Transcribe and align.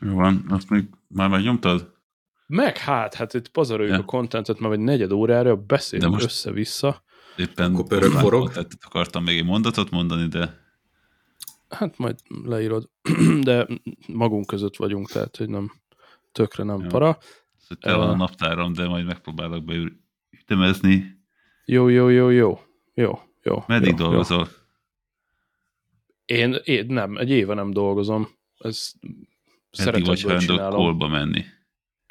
Jó 0.00 0.14
van, 0.14 0.44
azt 0.48 0.70
még 0.70 0.84
már 1.08 1.28
megnyomtad? 1.28 1.92
Meg 2.46 2.76
hát, 2.76 3.14
hát 3.14 3.34
itt 3.34 3.48
pazaroljuk 3.48 3.94
ja. 3.94 4.00
a 4.00 4.04
kontentet 4.04 4.58
már 4.58 4.72
egy 4.72 4.78
negyed 4.78 5.12
órára, 5.12 5.56
beszélünk 5.56 6.12
most 6.12 6.24
össze-vissza. 6.24 7.02
Éppen 7.36 7.86
forog. 8.10 8.52
Akartam 8.80 9.24
még 9.24 9.38
egy 9.38 9.44
mondatot 9.44 9.90
mondani, 9.90 10.28
de... 10.28 10.62
Hát 11.68 11.98
majd 11.98 12.16
leírod, 12.44 12.90
de 13.40 13.66
magunk 14.08 14.46
között 14.46 14.76
vagyunk, 14.76 15.10
tehát 15.10 15.36
hogy 15.36 15.48
nem 15.48 15.72
tökre 16.32 16.64
nem 16.64 16.80
Jó. 16.80 16.86
para. 16.86 17.18
Te 17.80 17.94
van 17.94 18.08
a 18.08 18.16
naptáram, 18.16 18.72
de 18.72 18.88
majd 18.88 19.06
megpróbálok 19.06 19.64
beütemezni. 19.64 21.22
Jó, 21.64 21.88
jó, 21.88 22.08
jó, 22.08 22.30
jó. 22.30 22.60
Jó, 22.94 23.18
jó. 23.42 23.64
Meddig 23.66 23.90
jó, 23.90 23.96
dolgozol? 23.96 24.38
Jó. 24.38 26.36
Én, 26.36 26.56
én 26.64 26.86
nem, 26.86 27.16
egy 27.16 27.30
éve 27.30 27.54
nem 27.54 27.70
dolgozom. 27.70 28.28
Ez 28.58 28.92
Eddig 29.78 30.06
vagy 30.06 30.22
hajlandó 30.22 30.76
kólba 30.76 31.08
menni? 31.08 31.44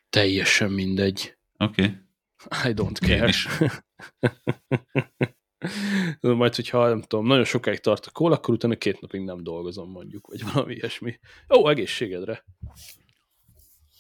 Teljesen 0.10 0.72
mindegy. 0.72 1.38
Oké. 1.58 1.84
Okay. 1.84 2.02
I 2.70 2.74
don't 2.74 2.98
care. 3.00 3.34
Majd, 6.38 6.56
hogyha 6.56 6.88
nem 6.88 7.02
tudom, 7.02 7.26
nagyon 7.26 7.44
sokáig 7.44 7.80
tart 7.80 8.06
a 8.06 8.12
kól, 8.12 8.32
akkor 8.32 8.54
utána 8.54 8.76
két 8.76 9.02
napig 9.02 9.22
nem 9.22 9.44
dolgozom 9.44 9.92
mondjuk, 9.92 10.28
vagy 10.28 10.44
valami 10.54 10.74
ilyesmi. 10.74 11.20
Ó, 11.58 11.70
egészségedre. 11.70 12.46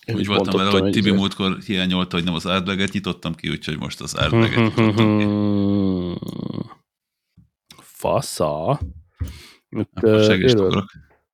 Én 0.05 0.15
Úgy 0.15 0.25
voltam 0.25 0.57
vele, 0.57 0.69
hogy 0.69 0.91
Tibi 0.91 1.11
múltkor 1.11 1.57
hiányolta, 1.59 2.15
hogy 2.15 2.25
nem 2.25 2.33
az 2.33 2.47
árdleget 2.47 2.91
nyitottam 2.91 3.35
ki, 3.35 3.49
úgyhogy 3.49 3.77
most 3.77 4.01
az 4.01 4.19
árdleget 4.19 4.75
nyitottam 4.75 5.17
ki. 5.17 5.25
Fasza. 7.81 8.79
Itt, 9.69 10.01
élő, 10.01 10.83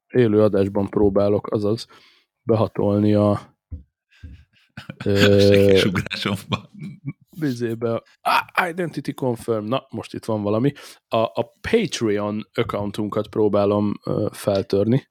élő 0.07 0.41
adásban 0.41 0.89
próbálok, 0.89 1.51
azaz 1.51 1.87
behatolni 2.49 3.13
a 3.13 3.57
Segélysugrásomba. 5.03 6.71
Bizébe. 7.39 8.03
Ah, 8.21 8.69
identity 8.69 9.13
confirm. 9.13 9.65
Na, 9.65 9.87
most 9.89 10.13
itt 10.13 10.25
van 10.25 10.41
valami. 10.41 10.71
A, 11.07 11.17
a 11.17 11.53
Patreon 11.71 12.49
accountunkat 12.53 13.27
próbálom 13.27 13.93
feltörni. 14.31 15.07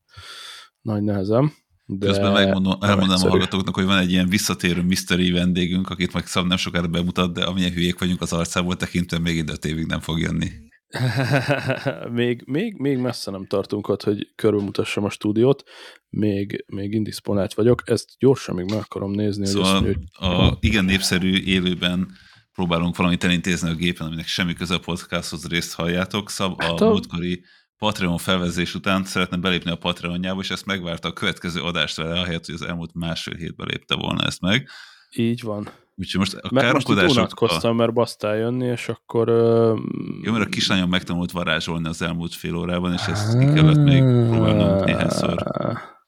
Nagy 0.80 1.02
nehezem. 1.02 1.52
De 1.84 2.06
Közben 2.06 2.32
megmondom, 2.32 2.72
elmondanám 2.80 3.26
a 3.26 3.30
hallgatóknak, 3.30 3.74
hogy 3.74 3.84
van 3.84 3.98
egy 3.98 4.10
ilyen 4.10 4.28
visszatérő 4.28 4.82
mystery 4.82 5.30
vendégünk, 5.30 5.90
akit 5.90 6.12
meg 6.12 6.26
szab 6.26 6.46
nem 6.46 6.56
sokára 6.56 6.86
bemutat, 6.86 7.32
de 7.32 7.44
amilyen 7.44 7.72
hülyék 7.72 7.98
vagyunk 7.98 8.20
az 8.20 8.32
arcából 8.32 8.76
tekintve, 8.76 9.18
még 9.18 9.36
ide 9.36 9.52
évig 9.66 9.86
nem 9.86 10.00
fog 10.00 10.18
jönni. 10.18 10.50
még, 12.12 12.42
még, 12.46 12.74
még 12.76 12.98
messze 12.98 13.30
nem 13.30 13.46
tartunk 13.46 13.88
ott, 13.88 14.02
hogy 14.02 14.32
körülmutassam 14.34 15.04
a 15.04 15.10
stúdiót, 15.10 15.64
még, 16.08 16.64
még 16.66 16.92
indisponált 16.92 17.54
vagyok, 17.54 17.82
ezt 17.84 18.08
gyorsan 18.18 18.54
még 18.54 18.70
meg 18.70 18.78
akarom 18.78 19.10
nézni. 19.10 19.46
Szóval 19.46 19.80
hogy 19.80 19.88
azt, 19.88 19.96
hogy... 20.14 20.28
a 20.28 20.56
igen 20.60 20.84
népszerű 20.84 21.42
élőben 21.42 22.08
próbálunk 22.52 22.96
valamit 22.96 23.24
elintézni 23.24 23.70
a 23.70 23.74
gépen, 23.74 24.06
aminek 24.06 24.26
semmi 24.26 24.52
köze 24.52 24.74
a 24.74 24.78
podcasthoz 24.78 25.46
részt 25.46 25.74
halljátok. 25.74 26.30
Szab 26.30 26.62
hát 26.62 26.80
a, 26.80 26.86
a 26.86 26.90
múltkori 26.90 27.44
Patreon 27.78 28.18
felvezés 28.18 28.74
után 28.74 29.04
szeretne 29.04 29.36
belépni 29.36 29.70
a 29.70 29.76
Patreonjába, 29.76 30.40
és 30.40 30.50
ezt 30.50 30.66
megvárta 30.66 31.08
a 31.08 31.12
következő 31.12 31.62
adást 31.62 31.96
vele, 31.96 32.20
ahelyett, 32.20 32.46
hogy 32.46 32.54
az 32.54 32.62
elmúlt 32.62 32.94
másfél 32.94 33.34
hétben 33.34 33.66
lépte 33.66 33.94
volna 33.94 34.26
ezt 34.26 34.40
meg. 34.40 34.68
Így 35.16 35.42
van. 35.42 35.68
Úgyhogy 35.98 36.20
most 36.20 36.34
a 36.34 36.48
mert 36.52 36.72
most 36.72 36.88
unatkoztam, 36.88 37.70
a... 37.70 37.74
mert 37.74 37.92
basztál 37.92 38.36
jönni, 38.36 38.66
és 38.66 38.88
akkor... 38.88 39.28
Uh... 39.28 39.78
Jó, 40.22 40.32
mert 40.32 40.44
a 40.44 40.48
kislányom 40.48 40.88
megtanult 40.88 41.30
varázsolni 41.30 41.88
az 41.88 42.02
elmúlt 42.02 42.34
fél 42.34 42.56
órában, 42.56 42.92
és 42.92 43.06
ezt 43.06 43.38
ki 43.38 43.44
kellett 43.44 43.84
még 43.84 44.02
próbálnom 44.02 44.84
néhányszor, 44.84 45.42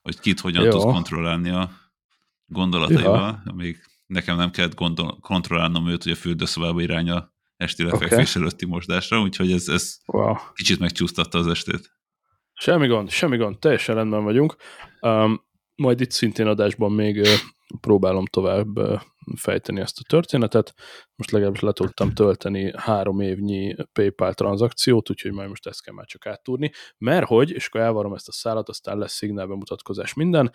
hogy 0.02 0.20
kit 0.20 0.40
hogyan 0.40 0.64
Jó. 0.64 0.70
tud 0.70 0.82
kontrollálni 0.82 1.50
a 1.50 1.70
gondolataival, 2.46 3.42
ja. 3.44 3.52
még 3.52 3.76
nekem 4.06 4.36
nem 4.36 4.50
kellett 4.50 4.74
gondol- 4.74 5.20
kontrollálnom 5.20 5.88
őt, 5.88 6.02
hogy 6.02 6.12
a 6.12 6.16
fürdőszobába 6.16 6.80
irány 6.80 7.10
a 7.10 7.32
esti 7.56 7.82
lefekvés 7.82 8.30
okay. 8.30 8.42
előtti 8.42 8.66
mosdásra, 8.66 9.20
úgyhogy 9.20 9.52
ez, 9.52 9.68
ez 9.68 9.98
wow. 10.06 10.34
kicsit 10.54 10.78
megcsúsztatta 10.78 11.38
az 11.38 11.46
estét. 11.46 11.98
Semmi 12.52 12.86
gond, 12.86 13.10
semmi 13.10 13.36
gond, 13.36 13.58
teljesen 13.58 13.94
rendben 13.94 14.24
vagyunk. 14.24 14.56
Um, 15.00 15.40
majd 15.74 16.00
itt 16.00 16.10
szintén 16.10 16.46
adásban 16.46 16.92
még 16.92 17.28
próbálom 17.80 18.26
tovább 18.26 18.78
fejteni 19.36 19.80
ezt 19.80 19.98
a 19.98 20.04
történetet. 20.08 20.74
Most 21.16 21.30
legalábbis 21.30 21.60
le 21.60 21.72
tudtam 21.72 22.12
tölteni 22.12 22.72
három 22.76 23.20
évnyi 23.20 23.76
PayPal 23.92 24.34
tranzakciót, 24.34 25.10
úgyhogy 25.10 25.32
majd 25.32 25.48
most 25.48 25.66
ezt 25.66 25.82
kell 25.82 25.94
már 25.94 26.06
csak 26.06 26.26
áttúrni. 26.26 26.70
Mert 26.98 27.26
hogy, 27.26 27.50
és 27.50 27.66
akkor 27.66 27.80
elvarom 27.80 28.14
ezt 28.14 28.28
a 28.28 28.32
szállat, 28.32 28.68
aztán 28.68 28.98
lesz 28.98 29.12
szignál 29.12 29.46
bemutatkozás 29.46 30.14
minden, 30.14 30.50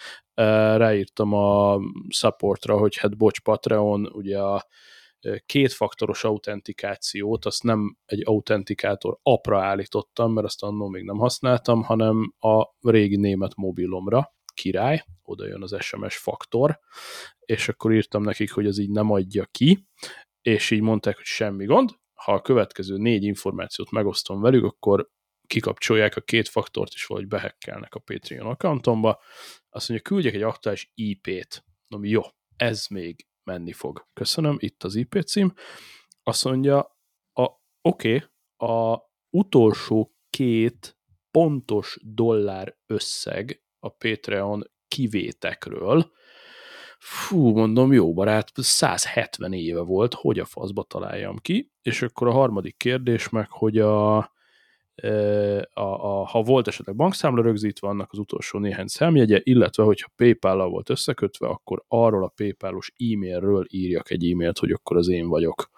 ráírtam 0.76 1.34
a 1.34 1.80
supportra, 2.08 2.78
hogy 2.78 2.98
hát 2.98 3.18
bocs 3.18 3.40
Patreon, 3.40 4.10
ugye 4.14 4.40
a 4.40 4.68
kétfaktoros 5.46 6.24
autentikációt, 6.24 7.46
azt 7.46 7.64
nem 7.64 7.98
egy 8.06 8.22
autentikátor 8.26 9.20
apra 9.24 9.64
állítottam, 9.64 10.34
mert 10.34 10.46
azt 10.46 10.64
annól 10.64 10.90
még 10.90 11.04
nem 11.04 11.18
használtam, 11.18 11.84
hanem 11.84 12.34
a 12.40 12.66
régi 12.82 13.16
német 13.16 13.56
mobilomra, 13.56 14.35
király, 14.56 15.06
oda 15.24 15.48
jön 15.48 15.62
az 15.62 15.76
SMS 15.80 16.18
faktor, 16.18 16.80
és 17.40 17.68
akkor 17.70 17.94
írtam 17.94 18.24
nekik, 18.24 18.52
hogy 18.52 18.66
ez 18.66 18.78
így 18.78 18.90
nem 18.90 19.12
adja 19.12 19.46
ki, 19.46 19.88
és 20.42 20.72
így 20.72 20.82
mondták, 20.82 21.16
hogy 21.16 21.26
semmi 21.26 21.66
gond, 21.66 21.90
ha 22.14 22.34
a 22.34 22.42
következő 22.42 22.98
négy 22.98 23.24
információt 23.24 23.92
megosztom 23.92 24.42
velük, 24.42 24.64
akkor 24.64 25.10
kikapcsolják 25.48 26.16
a 26.16 26.22
két 26.22 26.48
faktort, 26.48 26.94
és 26.94 27.06
valahogy 27.06 27.30
behekkelnek 27.30 27.96
a 27.96 28.00
Patreon 28.00 28.48
accountomba. 28.48 29.22
Azt 29.70 29.90
mondja, 29.90 30.10
küldjek 30.10 30.34
egy 30.34 30.42
aktuális 30.42 30.92
IP-t. 30.94 31.64
No, 31.88 32.04
jó, 32.04 32.22
ez 32.56 32.88
még 32.88 33.28
menni 33.44 33.72
fog. 33.72 34.08
Köszönöm, 34.14 34.56
itt 34.60 34.84
az 34.84 34.96
IP 34.96 35.22
cím. 35.22 35.54
Azt 36.24 36.44
mondja, 36.44 36.80
a, 37.34 37.44
oké, 37.82 38.16
okay, 38.16 38.28
a 38.70 39.02
utolsó 39.30 40.16
két 40.30 40.98
pontos 41.32 41.98
dollár 42.02 42.78
összeg 42.86 43.65
a 43.86 43.90
Patreon 43.90 44.72
kivétekről, 44.88 46.12
fú, 47.00 47.50
mondom, 47.50 47.94
jó 47.94 48.14
barát, 48.14 48.52
170 48.56 49.54
éve 49.54 49.82
volt, 49.82 50.14
hogy 50.14 50.40
a 50.40 50.46
faszba 50.46 50.84
találjam 50.84 51.38
ki, 51.38 51.72
és 51.82 52.02
akkor 52.02 52.28
a 52.28 52.32
harmadik 52.32 52.78
kérdés 52.78 53.30
meg, 53.30 53.50
hogy 53.50 53.80
a, 53.80 54.18
e, 54.96 55.12
a, 55.74 55.82
a, 55.82 56.26
ha 56.26 56.42
volt 56.42 56.68
esetleg 56.68 56.96
bankszámla 56.96 57.42
rögzítve, 57.42 57.88
annak 57.88 58.12
az 58.12 58.18
utolsó 58.18 58.60
néhány 58.60 58.88
számjegye, 58.88 59.40
illetve 59.44 59.84
hogyha 59.84 60.12
PayPal-lal 60.16 60.70
volt 60.70 60.90
összekötve, 60.90 61.48
akkor 61.48 61.84
arról 61.88 62.24
a 62.24 62.34
PayPal-os 62.36 62.94
e-mailről 62.98 63.66
írjak 63.70 64.12
egy 64.12 64.32
e-mailt, 64.32 64.60
hogy 64.60 64.72
akkor 64.72 64.98
az 64.98 65.08
én 65.08 65.28
vagyok 65.28 65.70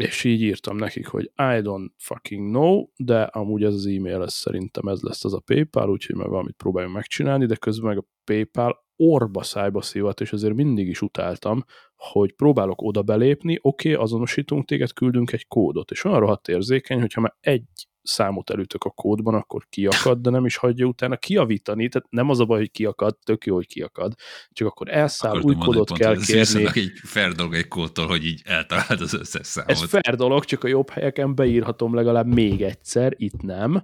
és 0.00 0.24
így 0.24 0.42
írtam 0.42 0.76
nekik, 0.76 1.06
hogy 1.06 1.24
I 1.24 1.60
don't 1.62 1.90
fucking 1.96 2.48
know, 2.48 2.86
de 2.96 3.22
amúgy 3.22 3.64
ez 3.64 3.74
az 3.74 3.86
e-mail, 3.86 4.22
ez 4.22 4.32
szerintem 4.32 4.88
ez 4.88 5.00
lesz 5.00 5.24
az 5.24 5.34
a 5.34 5.40
PayPal, 5.40 5.90
úgyhogy 5.90 6.16
meg 6.16 6.28
valamit 6.28 6.56
próbáljunk 6.56 6.94
megcsinálni, 6.94 7.46
de 7.46 7.56
közben 7.56 7.88
meg 7.88 7.98
a 7.98 8.06
PayPal 8.24 8.88
orba 8.96 9.42
szájba 9.42 9.82
szívat, 9.82 10.20
és 10.20 10.32
azért 10.32 10.54
mindig 10.54 10.88
is 10.88 11.02
utáltam, 11.02 11.64
hogy 11.94 12.32
próbálok 12.32 12.82
oda 12.82 13.02
belépni, 13.02 13.58
oké, 13.60 13.92
okay, 13.92 14.04
azonosítunk 14.04 14.64
téged, 14.64 14.92
küldünk 14.92 15.32
egy 15.32 15.46
kódot, 15.46 15.90
és 15.90 16.04
olyan 16.04 16.20
rohadt 16.20 16.48
érzékeny, 16.48 17.00
hogyha 17.00 17.20
már 17.20 17.36
egy 17.40 17.88
számot 18.02 18.50
elütök 18.50 18.84
a 18.84 18.90
kódban, 18.90 19.34
akkor 19.34 19.66
kiakad, 19.68 20.18
de 20.18 20.30
nem 20.30 20.44
is 20.44 20.56
hagyja 20.56 20.86
utána 20.86 21.16
kiavítani, 21.16 21.88
tehát 21.88 22.10
nem 22.10 22.28
az 22.28 22.40
a 22.40 22.44
baj, 22.44 22.58
hogy 22.58 22.70
kiakad, 22.70 23.18
tök 23.24 23.44
jó, 23.44 23.54
hogy 23.54 23.66
kiakad, 23.66 24.14
csak 24.52 24.68
akkor 24.68 24.88
elszáll, 24.88 25.30
Akartam 25.30 25.50
új 25.50 25.64
kódot 25.64 25.92
kell 25.92 26.12
pont, 26.12 26.26
kérni. 26.26 26.40
Ez 26.40 26.54
egy 26.54 26.92
fair 27.02 27.32
dolog 27.32 27.54
egy 27.54 27.68
kódtól, 27.68 28.06
hogy 28.06 28.24
így 28.24 28.42
eltaláld 28.44 29.00
az 29.00 29.14
összes 29.14 29.46
számot. 29.46 29.70
Ez 29.70 29.84
fair 29.84 30.16
dolog, 30.16 30.44
csak 30.44 30.64
a 30.64 30.68
jobb 30.68 30.90
helyeken 30.90 31.34
beírhatom 31.34 31.94
legalább 31.94 32.26
még 32.26 32.62
egyszer, 32.62 33.14
itt 33.16 33.42
nem, 33.42 33.82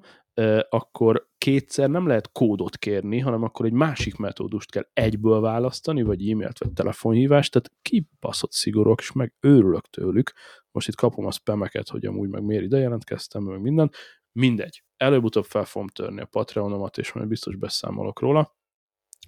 akkor 0.69 1.29
kétszer 1.39 1.91
nem 1.91 2.07
lehet 2.07 2.33
kódot 2.33 2.77
kérni, 2.77 3.19
hanem 3.19 3.43
akkor 3.43 3.67
egy 3.67 3.73
másik 3.73 4.17
metódust 4.17 4.71
kell 4.71 4.89
egyből 4.93 5.41
választani, 5.41 6.03
vagy 6.03 6.31
e-mailt, 6.31 6.59
vagy 6.59 6.73
telefonhívást, 6.73 7.53
tehát 7.53 7.71
kibaszott 7.83 8.53
szigorúak, 8.53 9.01
és 9.01 9.13
meg 9.13 9.35
őrülök 9.41 9.87
tőlük. 9.87 10.33
Most 10.71 10.89
itt 10.89 10.95
kapom 10.95 11.27
a 11.27 11.31
spameket, 11.31 11.89
hogy 11.89 12.07
amúgy 12.07 12.29
meg 12.29 12.43
miért 12.43 12.63
ide 12.63 12.79
jelentkeztem, 12.79 13.43
meg 13.43 13.61
minden. 13.61 13.91
Mindegy. 14.33 14.83
Előbb-utóbb 14.97 15.45
fel 15.45 15.65
fogom 15.65 15.89
törni 15.89 16.21
a 16.21 16.27
Patreonomat, 16.27 16.99
és 16.99 17.13
majd 17.13 17.29
biztos 17.29 17.57
beszámolok 17.57 18.21
róla. 18.21 18.57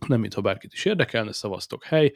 Nem, 0.06 0.20
mintha 0.20 0.40
bárkit 0.40 0.72
is 0.72 0.84
érdekelne, 0.84 1.32
szavaztok 1.32 1.84
hely. 1.84 2.12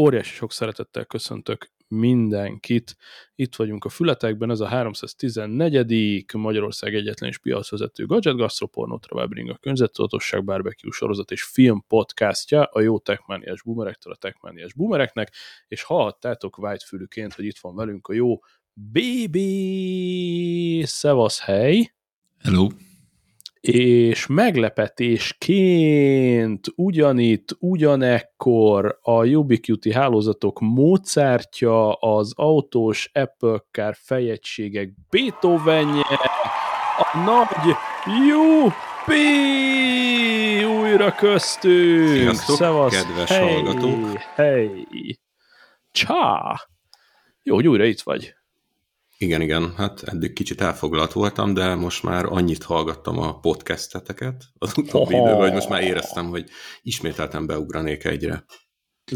Óriási 0.00 0.34
sok 0.34 0.52
szeretettel 0.52 1.04
köszöntök 1.04 1.70
mindenkit. 1.88 2.96
Itt 3.34 3.56
vagyunk 3.56 3.84
a 3.84 3.88
Fületekben, 3.88 4.50
ez 4.50 4.60
a 4.60 4.66
314. 4.66 6.24
Magyarország 6.32 6.94
egyetlen 6.94 7.28
és 7.30 7.38
piacvezető 7.38 8.06
gadget 8.06 8.36
gasztropornó 8.36 8.98
Travelbring 8.98 9.50
a 9.50 9.56
környezettudatosság 9.56 10.44
barbecue 10.44 10.92
sorozat 10.92 11.30
és 11.30 11.42
film 11.42 11.84
podcastja 11.88 12.62
a 12.64 12.80
jó 12.80 12.98
techmániás 12.98 13.62
boomerektől 13.62 14.12
a 14.12 14.16
techmániás 14.16 14.74
boomereknek, 14.74 15.32
és 15.68 15.82
hallhattátok 15.82 16.58
fülüként, 16.86 17.34
hogy 17.34 17.44
itt 17.44 17.58
van 17.58 17.74
velünk 17.74 18.06
a 18.06 18.12
jó 18.12 18.38
BB 18.72 19.38
Szevasz 20.84 21.40
hely. 21.40 21.92
Hello. 22.38 22.68
És 23.60 24.26
meglepetésként 24.26 26.66
ugyanitt, 26.76 27.56
ugyanekkor 27.58 28.98
a 29.02 29.26
Ubiquiti 29.26 29.92
hálózatok 29.92 30.60
módszertja 30.60 31.92
az 31.92 32.32
autós 32.36 33.10
Apple 33.12 33.64
Car 33.70 33.94
fejegységek 33.98 34.90
Beethovenje, 35.10 36.02
a 36.98 37.18
nagy 37.24 37.74
Jupi 38.28 38.78
újra 40.64 41.14
köztünk! 41.14 42.08
Sziasztok, 42.08 42.56
Szevasz, 42.56 43.02
kedves 43.02 43.30
hey, 43.30 43.52
hallgatók! 43.52 44.18
Hey. 44.18 44.86
Csá! 45.90 46.54
Jó, 47.42 47.54
hogy 47.54 47.68
újra 47.68 47.84
itt 47.84 48.00
vagy. 48.00 48.37
Igen, 49.20 49.40
igen, 49.40 49.74
hát 49.76 50.02
eddig 50.02 50.32
kicsit 50.32 50.60
elfoglalt 50.60 51.12
voltam, 51.12 51.54
de 51.54 51.74
most 51.74 52.02
már 52.02 52.24
annyit 52.24 52.62
hallgattam 52.62 53.18
a 53.18 53.38
podcasteteket 53.38 54.44
az 54.58 54.78
utóbbi 54.78 55.14
oh. 55.14 55.20
időben, 55.20 55.40
hogy 55.40 55.52
most 55.52 55.68
már 55.68 55.82
éreztem, 55.82 56.26
hogy 56.26 56.48
ismételten 56.82 57.46
beugranék 57.46 58.04
egyre. 58.04 58.44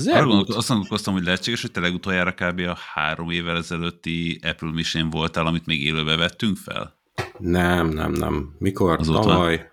Arra 0.04 0.38
azt 0.38 0.68
gondolkoztam, 0.68 1.14
hogy 1.14 1.24
lehetséges, 1.24 1.60
hogy 1.60 1.70
te 1.70 1.80
legutoljára 1.80 2.32
kb. 2.32 2.60
a 2.60 2.76
három 2.94 3.30
évvel 3.30 3.56
ezelőtti 3.56 4.40
Apple 4.42 4.70
Mission 4.70 5.10
voltál, 5.10 5.46
amit 5.46 5.66
még 5.66 5.82
élőbe 5.82 6.16
vettünk 6.16 6.56
fel? 6.56 7.00
Nem, 7.38 7.88
nem, 7.88 8.12
nem. 8.12 8.56
Mikor? 8.58 8.98
Azóta? 8.98 9.20
Tavaly 9.20 9.72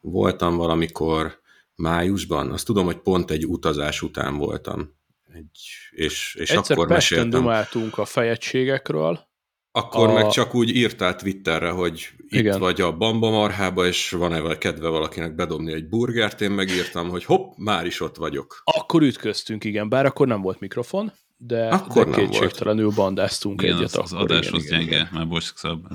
voltam 0.00 0.56
valamikor 0.56 1.40
májusban. 1.74 2.50
Azt 2.50 2.66
tudom, 2.66 2.84
hogy 2.84 2.98
pont 2.98 3.30
egy 3.30 3.46
utazás 3.46 4.02
után 4.02 4.36
voltam. 4.36 4.94
Egy, 5.34 5.60
és, 5.90 6.36
és 6.38 6.50
Egyszer 6.50 6.76
akkor 6.76 6.88
Pesten 6.88 7.28
meséltem. 7.28 7.90
a 7.90 8.04
fejegységekről, 8.04 9.30
akkor 9.72 10.08
a... 10.08 10.12
meg 10.12 10.28
csak 10.28 10.54
úgy 10.54 10.76
írtál 10.76 11.16
Twitterre, 11.16 11.70
hogy 11.70 12.08
itt 12.18 12.38
Igen. 12.40 12.58
vagy 12.58 12.80
a 12.80 12.96
Bamba 12.96 13.30
marhába, 13.30 13.86
és 13.86 14.10
van-e 14.10 14.58
kedve 14.58 14.88
valakinek 14.88 15.34
bedobni 15.34 15.72
egy 15.72 15.88
burgert, 15.88 16.40
én 16.40 16.50
megírtam, 16.50 17.08
hogy 17.08 17.24
hopp, 17.24 17.56
már 17.56 17.86
is 17.86 18.00
ott 18.00 18.16
vagyok. 18.16 18.62
Akkor 18.64 19.02
ütköztünk, 19.02 19.64
igen, 19.64 19.88
bár 19.88 20.06
akkor 20.06 20.26
nem 20.26 20.40
volt 20.40 20.60
mikrofon, 20.60 21.12
de, 21.36 21.68
akkor 21.68 22.08
de 22.08 22.16
kétségtelenül 22.16 22.84
volt. 22.84 22.96
bandáztunk 22.96 23.62
igen, 23.62 23.76
egyet. 23.76 23.94
Az, 23.94 24.12
az 24.12 24.12
adás 24.12 24.50
az 24.50 24.68
gyenge, 24.68 24.82
igen. 24.84 25.08
már 25.12 25.28
bocs 25.28 25.52
szab. 25.54 25.86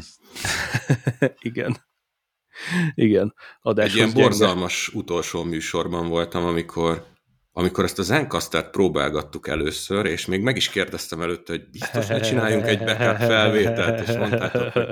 igen. 1.39 1.85
Igen. 2.95 3.33
Adás 3.62 3.89
Egy 3.89 3.95
ilyen 3.95 4.07
gyenge. 4.07 4.21
borzalmas 4.21 4.88
utolsó 4.94 5.44
műsorban 5.44 6.07
voltam, 6.07 6.44
amikor 6.44 7.06
amikor 7.57 7.83
ezt 7.83 8.00
a 8.00 8.04
Zencaster 8.04 8.69
próbálgattuk 8.69 9.48
először, 9.48 10.06
és 10.06 10.25
még 10.25 10.42
meg 10.42 10.56
is 10.56 10.69
kérdeztem 10.69 11.21
előtte, 11.21 11.51
hogy 11.54 11.69
biztos, 11.69 12.07
hogy 12.07 12.21
csináljunk 12.21 12.65
egy 12.65 12.83
backup 12.83 13.18
felvételt, 13.18 14.07
és 14.07 14.15
mondtátok, 14.15 14.71
hogy 14.71 14.89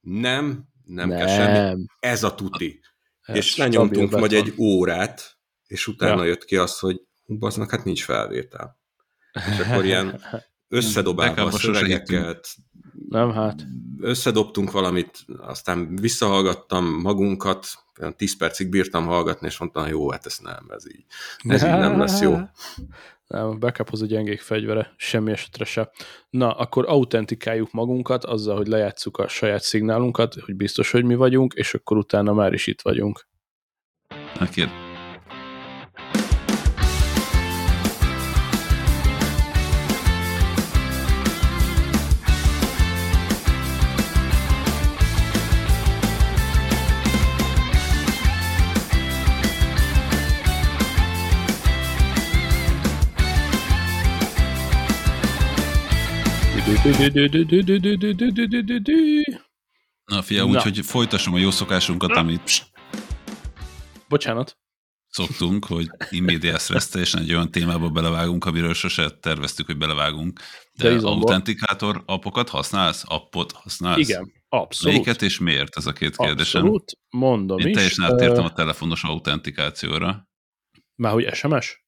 nem, 0.00 0.64
nem, 0.84 1.08
nem. 1.08 1.18
kell 1.18 1.26
semmi, 1.26 1.84
ez 1.98 2.22
a 2.22 2.34
tuti. 2.34 2.80
Ez 3.22 3.36
és 3.36 3.56
lenyomtunk 3.56 4.10
majd 4.10 4.32
egy 4.32 4.54
órát, 4.58 5.38
és 5.66 5.86
utána 5.86 6.22
ja. 6.22 6.28
jött 6.28 6.44
ki 6.44 6.56
az, 6.56 6.78
hogy 6.78 7.00
baznak, 7.26 7.70
hát 7.70 7.84
nincs 7.84 8.04
felvétel. 8.04 8.80
És 9.32 9.58
akkor 9.58 9.84
ilyen 9.84 10.20
összedobálva 10.68 11.44
a 11.44 11.50
szövegeket, 11.50 12.48
nem 13.08 13.32
hát. 13.32 13.66
Összedobtunk 14.00 14.70
valamit, 14.70 15.24
aztán 15.38 15.96
visszahallgattam 15.96 17.00
magunkat, 17.00 17.66
olyan 18.00 18.16
10 18.16 18.36
percig 18.36 18.68
bírtam 18.68 19.06
hallgatni, 19.06 19.46
és 19.46 19.58
mondtam, 19.58 19.86
jó, 19.86 20.10
hát 20.10 20.26
ez 20.26 20.38
nem, 20.42 20.66
ez 20.68 20.84
így, 20.94 21.04
ez 21.44 21.62
így 21.62 21.70
nem 21.70 21.98
lesz 21.98 22.20
jó. 22.20 22.36
Nem, 23.26 23.46
a 23.46 23.54
backup 23.54 23.88
az 23.90 24.02
a 24.02 24.06
gyengék 24.06 24.40
fegyvere, 24.40 24.94
semmi 24.96 25.30
esetre 25.30 25.64
se. 25.64 25.90
Na, 26.30 26.56
akkor 26.56 26.84
autentikáljuk 26.88 27.72
magunkat 27.72 28.24
azzal, 28.24 28.56
hogy 28.56 28.66
lejátszuk 28.66 29.18
a 29.18 29.28
saját 29.28 29.62
szignálunkat, 29.62 30.34
hogy 30.34 30.56
biztos, 30.56 30.90
hogy 30.90 31.04
mi 31.04 31.14
vagyunk, 31.14 31.54
és 31.54 31.74
akkor 31.74 31.96
utána 31.96 32.32
már 32.32 32.52
is 32.52 32.66
itt 32.66 32.80
vagyunk. 32.80 33.26
Neked. 34.38 34.91
Na 60.04 60.22
fia, 60.22 60.44
úgyhogy 60.44 60.78
folytassam 60.82 61.34
a 61.34 61.38
jó 61.38 61.50
szokásunkat, 61.50 62.10
amit... 62.10 62.72
Bocsánat. 64.08 64.58
Szoktunk, 65.08 65.64
hogy 65.64 65.86
immédiás 66.10 66.70
és 66.94 67.14
egy 67.14 67.32
olyan 67.32 67.50
témába 67.50 67.88
belevágunk, 67.88 68.44
amiről 68.44 68.74
sose 68.74 69.10
terveztük, 69.10 69.66
hogy 69.66 69.76
belevágunk. 69.76 70.40
De, 70.72 70.94
De 70.94 71.06
autentikátor 71.06 72.02
appokat 72.06 72.48
használsz? 72.48 73.02
Appot 73.06 73.52
használsz? 73.52 74.08
Igen, 74.08 74.32
abszolút. 74.48 74.92
Melyiket 74.94 75.22
és 75.22 75.38
miért? 75.38 75.76
Ez 75.76 75.86
a 75.86 75.92
két 75.92 76.16
kérdésem. 76.16 76.60
Abszolút, 76.60 76.98
mondom 77.10 77.58
Én 77.58 77.66
is. 77.66 77.74
Teljesen 77.74 78.04
áttértem 78.04 78.44
a 78.44 78.52
telefonos 78.52 79.02
autentikációra. 79.04 80.28
Már 80.94 81.12
hogy 81.12 81.34
SMS? 81.34 81.81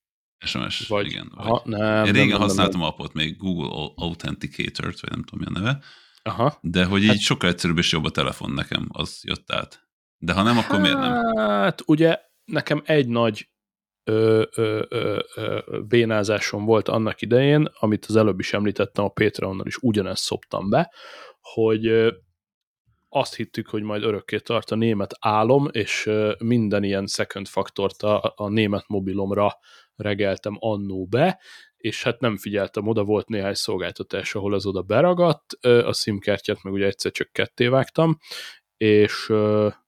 SMS, 0.44 0.88
vagy, 0.88 1.06
igen. 1.06 1.32
Vagy. 1.34 1.46
Ha, 1.46 1.62
nem, 1.64 2.04
Én 2.04 2.12
régen 2.12 2.28
nem, 2.28 2.40
használtam 2.40 2.80
nem, 2.80 2.88
appot, 2.88 3.12
még 3.12 3.36
Google 3.36 3.92
Authenticator-t, 3.94 5.00
vagy 5.00 5.10
nem 5.10 5.22
tudom 5.22 5.46
mi 5.48 5.56
a 5.56 5.60
neve, 5.60 5.82
Aha. 6.22 6.58
de 6.60 6.84
hogy 6.84 7.02
így 7.02 7.08
hát, 7.08 7.18
sokkal 7.18 7.50
egyszerűbb 7.50 7.78
és 7.78 7.92
jobb 7.92 8.04
a 8.04 8.10
telefon 8.10 8.50
nekem, 8.50 8.88
az 8.92 9.20
jött 9.22 9.52
át. 9.52 9.88
De 10.18 10.32
ha 10.32 10.42
nem, 10.42 10.58
akkor 10.58 10.70
hát, 10.70 10.80
miért 10.80 10.98
nem? 10.98 11.36
Hát 11.36 11.82
ugye 11.86 12.18
nekem 12.44 12.82
egy 12.84 13.08
nagy 13.08 13.48
ö, 14.04 14.42
ö, 14.54 14.82
ö, 14.88 15.18
ö, 15.34 15.58
bénázásom 15.88 16.64
volt 16.64 16.88
annak 16.88 17.22
idején, 17.22 17.68
amit 17.78 18.04
az 18.04 18.16
előbb 18.16 18.38
is 18.38 18.52
említettem, 18.52 19.04
a 19.04 19.08
Patreonnal 19.08 19.66
is 19.66 19.76
ugyanezt 19.76 20.22
szoptam 20.22 20.70
be, 20.70 20.92
hogy 21.40 21.86
azt 23.14 23.34
hittük, 23.34 23.68
hogy 23.68 23.82
majd 23.82 24.02
örökké 24.02 24.38
tart 24.38 24.70
a 24.70 24.74
német 24.74 25.16
álom, 25.20 25.68
és 25.70 26.10
minden 26.38 26.82
ilyen 26.82 27.06
second 27.06 27.46
faktort 27.46 28.02
a, 28.02 28.32
a 28.36 28.48
német 28.48 28.84
mobilomra 28.88 29.58
regeltem 29.96 30.56
annó 30.58 31.06
be, 31.06 31.40
és 31.76 32.02
hát 32.02 32.20
nem 32.20 32.36
figyeltem 32.36 32.86
oda, 32.86 33.04
volt 33.04 33.28
néhány 33.28 33.54
szolgáltatás, 33.54 34.34
ahol 34.34 34.54
az 34.54 34.66
oda 34.66 34.82
beragadt, 34.82 35.52
a 35.62 35.92
SIM-kártyát 35.92 36.62
meg 36.62 36.72
ugye 36.72 36.86
egyszer 36.86 37.12
csak 37.12 37.32
ketté 37.32 37.66
vágtam, 37.66 38.18
és, 38.76 39.32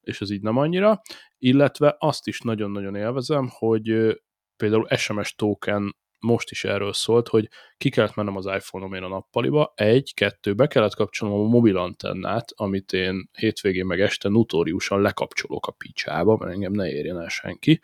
és 0.00 0.20
ez 0.20 0.30
így 0.30 0.42
nem 0.42 0.56
annyira, 0.56 1.00
illetve 1.38 1.96
azt 1.98 2.26
is 2.26 2.40
nagyon-nagyon 2.40 2.94
élvezem, 2.94 3.48
hogy 3.50 4.16
például 4.56 4.86
SMS 4.96 5.34
token 5.34 5.96
most 6.18 6.50
is 6.50 6.64
erről 6.64 6.92
szólt, 6.92 7.28
hogy 7.28 7.48
ki 7.76 7.88
kellett 7.90 8.14
mennem 8.14 8.36
az 8.36 8.46
iPhone-omén 8.46 9.02
a 9.02 9.08
nappaliba, 9.08 9.72
egy, 9.76 10.14
kettő, 10.14 10.54
be 10.54 10.66
kellett 10.66 10.94
kapcsolnom 10.94 11.40
a 11.40 11.48
mobil 11.48 11.76
antennát, 11.76 12.52
amit 12.54 12.92
én 12.92 13.30
hétvégén 13.32 13.86
meg 13.86 14.00
este 14.00 14.28
notóriusan 14.28 15.00
lekapcsolok 15.00 15.66
a 15.66 15.72
picsába, 15.72 16.36
mert 16.36 16.52
engem 16.52 16.72
ne 16.72 16.88
érjen 16.88 17.20
el 17.20 17.28
senki, 17.28 17.80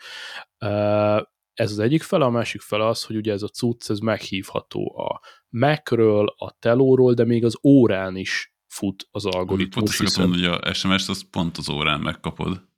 ez 1.54 1.70
az 1.70 1.78
egyik 1.78 2.02
fele, 2.02 2.24
a 2.24 2.30
másik 2.30 2.60
fele 2.60 2.86
az, 2.86 3.04
hogy 3.04 3.16
ugye 3.16 3.32
ez 3.32 3.42
a 3.42 3.48
cucc, 3.48 3.90
ez 3.90 3.98
meghívható 3.98 4.98
a 4.98 5.20
Mac-ről, 5.48 6.34
a 6.36 6.56
telóról, 6.58 7.14
de 7.14 7.24
még 7.24 7.44
az 7.44 7.58
órán 7.62 8.16
is 8.16 8.54
fut 8.66 9.08
az 9.10 9.24
algoritmus. 9.24 9.96
Pont 9.96 10.06
azt 10.08 10.18
mondani, 10.18 10.46
hogy 10.46 10.58
a 10.62 10.72
SMS-t 10.72 11.08
azt 11.08 11.24
pont 11.24 11.56
az 11.56 11.68
órán 11.68 12.00
megkapod. 12.00 12.70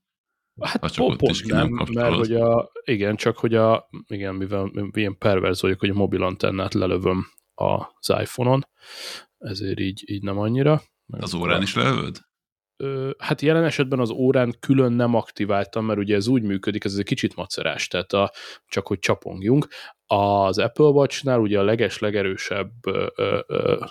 Hát 0.60 0.80
ha 0.80 0.90
csak 0.90 1.06
pont, 1.06 1.18
pont 1.18 1.44
nem, 1.44 1.74
nem 1.74 1.86
mert 1.92 2.14
hogy 2.14 2.34
a, 2.34 2.70
igen, 2.84 3.16
csak 3.16 3.38
hogy 3.38 3.54
a, 3.54 3.88
igen, 4.06 4.34
mivel 4.34 4.70
ilyen 4.92 5.18
perverz 5.18 5.62
vagyok, 5.62 5.80
hogy 5.80 5.88
a 5.90 5.94
mobil 5.94 6.22
antennát 6.22 6.74
lelövöm 6.74 7.26
az 7.54 8.08
iPhone-on, 8.20 8.68
ezért 9.38 9.80
így, 9.80 10.02
így 10.06 10.22
nem 10.22 10.38
annyira. 10.38 10.82
Az 11.06 11.34
órán 11.34 11.62
is 11.62 11.74
lelövöd? 11.74 12.18
hát 13.18 13.40
jelen 13.40 13.64
esetben 13.64 13.98
az 13.98 14.10
órán 14.10 14.56
külön 14.60 14.92
nem 14.92 15.14
aktiváltam, 15.14 15.84
mert 15.84 15.98
ugye 15.98 16.14
ez 16.14 16.26
úgy 16.26 16.42
működik, 16.42 16.84
ez 16.84 16.94
egy 16.94 17.04
kicsit 17.04 17.34
macerás, 17.34 17.88
tehát 17.88 18.12
a, 18.12 18.32
csak 18.66 18.86
hogy 18.86 18.98
csapongjunk. 18.98 19.68
Az 20.06 20.58
Apple 20.58 20.84
Watch-nál 20.84 21.40
ugye 21.40 21.58
a 21.58 21.62
leges, 21.62 21.98
legerősebb 21.98 22.70
ö, 22.86 23.06
ö, 23.16 23.40
ö, 23.46 23.84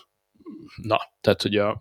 na, 0.82 1.00
tehát 1.22 1.41
hogy 1.41 1.55
a 1.55 1.77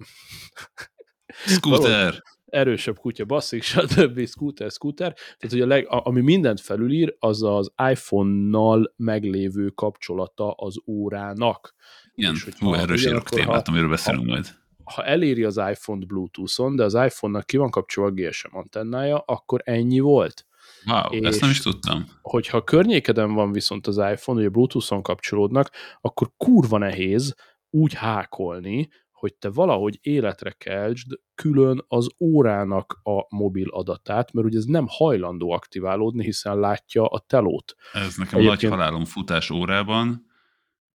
Scooter! 1.29 2.23
Erősebb 2.53 2.99
kutya 2.99 3.25
basszik, 3.25 3.63
stb. 3.73 4.27
scooter, 4.27 4.71
scooter. 4.71 5.13
Tehát, 5.13 5.51
hogy 5.51 5.61
a 5.61 5.67
leg, 5.67 5.87
ami 5.89 6.21
mindent 6.21 6.61
felülír, 6.61 7.17
az 7.19 7.43
az 7.43 7.73
iPhone-nal 7.91 8.95
meglévő 8.97 9.69
kapcsolata 9.69 10.51
az 10.51 10.75
órának. 10.87 11.75
Igen, 12.15 12.35
hú, 12.59 12.75
erről 12.75 12.95
is 12.95 13.09
témát, 13.25 13.69
amiről 13.69 13.89
beszélünk 13.89 14.27
majd 14.27 14.61
ha 14.85 15.05
eléri 15.05 15.45
az 15.45 15.57
iPhone-t 15.57 16.07
Bluetooth-on, 16.07 16.77
de 16.77 16.85
az 16.85 16.95
iPhone-nak 16.95 17.47
ki 17.47 17.57
van 17.57 17.71
kapcsolva 17.71 18.11
a 18.11 18.13
GSM 18.15 18.57
antennája, 18.57 19.19
akkor 19.19 19.61
ennyi 19.65 20.01
volt. 20.01 20.47
Wow, 20.87 21.13
és 21.13 21.27
ezt 21.27 21.41
nem 21.41 21.51
is 21.51 21.61
tudtam. 21.61 22.07
Hogyha 22.23 22.65
környékeden 22.65 23.35
van 23.35 23.53
viszont 23.53 23.87
az 23.87 23.97
iPhone, 23.97 24.39
hogy 24.39 24.45
a 24.45 24.51
Bluetooth-on 24.51 25.03
kapcsolódnak, 25.03 25.71
akkor 26.01 26.31
kurva 26.37 26.79
nehéz 26.79 27.35
úgy 27.71 27.95
hákolni, 27.95 28.89
hogy 29.23 29.35
te 29.35 29.51
valahogy 29.51 29.99
életre 30.01 30.51
keltsd 30.51 31.13
külön 31.35 31.85
az 31.89 32.09
órának 32.21 33.01
a 33.03 33.37
mobil 33.37 33.69
adatát, 33.69 34.33
mert 34.33 34.47
ugye 34.47 34.59
ez 34.59 34.65
nem 34.65 34.85
hajlandó 34.89 35.51
aktiválódni, 35.51 36.25
hiszen 36.25 36.59
látja 36.59 37.07
a 37.07 37.19
telót. 37.19 37.75
Ez 37.93 38.17
nekem 38.17 38.39
Egyébként... 38.39 38.63
nagy 38.63 38.71
halálom 38.71 39.05
futás 39.05 39.51
órában, 39.51 40.27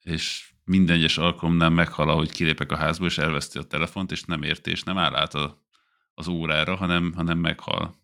és 0.03 0.53
minden 0.65 0.97
egyes 0.97 1.19
alkalomnál 1.19 1.71
meghal, 1.71 2.17
hogy 2.17 2.31
kilépek 2.31 2.73
a 2.73 2.77
házból, 2.77 3.07
és 3.07 3.19
elveszti 3.19 3.59
a 3.59 3.63
telefont, 3.63 4.11
és 4.13 4.23
nem 4.23 4.43
érti, 4.43 4.71
és 4.71 4.83
nem 4.83 4.99
áll 4.99 5.15
át 5.15 5.35
a, 5.35 5.63
az 6.15 6.29
órára, 6.29 6.75
hanem, 6.75 7.13
hanem 7.17 7.39
meghal. 7.39 7.95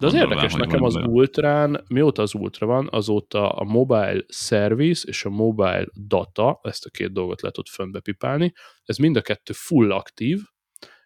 De 0.00 0.06
az 0.06 0.12
Gondolván, 0.12 0.44
érdekes, 0.44 0.60
nekem 0.66 0.82
az 0.82 0.96
olyan. 0.96 1.08
Ultrán, 1.08 1.84
mióta 1.88 2.22
az 2.22 2.34
Ultra 2.34 2.66
van, 2.66 2.88
azóta 2.90 3.52
a 3.52 3.64
mobile 3.64 4.24
service 4.28 5.08
és 5.08 5.24
a 5.24 5.30
mobile 5.30 5.86
data, 6.06 6.60
ezt 6.62 6.84
a 6.84 6.90
két 6.90 7.12
dolgot 7.12 7.40
lehet 7.40 7.58
ott 7.58 7.68
fönnbepipálni, 7.68 8.52
ez 8.82 8.96
mind 8.96 9.16
a 9.16 9.20
kettő 9.20 9.52
full 9.56 9.92
aktív, 9.92 10.40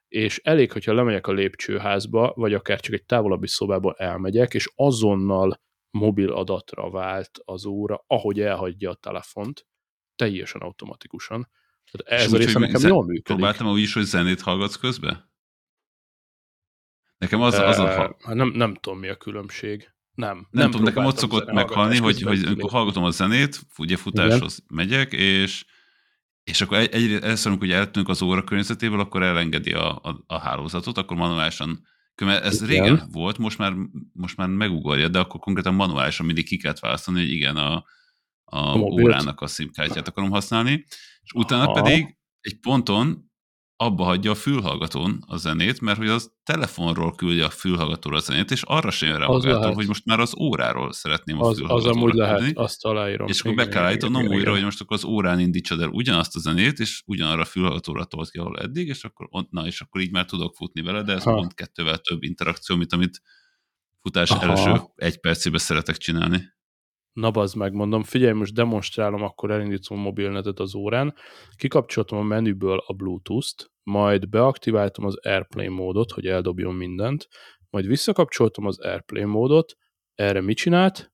és 0.08 0.40
elég, 0.42 0.72
hogyha 0.72 0.94
lemegyek 0.94 1.26
a 1.26 1.32
lépcsőházba, 1.32 2.32
vagy 2.36 2.54
akár 2.54 2.80
csak 2.80 2.94
egy 2.94 3.04
távolabbi 3.04 3.46
szobába 3.46 3.92
elmegyek, 3.92 4.54
és 4.54 4.70
azonnal 4.74 5.60
mobil 5.90 6.32
adatra 6.32 6.90
vált 6.90 7.30
az 7.44 7.64
óra, 7.64 8.04
ahogy 8.06 8.40
elhagyja 8.40 8.90
a 8.90 8.94
telefont, 8.94 9.66
teljesen 10.16 10.60
automatikusan. 10.60 11.48
Tehát 11.90 12.22
ez 12.22 12.32
a 12.32 12.36
része 12.36 12.58
nekem 12.58 12.88
jól 12.88 13.04
működik. 13.04 13.22
Próbáltam 13.22 13.66
úgy 13.66 13.80
is, 13.80 13.94
hogy 13.94 14.02
zenét 14.02 14.40
hallgatsz 14.40 14.76
közben? 14.76 15.32
Nekem 17.24 17.40
az, 17.40 17.54
az 17.54 17.78
a... 17.78 17.86
Hát 17.86 18.34
nem, 18.34 18.48
nem 18.48 18.74
tudom, 18.74 18.98
mi 18.98 19.08
a 19.08 19.16
különbség. 19.16 19.88
Nem. 20.14 20.34
Nem, 20.34 20.46
nem 20.50 20.70
tudom, 20.70 20.86
nekem 20.86 21.04
ott 21.04 21.16
szokott 21.16 21.52
meghalni, 21.52 21.98
hogy, 21.98 22.22
hogy 22.22 22.44
amikor 22.46 22.70
hallgatom 22.70 23.04
a 23.04 23.10
zenét, 23.10 23.60
ugye 23.78 23.96
futáshoz 23.96 24.62
Igen. 24.64 24.86
megyek, 24.86 25.12
és 25.12 25.64
és 26.44 26.60
akkor 26.60 26.76
egy, 26.78 26.92
egy, 26.92 27.12
először, 27.12 27.52
amikor 27.52 27.70
eltűnünk 27.70 28.10
az 28.10 28.22
óra 28.22 28.44
környezetéből, 28.44 29.00
akkor 29.00 29.22
elengedi 29.22 29.72
a, 29.72 29.96
a, 29.96 30.24
a 30.26 30.38
hálózatot, 30.38 30.98
akkor 30.98 31.16
manuálisan 31.16 31.86
ez 32.14 32.62
igen. 32.62 32.66
régen 32.66 33.08
volt, 33.12 33.38
most 33.38 33.58
már, 33.58 33.72
most 34.12 34.36
már 34.36 34.48
megugorja, 34.48 35.08
de 35.08 35.18
akkor 35.18 35.40
konkrétan 35.40 35.74
manuálisan 35.74 36.26
mindig 36.26 36.46
ki 36.46 36.56
kellett 36.56 36.78
választani, 36.78 37.18
hogy 37.18 37.30
igen, 37.30 37.56
a, 37.56 37.74
a, 38.44 38.58
a 38.58 38.76
órának 38.76 39.40
a 39.40 39.46
szimkártyát 39.46 40.08
akarom 40.08 40.30
használni, 40.30 40.84
és 41.22 41.32
utána 41.34 41.62
Aha. 41.62 41.82
pedig 41.82 42.16
egy 42.40 42.60
ponton 42.60 43.32
abba 43.76 44.04
hagyja 44.04 44.30
a 44.30 44.34
fülhallgatón 44.34 45.24
a 45.26 45.36
zenét, 45.36 45.80
mert 45.80 45.98
hogy 45.98 46.08
az 46.08 46.32
telefonról 46.42 47.14
küldi 47.14 47.40
a 47.40 47.50
fülhallgatóra 47.50 48.16
a 48.16 48.20
zenét, 48.20 48.50
és 48.50 48.62
arra 48.62 48.90
sem 48.90 49.08
jön 49.08 49.18
rá 49.18 49.26
magától, 49.26 49.72
hogy 49.72 49.86
most 49.86 50.04
már 50.04 50.20
az 50.20 50.36
óráról 50.38 50.92
szeretném 50.92 51.40
a 51.40 51.46
az, 51.48 51.62
Az 51.64 51.86
amúgy 51.86 52.14
lehet, 52.14 52.36
küldeni, 52.36 52.54
azt 52.56 52.84
aláírom. 52.84 53.28
És 53.28 53.40
akkor 53.40 53.54
be 53.54 53.68
kell 53.68 53.84
állítanom 53.84 54.26
újra, 54.26 54.50
hogy 54.50 54.62
most 54.62 54.80
akkor 54.80 54.96
az 54.96 55.04
órán 55.04 55.40
indítsad 55.40 55.80
el 55.80 55.88
ugyanazt 55.88 56.36
a 56.36 56.40
zenét, 56.40 56.78
és 56.78 57.02
ugyanarra 57.06 57.40
a 57.40 57.44
fülhallgatóra 57.44 58.04
tolt 58.04 58.30
ki, 58.30 58.38
ahol 58.38 58.58
eddig, 58.58 58.88
és 58.88 59.04
akkor, 59.04 59.28
na, 59.50 59.66
és 59.66 59.80
akkor 59.80 60.00
így 60.00 60.10
már 60.10 60.24
tudok 60.24 60.54
futni 60.54 60.82
vele, 60.82 61.02
de 61.02 61.12
ez 61.12 61.22
ha. 61.22 61.34
pont 61.34 61.54
kettővel 61.54 61.98
több 61.98 62.22
interakció, 62.22 62.76
mint 62.76 62.92
amit 62.92 63.20
futás 64.00 64.30
Aha. 64.30 64.50
első 64.50 64.80
egy 64.94 65.20
percében 65.20 65.60
szeretek 65.60 65.96
csinálni 65.96 66.53
na 67.14 67.30
bazd 67.30 67.56
meg, 67.56 67.72
mondom, 67.72 68.02
figyelj, 68.02 68.32
most 68.32 68.54
demonstrálom, 68.54 69.22
akkor 69.22 69.50
elindítom 69.50 69.98
a 69.98 70.02
mobilnetet 70.02 70.58
az 70.58 70.74
órán, 70.74 71.14
kikapcsoltam 71.56 72.18
a 72.18 72.22
menüből 72.22 72.82
a 72.86 72.92
Bluetooth-t, 72.92 73.70
majd 73.82 74.28
beaktiváltam 74.28 75.04
az 75.04 75.16
Airplane 75.16 75.68
módot, 75.68 76.10
hogy 76.10 76.26
eldobjon 76.26 76.74
mindent, 76.74 77.28
majd 77.70 77.86
visszakapcsoltam 77.86 78.66
az 78.66 78.80
Airplane 78.80 79.26
módot, 79.26 79.76
erre 80.14 80.40
mit 80.40 80.56
csinált? 80.56 81.12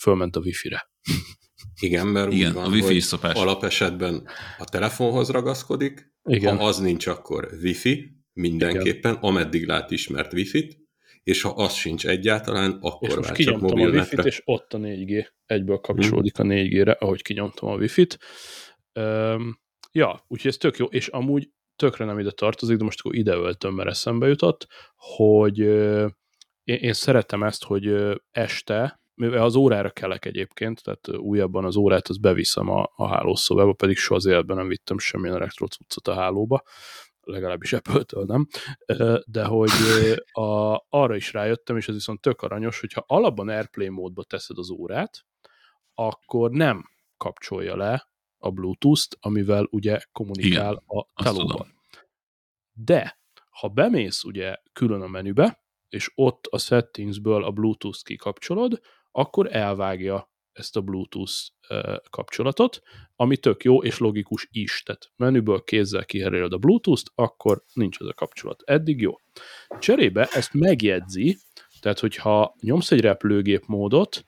Fölment 0.00 0.36
a 0.36 0.40
Wi-Fi-re. 0.40 0.90
Igen, 1.80 2.06
mert 2.06 2.32
Igen, 2.32 2.52
van, 2.52 2.64
a 2.64 2.68
wifi 2.68 3.00
szopás. 3.00 3.34
alapesetben 3.34 4.26
a 4.58 4.64
telefonhoz 4.64 5.30
ragaszkodik, 5.30 6.12
Igen. 6.24 6.56
ha 6.56 6.64
az 6.66 6.78
nincs, 6.78 7.06
akkor 7.06 7.48
Wi-Fi 7.62 8.16
mindenképpen, 8.32 9.12
Igen. 9.12 9.24
ameddig 9.24 9.66
lát 9.66 9.90
ismert 9.90 10.32
Wi-Fi-t, 10.32 10.81
és 11.22 11.42
ha 11.42 11.48
az 11.48 11.72
sincs 11.72 12.06
egyáltalán, 12.06 12.78
akkor 12.80 13.08
és 13.08 13.14
most 13.14 13.34
csak 13.34 13.60
mobilnetre. 13.60 13.98
a 13.98 14.02
Wi-Fi-t, 14.02 14.24
és 14.24 14.42
ott 14.44 14.72
a 14.72 14.78
4G 14.78 15.28
egyből 15.46 15.78
kapcsolódik 15.78 16.38
a 16.38 16.42
4G-re, 16.42 16.92
ahogy 16.92 17.22
kinyomtam 17.22 17.68
a 17.68 17.76
Wi-Fi-t. 17.76 18.18
Um, 18.94 19.60
ja, 19.92 20.24
úgyhogy 20.28 20.50
ez 20.50 20.56
tök 20.56 20.76
jó, 20.76 20.86
és 20.86 21.08
amúgy 21.08 21.50
tökre 21.76 22.04
nem 22.04 22.18
ide 22.18 22.30
tartozik, 22.30 22.76
de 22.76 22.84
most 22.84 23.00
akkor 23.00 23.14
ide 23.14 23.34
öltöm, 23.34 23.74
mert 23.74 23.88
eszembe 23.88 24.26
jutott, 24.26 24.66
hogy 24.96 25.58
én, 26.64 26.76
én 26.76 26.92
szeretem 26.92 27.42
ezt, 27.42 27.64
hogy 27.64 27.94
este, 28.30 29.02
mivel 29.14 29.42
az 29.42 29.54
órára 29.54 29.90
kelek 29.90 30.24
egyébként, 30.24 30.82
tehát 30.82 31.08
újabban 31.22 31.64
az 31.64 31.76
órát 31.76 32.08
az 32.08 32.18
beviszem 32.18 32.68
a, 32.68 32.92
a 32.96 33.08
hálószobába, 33.08 33.72
pedig 33.72 33.96
soha 33.96 34.14
az 34.14 34.26
életben 34.26 34.56
nem 34.56 34.68
vittem 34.68 34.98
semmilyen 34.98 35.36
elektrocuccot 35.36 36.08
a 36.08 36.14
hálóba, 36.14 36.62
legalábbis 37.22 37.72
Apple-től 37.72 38.24
nem, 38.24 38.46
de 39.26 39.44
hogy 39.44 39.70
a, 40.32 40.82
arra 40.88 41.16
is 41.16 41.32
rájöttem, 41.32 41.76
és 41.76 41.88
ez 41.88 41.94
viszont 41.94 42.20
tök 42.20 42.42
aranyos, 42.42 42.80
hogyha 42.80 43.04
alapban 43.06 43.48
Airplay 43.48 43.88
módba 43.88 44.24
teszed 44.24 44.58
az 44.58 44.70
órát, 44.70 45.24
akkor 45.94 46.50
nem 46.50 46.84
kapcsolja 47.16 47.76
le 47.76 48.10
a 48.38 48.50
Bluetooth-t, 48.50 49.16
amivel 49.20 49.66
ugye 49.70 50.00
kommunikál 50.12 50.72
Igen, 50.72 50.82
a 50.86 51.22
telóval. 51.22 51.66
De, 52.72 53.20
ha 53.50 53.68
bemész 53.68 54.24
ugye 54.24 54.56
külön 54.72 55.02
a 55.02 55.06
menübe, 55.06 55.62
és 55.88 56.12
ott 56.14 56.46
a 56.46 56.58
settingsből 56.58 57.44
a 57.44 57.50
Bluetooth-t 57.50 58.02
kikapcsolod, 58.02 58.80
akkor 59.10 59.56
elvágja 59.56 60.31
ezt 60.52 60.76
a 60.76 60.80
Bluetooth 60.80 61.32
kapcsolatot, 62.10 62.82
ami 63.16 63.36
tök 63.36 63.64
jó 63.64 63.82
és 63.82 63.98
logikus 63.98 64.48
is. 64.50 64.82
Tehát 64.82 65.12
menüből 65.16 65.62
kézzel 65.62 66.04
kiheréled 66.04 66.52
a 66.52 66.58
Bluetooth-t, 66.58 67.10
akkor 67.14 67.62
nincs 67.72 68.00
az 68.00 68.06
a 68.06 68.12
kapcsolat. 68.12 68.62
Eddig 68.64 69.00
jó. 69.00 69.14
Cserébe 69.78 70.28
ezt 70.30 70.52
megjegyzi, 70.54 71.38
tehát 71.80 71.98
hogyha 71.98 72.54
nyomsz 72.60 72.90
egy 72.90 73.00
repülőgép 73.00 73.66
módot, 73.66 74.24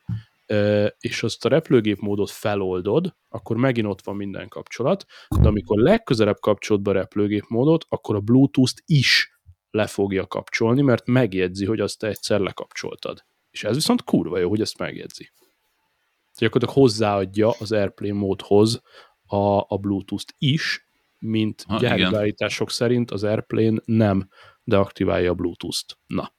és 0.98 1.22
azt 1.22 1.44
a 1.44 1.48
repülőgép 1.48 1.98
módot 1.98 2.30
feloldod, 2.30 3.16
akkor 3.28 3.56
megint 3.56 3.86
ott 3.86 4.02
van 4.04 4.16
minden 4.16 4.48
kapcsolat, 4.48 5.04
de 5.40 5.48
amikor 5.48 5.78
legközelebb 5.78 6.38
kapcsolod 6.40 6.82
be 6.82 6.90
a 6.90 6.94
repülőgép 6.94 7.44
módot, 7.48 7.84
akkor 7.88 8.14
a 8.14 8.20
Bluetooth-t 8.20 8.82
is 8.86 9.38
le 9.70 9.86
fogja 9.86 10.26
kapcsolni, 10.26 10.82
mert 10.82 11.06
megjegyzi, 11.06 11.64
hogy 11.64 11.80
azt 11.80 11.98
te 11.98 12.06
egyszer 12.06 12.40
lekapcsoltad. 12.40 13.24
És 13.50 13.64
ez 13.64 13.74
viszont 13.74 14.04
kurva 14.04 14.38
jó, 14.38 14.48
hogy 14.48 14.60
ezt 14.60 14.78
megjegyzi 14.78 15.30
gyakorlatilag 16.38 16.82
hozzáadja 16.82 17.50
az 17.58 17.72
Airplay 17.72 18.10
módhoz 18.10 18.82
a, 19.26 19.58
a 19.68 19.78
Bluetooth-t 19.80 20.34
is, 20.38 20.88
mint 21.18 21.64
gyári 21.78 22.34
szerint 22.66 23.10
az 23.10 23.24
Airplane 23.24 23.80
nem 23.84 24.28
deaktiválja 24.64 25.30
a 25.30 25.34
Bluetooth-t. 25.34 25.98
Na, 26.06 26.34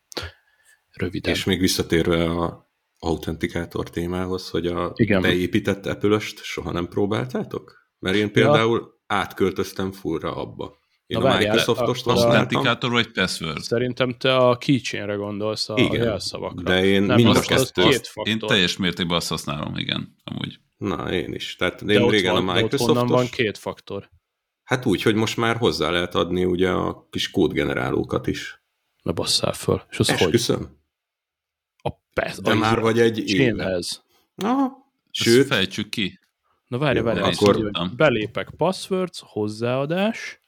röviden. 0.92 1.34
És 1.34 1.44
még 1.44 1.60
visszatérve 1.60 2.24
a 2.24 2.70
autentikátor 3.00 3.90
témához, 3.90 4.50
hogy 4.50 4.68
a 4.68 4.92
igen. 4.96 5.22
beépített 5.22 5.86
apple 5.86 6.20
soha 6.20 6.72
nem 6.72 6.88
próbáltátok? 6.88 7.90
Mert 8.00 8.16
én 8.16 8.32
például 8.32 8.80
ja. 8.80 9.18
átköltöztem 9.18 9.92
fullra 9.92 10.36
abba. 10.36 10.78
Én 11.08 11.20
Na, 11.20 11.30
a 11.30 11.38
Microsoft-ost 11.38 12.08
Authenticator 12.08 12.92
vagy 12.92 13.12
password? 13.12 13.62
Szerintem 13.62 14.12
te 14.18 14.36
a 14.36 14.58
keychainre 14.58 15.14
gondolsz, 15.14 15.70
a 15.70 15.74
igen, 15.78 16.04
jelszavakra. 16.04 16.64
De 16.64 16.86
én 16.86 17.04
nem, 17.04 17.16
mind 17.16 17.36
a 17.36 17.40
kettő. 17.40 17.84
Én 18.24 18.40
teljes 18.40 18.78
mértékben 18.78 19.18
azt 19.18 19.30
használom, 19.30 19.78
igen, 19.78 20.16
amúgy. 20.24 20.60
Na, 20.78 21.12
én 21.12 21.34
is. 21.34 21.56
Tehát 21.56 21.82
én 21.82 21.88
de 21.88 22.10
régen 22.10 22.34
van, 22.34 22.50
a 22.50 22.54
Microsoft-os... 22.54 23.10
van 23.10 23.28
két 23.28 23.58
faktor. 23.58 24.10
Hát 24.64 24.86
úgy, 24.86 25.02
hogy 25.02 25.16
most 25.16 25.38
már 25.38 25.58
hozzá 25.58 25.90
lehet 25.90 26.16
adni 26.16 26.46
ugye 26.46 26.70
a 26.70 27.08
kis 27.10 27.32
kódgenerálókat 27.32 28.28
is. 28.28 28.64
Na 29.04 29.12
basszál 29.12 29.54
föl. 29.54 29.82
És 29.90 30.00
az 30.00 30.10
Esküszöm. 30.10 30.58
hogy? 30.58 30.68
A 31.78 31.98
pass, 32.14 32.38
De 32.38 32.52
a 32.52 32.56
már 32.56 32.80
vagy 32.80 33.00
egy 33.00 33.24
chainhez. 33.26 34.04
Na, 34.36 34.72
sőt. 35.12 35.46
fejtsük 35.48 35.90
ki. 35.90 36.20
Na 36.68 36.78
várj, 36.78 37.00
várj, 37.00 37.20
akkor... 37.20 37.72
belépek 37.96 38.50
passwords, 38.58 39.22
hozzáadás, 39.26 40.45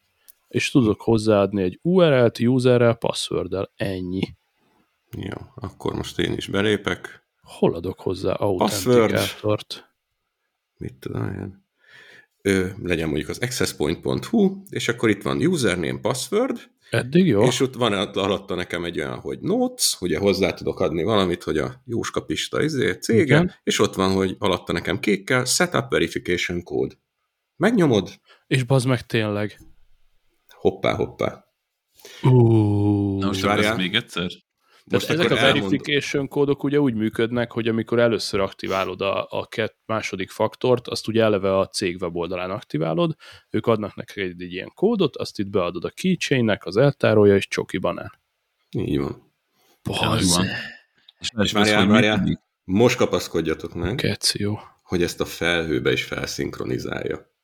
és 0.48 0.72
tudok 0.72 1.01
hozzáadni 1.01 1.62
egy 1.62 1.80
URL-t, 1.82 2.39
userrel, 2.39 2.94
passworddel. 2.94 3.72
Ennyi. 3.75 4.36
Jó, 5.18 5.38
akkor 5.56 5.94
most 5.94 6.20
én 6.20 6.34
is 6.34 6.48
belépek. 6.48 7.25
Hol 7.42 7.75
adok 7.75 8.00
hozzá 8.00 8.34
autentikátort? 8.34 9.96
Mit 10.77 10.94
tudom 11.00 11.24
én? 11.24 11.66
Ö, 12.42 12.68
legyen 12.84 13.08
mondjuk 13.08 13.30
az 13.30 13.39
accesspoint.hu, 13.39 14.62
és 14.70 14.88
akkor 14.88 15.10
itt 15.10 15.22
van 15.22 15.46
username, 15.46 16.00
password, 16.00 16.70
Eddig 16.89 17.27
jó. 17.27 17.44
És 17.44 17.60
ott 17.60 17.75
van 17.75 17.94
alatta 17.94 18.56
nekem 18.56 18.84
egy 18.84 19.00
olyan, 19.00 19.20
hogy 19.20 19.39
notes, 19.39 19.98
ugye 20.00 20.18
hozzá 20.18 20.54
tudok 20.54 20.80
adni 20.80 21.04
valamit, 21.04 21.44
hogy 21.44 21.58
a 21.58 21.82
Jóska 21.86 22.22
Pista 22.22 22.63
izé, 22.63 22.92
cége, 22.92 23.22
Igen. 23.22 23.54
és 23.63 23.80
ott 23.80 23.96
van, 23.96 24.12
hogy 24.12 24.36
alatta 24.39 24.74
nekem 24.74 25.00
kékkel 25.00 25.46
setup 25.46 25.89
verification 25.89 26.63
code. 26.63 26.96
Megnyomod. 27.56 28.10
És 28.48 28.63
bazd 28.63 28.88
meg 28.88 29.06
tényleg 29.06 29.60
hoppá, 30.70 30.96
hoppá. 30.96 31.46
Uh, 32.24 33.20
Na 33.20 33.26
most 33.26 33.42
várjál. 33.42 33.76
még 33.76 33.96
egyszer? 33.96 34.32
Most 34.86 35.10
ezek 35.10 35.32
a 35.32 35.36
verification 35.36 36.12
elmond... 36.14 36.30
kódok 36.30 36.64
ugye 36.64 36.80
úgy 36.80 36.94
működnek, 36.94 37.52
hogy 37.52 37.68
amikor 37.68 38.00
először 38.00 38.40
aktiválod 38.40 39.02
a, 39.02 39.28
a 39.30 39.46
két 39.46 39.76
második 39.86 40.30
faktort, 40.30 40.88
azt 40.88 41.08
ugye 41.08 41.24
eleve 41.24 41.58
a 41.58 41.68
cég 41.68 42.02
weboldalán 42.02 42.52
aktiválod, 42.52 43.16
ők 43.50 43.66
adnak 43.66 43.96
neked 43.96 44.24
egy, 44.24 44.42
egy 44.42 44.54
ilyen 44.54 44.72
kódot, 44.74 45.18
azt 45.18 45.40
itt 45.40 45.50
beadod 45.50 45.84
a 45.84 45.90
keychainnek, 45.90 46.66
az 46.66 46.78
eltárolja, 46.78 47.36
és 47.36 47.48
csoki 47.48 47.78
banán. 47.78 48.20
Így 48.70 49.00
van. 49.00 49.34
Bazd. 49.84 50.42
És, 51.20 51.30
és 51.44 51.52
várjál, 51.52 51.88
várjál, 51.88 52.42
most 52.64 52.98
kapaszkodjatok 52.98 53.74
meg, 53.74 53.96
Keci, 53.96 54.42
jó. 54.42 54.60
hogy 54.84 55.04
ezt 55.04 55.22
a 55.22 55.26
felhőbe 55.26 55.92
is 55.92 56.04
felszinkronizálja. 56.04 57.36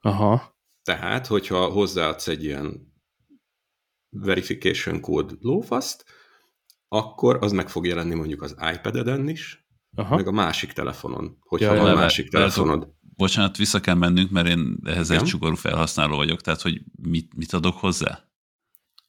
Aha. 0.00 0.58
Tehát, 0.82 1.26
hogyha 1.26 1.66
hozzáadsz 1.66 2.28
egy 2.28 2.44
ilyen 2.44 2.94
verification 4.08 5.00
code 5.00 5.34
lófaszt, 5.40 6.04
akkor 6.88 7.38
az 7.40 7.52
meg 7.52 7.68
fog 7.68 7.86
jelenni 7.86 8.14
mondjuk 8.14 8.42
az 8.42 8.56
iPad-eden 8.74 9.28
is, 9.28 9.66
Aha. 9.94 10.16
meg 10.16 10.26
a 10.26 10.32
másik 10.32 10.72
telefonon, 10.72 11.36
hogyha 11.40 11.74
ja, 11.74 11.82
van 11.82 11.90
a 11.90 11.94
másik 11.94 12.28
telefonod. 12.28 12.88
Bocsánat, 13.00 13.56
vissza 13.56 13.80
kell 13.80 13.94
mennünk, 13.94 14.30
mert 14.30 14.48
én 14.48 14.78
ehhez 14.84 15.10
egy 15.10 15.22
csugarú 15.22 15.54
felhasználó 15.54 16.16
vagyok, 16.16 16.40
tehát 16.40 16.60
hogy 16.60 16.82
mit, 17.02 17.34
mit 17.36 17.52
adok 17.52 17.78
hozzá? 17.78 18.30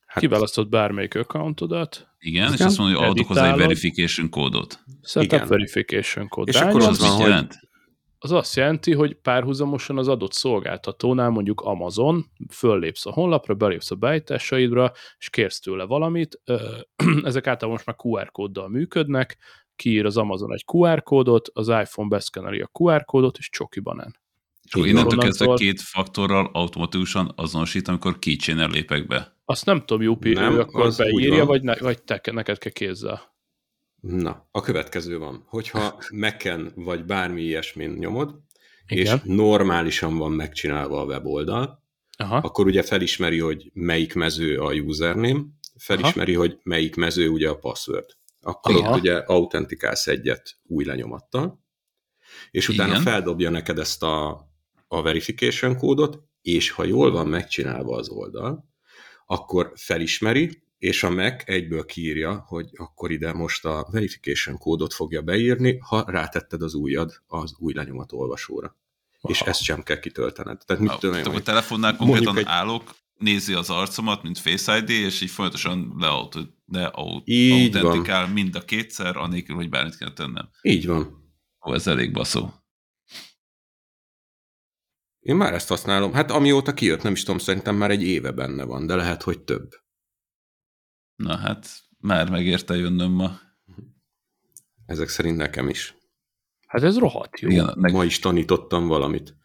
Hát, 0.06 0.20
Kiválasztott 0.20 0.70
bármelyik 0.70 1.16
accountodat. 1.16 2.08
Igen, 2.20 2.44
igen, 2.44 2.54
és 2.54 2.60
azt 2.60 2.78
mondja, 2.78 2.98
hogy 2.98 3.08
adok 3.08 3.28
hozzá 3.28 3.52
egy 3.52 3.58
verification 3.58 4.30
kódot. 4.30 4.84
Setup 5.02 5.32
igen. 5.32 5.48
verification 5.48 6.28
kód. 6.28 6.48
És 6.48 6.56
akkor 6.56 6.82
az 6.82 7.00
van, 7.00 7.20
jelent? 7.20 7.60
Az 8.24 8.32
azt 8.32 8.56
jelenti, 8.56 8.94
hogy 8.94 9.14
párhuzamosan 9.14 9.98
az 9.98 10.08
adott 10.08 10.34
szolgáltatónál, 10.34 11.30
mondjuk 11.30 11.62
Amazon, 11.62 12.26
föllépsz 12.50 13.06
a 13.06 13.12
honlapra, 13.12 13.54
belépsz 13.54 13.92
a 13.92 13.96
beállításaidra, 13.96 14.92
és 15.18 15.30
kérsz 15.30 15.60
tőle 15.60 15.84
valamit. 15.84 16.42
Ezek 17.24 17.48
általában 17.48 17.70
most 17.70 17.86
már 17.86 17.96
QR 18.00 18.32
kóddal 18.32 18.68
működnek, 18.68 19.38
kiír 19.76 20.06
az 20.06 20.18
Amazon 20.18 20.54
egy 20.54 20.64
QR 20.74 21.04
kódot, 21.04 21.50
az 21.54 21.68
iPhone 21.68 22.08
beszkeneli 22.08 22.62
a 22.62 22.70
QR 22.80 23.06
kódot, 23.06 23.38
és 23.38 23.50
csoki 23.50 23.80
banán. 23.80 24.20
És 24.64 24.74
akkor 24.74 24.88
innentől 24.88 25.20
kezdve 25.20 25.54
két 25.54 25.82
faktorral 25.82 26.50
automatikusan 26.54 27.34
azonosít, 27.36 27.88
amikor 27.88 28.20
keychain 28.20 28.70
lépek 28.70 29.08
be. 29.08 29.38
Azt 29.46 29.66
nem 29.66 29.80
tudom, 29.80 30.04
Jupi, 30.04 30.34
nem, 30.34 30.54
ő 30.54 30.60
akkor 30.60 30.94
beírja, 30.98 31.46
vagy, 31.46 31.62
ne, 31.62 31.76
vagy 31.76 32.04
te, 32.04 32.22
neked 32.32 32.58
kell 32.58 32.72
kézzel. 32.72 33.31
Na, 34.02 34.48
a 34.52 34.62
következő 34.62 35.18
van. 35.18 35.44
Hogyha 35.48 36.00
Mac-en 36.12 36.72
vagy 36.76 37.06
bármi 37.06 37.42
ilyesmin 37.42 37.90
nyomod, 37.90 38.40
Igen. 38.88 39.06
és 39.16 39.22
normálisan 39.24 40.18
van 40.18 40.32
megcsinálva 40.32 41.02
a 41.02 41.06
weboldal, 41.06 41.84
Aha. 42.18 42.38
akkor 42.38 42.66
ugye 42.66 42.82
felismeri, 42.82 43.40
hogy 43.40 43.70
melyik 43.74 44.14
mező 44.14 44.60
a 44.60 44.74
username, 44.74 45.42
felismeri, 45.78 46.36
Aha. 46.36 46.42
hogy 46.42 46.58
melyik 46.64 46.96
mező 46.96 47.30
ugye 47.30 47.50
a 47.50 47.58
password. 47.58 48.06
Akkor 48.42 48.76
Aha. 48.76 48.90
ott 48.90 49.00
ugye 49.00 49.16
autentikálsz 49.16 50.08
egyet 50.08 50.60
új 50.64 50.86
lenyomattal, 50.86 51.64
és 52.52 52.70
utána 52.70 52.92
Igen. 52.92 53.02
feldobja 53.02 53.50
neked 53.50 53.80
ezt 53.80 54.04
a, 54.04 54.30
a 54.88 55.02
verification 55.02 55.78
kódot, 55.78 56.24
és 56.42 56.70
ha 56.70 56.84
jól 56.84 57.12
van 57.12 57.28
megcsinálva 57.28 57.96
az 57.96 58.10
oldal, 58.10 58.70
akkor 59.26 59.72
felismeri, 59.76 60.64
és 60.82 61.04
a 61.04 61.10
Mac 61.10 61.44
egyből 61.46 61.86
kiírja, 61.86 62.44
hogy 62.48 62.70
akkor 62.76 63.12
ide 63.12 63.34
most 63.34 63.66
a 63.66 63.88
verification 63.92 64.58
kódot 64.58 64.94
fogja 64.94 65.22
beírni, 65.22 65.78
ha 65.78 66.04
rátetted 66.08 66.62
az 66.62 66.74
újad 66.74 67.22
az 67.28 67.56
új 67.58 67.74
lenyomat 67.74 68.12
olvasóra. 68.12 68.78
Wow. 69.22 69.34
És 69.34 69.42
ezt 69.42 69.62
sem 69.62 69.84
kell 69.84 70.00
kitöltened. 70.00 70.62
Tehát 70.66 70.82
mit 70.82 70.98
tudom 71.00 71.16
én, 71.16 71.26
a 71.26 71.42
telefonnál 71.42 71.96
konkrétan 71.96 72.38
egy... 72.38 72.44
állok, 72.48 72.96
nézi 73.18 73.54
az 73.54 73.70
arcomat, 73.70 74.24
mint 74.24 74.38
Face 74.38 74.78
ID, 74.78 74.90
és 74.90 75.22
így 75.22 75.30
folyamatosan 75.30 75.96
leautentikál 76.68 78.26
le 78.26 78.34
mind 78.34 78.56
a 78.56 78.62
kétszer, 78.62 79.18
anélkül, 79.18 79.56
hogy 79.56 79.70
bármit 79.70 79.98
kell 79.98 80.14
tennem. 80.14 80.50
Így 80.62 80.88
van. 80.88 81.34
Ó, 81.68 81.74
ez 81.74 81.88
elég 81.88 82.12
baszó. 82.12 82.50
Én 85.20 85.36
már 85.36 85.54
ezt 85.54 85.68
használom. 85.68 86.14
Hát 86.14 86.32
amióta 86.32 86.74
kijött, 86.74 87.04
nem 87.04 87.12
is 87.12 87.24
tudom, 87.24 87.40
szerintem 87.40 87.76
már 87.76 87.92
egy 87.92 88.04
éve 88.04 88.32
benne 88.32 88.64
van, 88.64 88.86
de 88.86 88.96
lehet, 88.96 89.24
hogy 89.24 89.40
több. 89.40 89.70
Na 91.22 91.38
hát, 91.38 91.68
már 92.00 92.30
megérte 92.30 92.76
jönnöm 92.76 93.12
ma. 93.12 93.40
Ezek 94.86 95.08
szerint 95.08 95.38
nekem 95.38 95.70
is. 95.70 95.96
Hát 96.68 96.84
ez 96.84 96.98
rohadt 96.98 97.40
jó. 97.40 97.50
Igen, 97.50 97.74
meg... 97.78 97.94
Ma 97.94 98.04
is 98.04 98.20
tanítottam 98.20 98.88
valamit. 98.88 99.36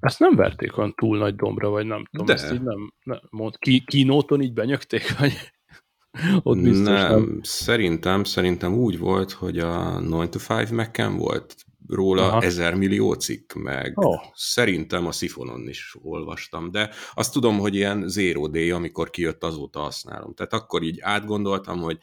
Ezt 0.00 0.18
nem 0.18 0.34
verték 0.36 0.78
olyan 0.78 0.94
túl 0.94 1.18
nagy 1.18 1.34
dombra, 1.34 1.68
vagy 1.68 1.86
nem 1.86 2.04
tudom, 2.10 2.26
De. 2.26 2.32
ezt 2.32 2.52
így 2.52 2.62
nem, 2.62 2.94
nem 3.02 3.20
mond, 3.30 3.58
ki, 3.58 3.84
kínóton 3.84 4.40
így 4.40 4.52
benyögték, 4.52 5.18
vagy 5.18 5.32
ott 6.42 6.60
biztos 6.60 6.86
nem, 6.86 7.10
nem. 7.10 7.40
Szerintem, 7.42 8.24
szerintem 8.24 8.74
úgy 8.74 8.98
volt, 8.98 9.32
hogy 9.32 9.58
a 9.58 9.98
9 9.98 10.46
to 10.46 10.54
5 10.54 10.70
Mac-en 10.70 11.16
volt 11.16 11.54
róla 11.90 12.26
Aha. 12.26 12.42
ezer 12.42 12.74
millió 12.74 13.12
cikk, 13.12 13.52
meg 13.52 13.98
oh. 13.98 14.20
szerintem 14.34 15.06
a 15.06 15.12
Sifonon 15.12 15.68
is 15.68 15.96
olvastam, 16.02 16.70
de 16.70 16.90
azt 17.14 17.32
tudom, 17.32 17.58
hogy 17.58 17.74
ilyen 17.74 18.08
zero 18.08 18.48
day, 18.48 18.70
amikor 18.70 19.10
kijött, 19.10 19.44
azóta 19.44 19.80
használom. 19.80 20.34
Tehát 20.34 20.52
akkor 20.52 20.82
így 20.82 21.00
átgondoltam, 21.00 21.80
hogy 21.80 21.98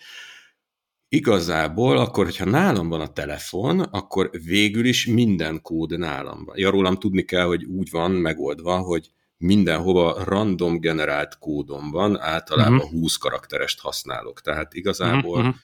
igazából 1.10 1.98
akkor, 1.98 2.26
hogyha 2.26 2.46
nálam 2.46 2.90
van 2.90 3.02
a 3.02 3.14
telefon, 3.14 3.80
akkor 3.80 4.30
végül 4.44 4.86
is 4.86 5.06
minden 5.06 5.62
kód 5.62 5.98
nálam 5.98 6.44
van. 6.46 6.58
Ja, 6.58 6.70
rólam 6.70 6.96
tudni 6.96 7.24
kell, 7.24 7.46
hogy 7.46 7.64
úgy 7.64 7.90
van 7.92 8.12
megoldva, 8.12 8.78
hogy 8.78 9.10
mindenhova 9.38 10.24
random 10.24 10.80
generált 10.80 11.38
kódom 11.38 11.92
van, 11.92 12.20
általában 12.20 12.78
uh-huh. 12.78 12.92
20 12.92 13.16
karakterest 13.16 13.80
használok. 13.80 14.42
Tehát 14.42 14.74
igazából 14.74 15.40
uh-huh 15.40 15.56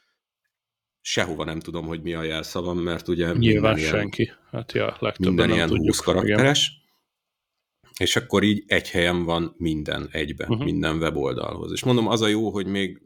sehova 1.06 1.44
nem 1.44 1.60
tudom, 1.60 1.86
hogy 1.86 2.02
mi 2.02 2.14
a 2.14 2.24
jelszavam, 2.24 2.78
mert 2.78 3.08
ugye 3.08 3.34
Nyilván 3.34 3.74
minden 3.74 3.92
senki. 3.92 4.22
Ilyen, 4.22 4.38
hát 4.52 4.72
ja, 4.72 4.98
minden 5.20 5.50
ilyen 5.50 5.68
tudjuk, 5.68 5.86
20 5.86 6.00
karakteres, 6.00 6.68
igen. 6.68 7.94
és 7.98 8.16
akkor 8.16 8.44
így 8.44 8.64
egy 8.68 8.90
helyen 8.90 9.24
van 9.24 9.56
minden 9.58 10.08
egyben, 10.12 10.50
uh-huh. 10.50 10.66
minden 10.66 10.98
weboldalhoz. 10.98 11.72
És 11.72 11.84
mondom, 11.84 12.08
az 12.08 12.22
a 12.22 12.28
jó, 12.28 12.50
hogy 12.50 12.66
még 12.66 13.02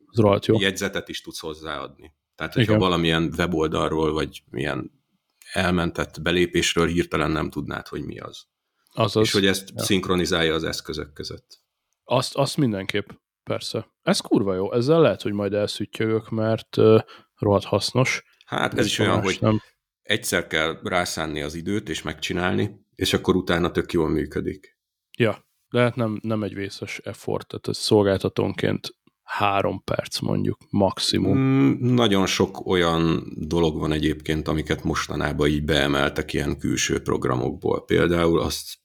jó. 0.46 0.60
jegyzetet 0.60 1.10
is 1.10 1.22
tudsz 1.22 1.40
hozzáadni. 1.40 2.14
Tehát, 2.36 2.54
hogyha 2.54 2.72
igen. 2.72 2.84
valamilyen 2.84 3.34
weboldalról, 3.38 4.14
vagy 4.14 4.44
milyen 4.50 4.92
elmentett 5.52 6.22
belépésről 6.22 6.88
hirtelen 6.88 7.32
nem 7.32 7.50
tudnád, 7.50 7.88
hogy 7.88 8.06
mi 8.06 8.20
az. 8.20 8.46
Azaz. 8.94 9.24
És 9.24 9.32
hogy 9.32 9.46
ezt 9.46 9.72
ja. 9.76 9.84
szinkronizálja 9.84 10.54
az 10.54 10.64
eszközök 10.64 11.14
között. 11.14 11.62
Azt, 12.04 12.36
azt 12.36 12.58
mindenképp, 12.58 13.10
persze. 13.44 13.92
Ez 14.02 14.20
kurva 14.20 14.54
jó. 14.54 14.74
Ezzel 14.74 15.02
lehet, 15.02 15.22
hogy 15.22 15.34
majd 15.34 15.54
elszüttyögök, 15.54 16.30
mert 16.30 16.78
rohadt 17.38 17.66
hasznos. 17.66 18.24
Hát 18.46 18.74
ez 18.74 18.86
is 18.86 19.00
olyan, 19.00 19.22
hogy 19.22 19.38
nem. 19.42 19.62
egyszer 20.02 20.48
kell 20.48 20.80
rászánni 20.84 21.42
az 21.42 21.56
időt 21.56 21.90
és 21.90 22.02
megcsinálni, 22.02 22.86
és 22.96 23.14
akkor 23.14 23.36
utána 23.36 23.72
tök 23.72 23.92
jól 23.92 24.10
működik. 24.10 24.78
Ja, 25.18 25.46
de 25.70 25.82
hát 25.82 25.96
nem, 25.96 26.20
nem 26.22 26.44
egy 26.44 26.54
vészes 26.54 27.00
effort, 27.04 27.48
tehát 27.48 27.68
ez 27.68 27.78
szolgáltatónként 27.78 28.98
három 29.28 29.84
perc 29.84 30.20
mondjuk, 30.20 30.58
maximum. 30.70 31.38
Mm, 31.38 31.94
nagyon 31.94 32.26
sok 32.26 32.66
olyan 32.66 33.34
dolog 33.36 33.80
van 33.80 33.92
egyébként, 33.92 34.48
amiket 34.48 34.84
mostanában 34.84 35.48
így 35.48 35.64
beemeltek 35.64 36.34
ilyen 36.34 36.58
külső 36.58 37.02
programokból. 37.02 37.86
Például 37.86 38.40
azt, 38.40 38.80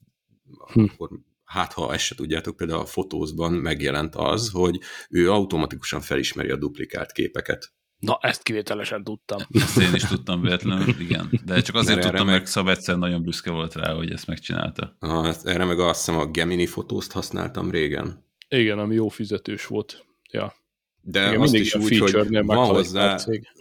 hm. 0.73 0.85
akkor, 0.85 1.11
hát 1.45 1.73
ha 1.73 1.93
ezt 1.93 2.05
se 2.05 2.15
tudjátok, 2.15 2.57
például 2.57 2.81
a 2.81 2.87
fotózban 2.87 3.53
megjelent 3.53 4.15
az, 4.15 4.51
hogy 4.51 4.81
ő 5.11 5.31
automatikusan 5.31 6.01
felismeri 6.01 6.51
a 6.51 6.57
duplikált 6.57 7.13
képeket. 7.13 7.73
Na, 8.03 8.19
ezt 8.21 8.43
kivételesen 8.43 9.05
tudtam. 9.05 9.39
Ezt 9.51 9.79
én 9.79 9.95
is 9.95 10.03
tudtam 10.03 10.41
véletlenül, 10.41 10.95
igen. 10.99 11.41
De 11.45 11.61
csak 11.61 11.75
azért 11.75 12.01
tudtam, 12.01 12.27
meg... 12.27 12.35
mert 12.35 12.47
Szab 12.47 12.69
egyszer 12.69 12.99
nagyon 12.99 13.23
büszke 13.23 13.51
volt 13.51 13.75
rá, 13.75 13.93
hogy 13.93 14.11
ezt 14.11 14.27
megcsinálta. 14.27 14.97
Ah, 14.99 15.35
erre 15.45 15.65
meg 15.65 15.79
azt 15.81 16.05
hiszem 16.05 16.21
a 16.21 16.27
Gemini 16.27 16.67
fotózt 16.67 17.13
használtam 17.13 17.71
régen. 17.71 18.27
Igen, 18.49 18.79
ami 18.79 18.95
jó 18.95 19.09
fizetős 19.09 19.67
volt. 19.67 20.05
Ja. 20.31 20.55
De 21.05 21.29
Igen, 21.29 21.41
azt 21.41 21.55
is 21.55 21.75
úgy, 21.75 21.99
hogy 21.99 22.45
van 22.45 22.67
hozzá 22.67 23.19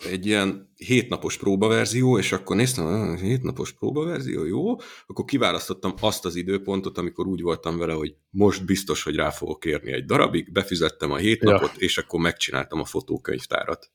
egy 0.09 0.25
ilyen 0.25 0.71
hétnapos 0.75 1.37
próbaverzió, 1.37 2.17
és 2.17 2.31
akkor 2.31 2.55
néztem, 2.55 3.15
hétnapos 3.15 3.71
próbaverzió, 3.71 4.45
jó, 4.45 4.75
akkor 5.07 5.25
kiválasztottam 5.25 5.93
azt 5.99 6.25
az 6.25 6.35
időpontot, 6.35 6.97
amikor 6.97 7.27
úgy 7.27 7.41
voltam 7.41 7.77
vele, 7.77 7.93
hogy 7.93 8.15
most 8.29 8.65
biztos, 8.65 9.03
hogy 9.03 9.15
rá 9.15 9.29
fogok 9.29 9.59
kérni 9.59 9.91
egy 9.91 10.05
darabig, 10.05 10.51
befizettem 10.51 11.11
a 11.11 11.17
hét 11.17 11.43
ja. 11.43 11.51
napot, 11.51 11.71
és 11.77 11.97
akkor 11.97 12.19
megcsináltam 12.19 12.79
a 12.79 12.85
fotókönyvtárat. 12.85 13.91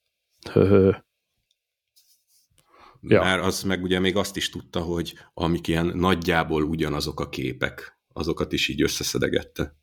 Ja. 3.00 3.20
Már 3.20 3.38
az 3.38 3.62
meg 3.62 3.82
ugye 3.82 3.98
még 3.98 4.16
azt 4.16 4.36
is 4.36 4.50
tudta, 4.50 4.80
hogy 4.80 5.14
amik 5.34 5.66
ilyen 5.66 5.86
nagyjából 5.86 6.62
ugyanazok 6.62 7.20
a 7.20 7.28
képek, 7.28 7.98
azokat 8.12 8.52
is 8.52 8.68
így 8.68 8.82
összeszedegette. 8.82 9.76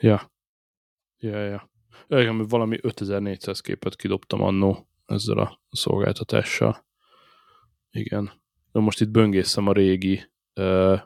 Ja. 0.00 0.32
Ja, 1.18 1.44
ja. 1.44 1.70
Igen, 2.08 2.46
valami 2.46 2.78
5400 2.82 3.60
képet 3.60 3.96
kidobtam 3.96 4.42
annó 4.42 4.88
ezzel 5.06 5.38
a 5.38 5.62
szolgáltatással. 5.70 6.86
Igen. 7.90 8.30
De 8.72 8.80
most 8.80 9.00
itt 9.00 9.10
böngészem 9.10 9.66
a 9.66 9.72
régi 9.72 10.30
uh, 10.54 11.00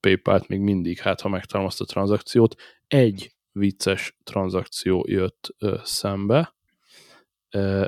PayPal-t 0.00 0.48
még 0.48 0.60
mindig, 0.60 0.98
hát 0.98 1.20
ha 1.20 1.28
megtalálom 1.28 1.68
azt 1.68 1.80
a 1.80 1.84
tranzakciót. 1.84 2.54
Egy 2.86 3.34
vicces 3.52 4.16
tranzakció 4.24 5.04
jött 5.08 5.54
szembe, 5.82 6.56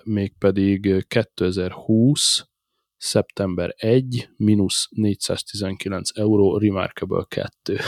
mégpedig 0.04 1.06
2020 1.08 2.48
szeptember 2.96 3.74
1, 3.76 4.28
mínusz 4.36 4.88
419 4.90 6.18
euró, 6.18 6.58
Remarkable 6.58 7.24
2. 7.28 7.78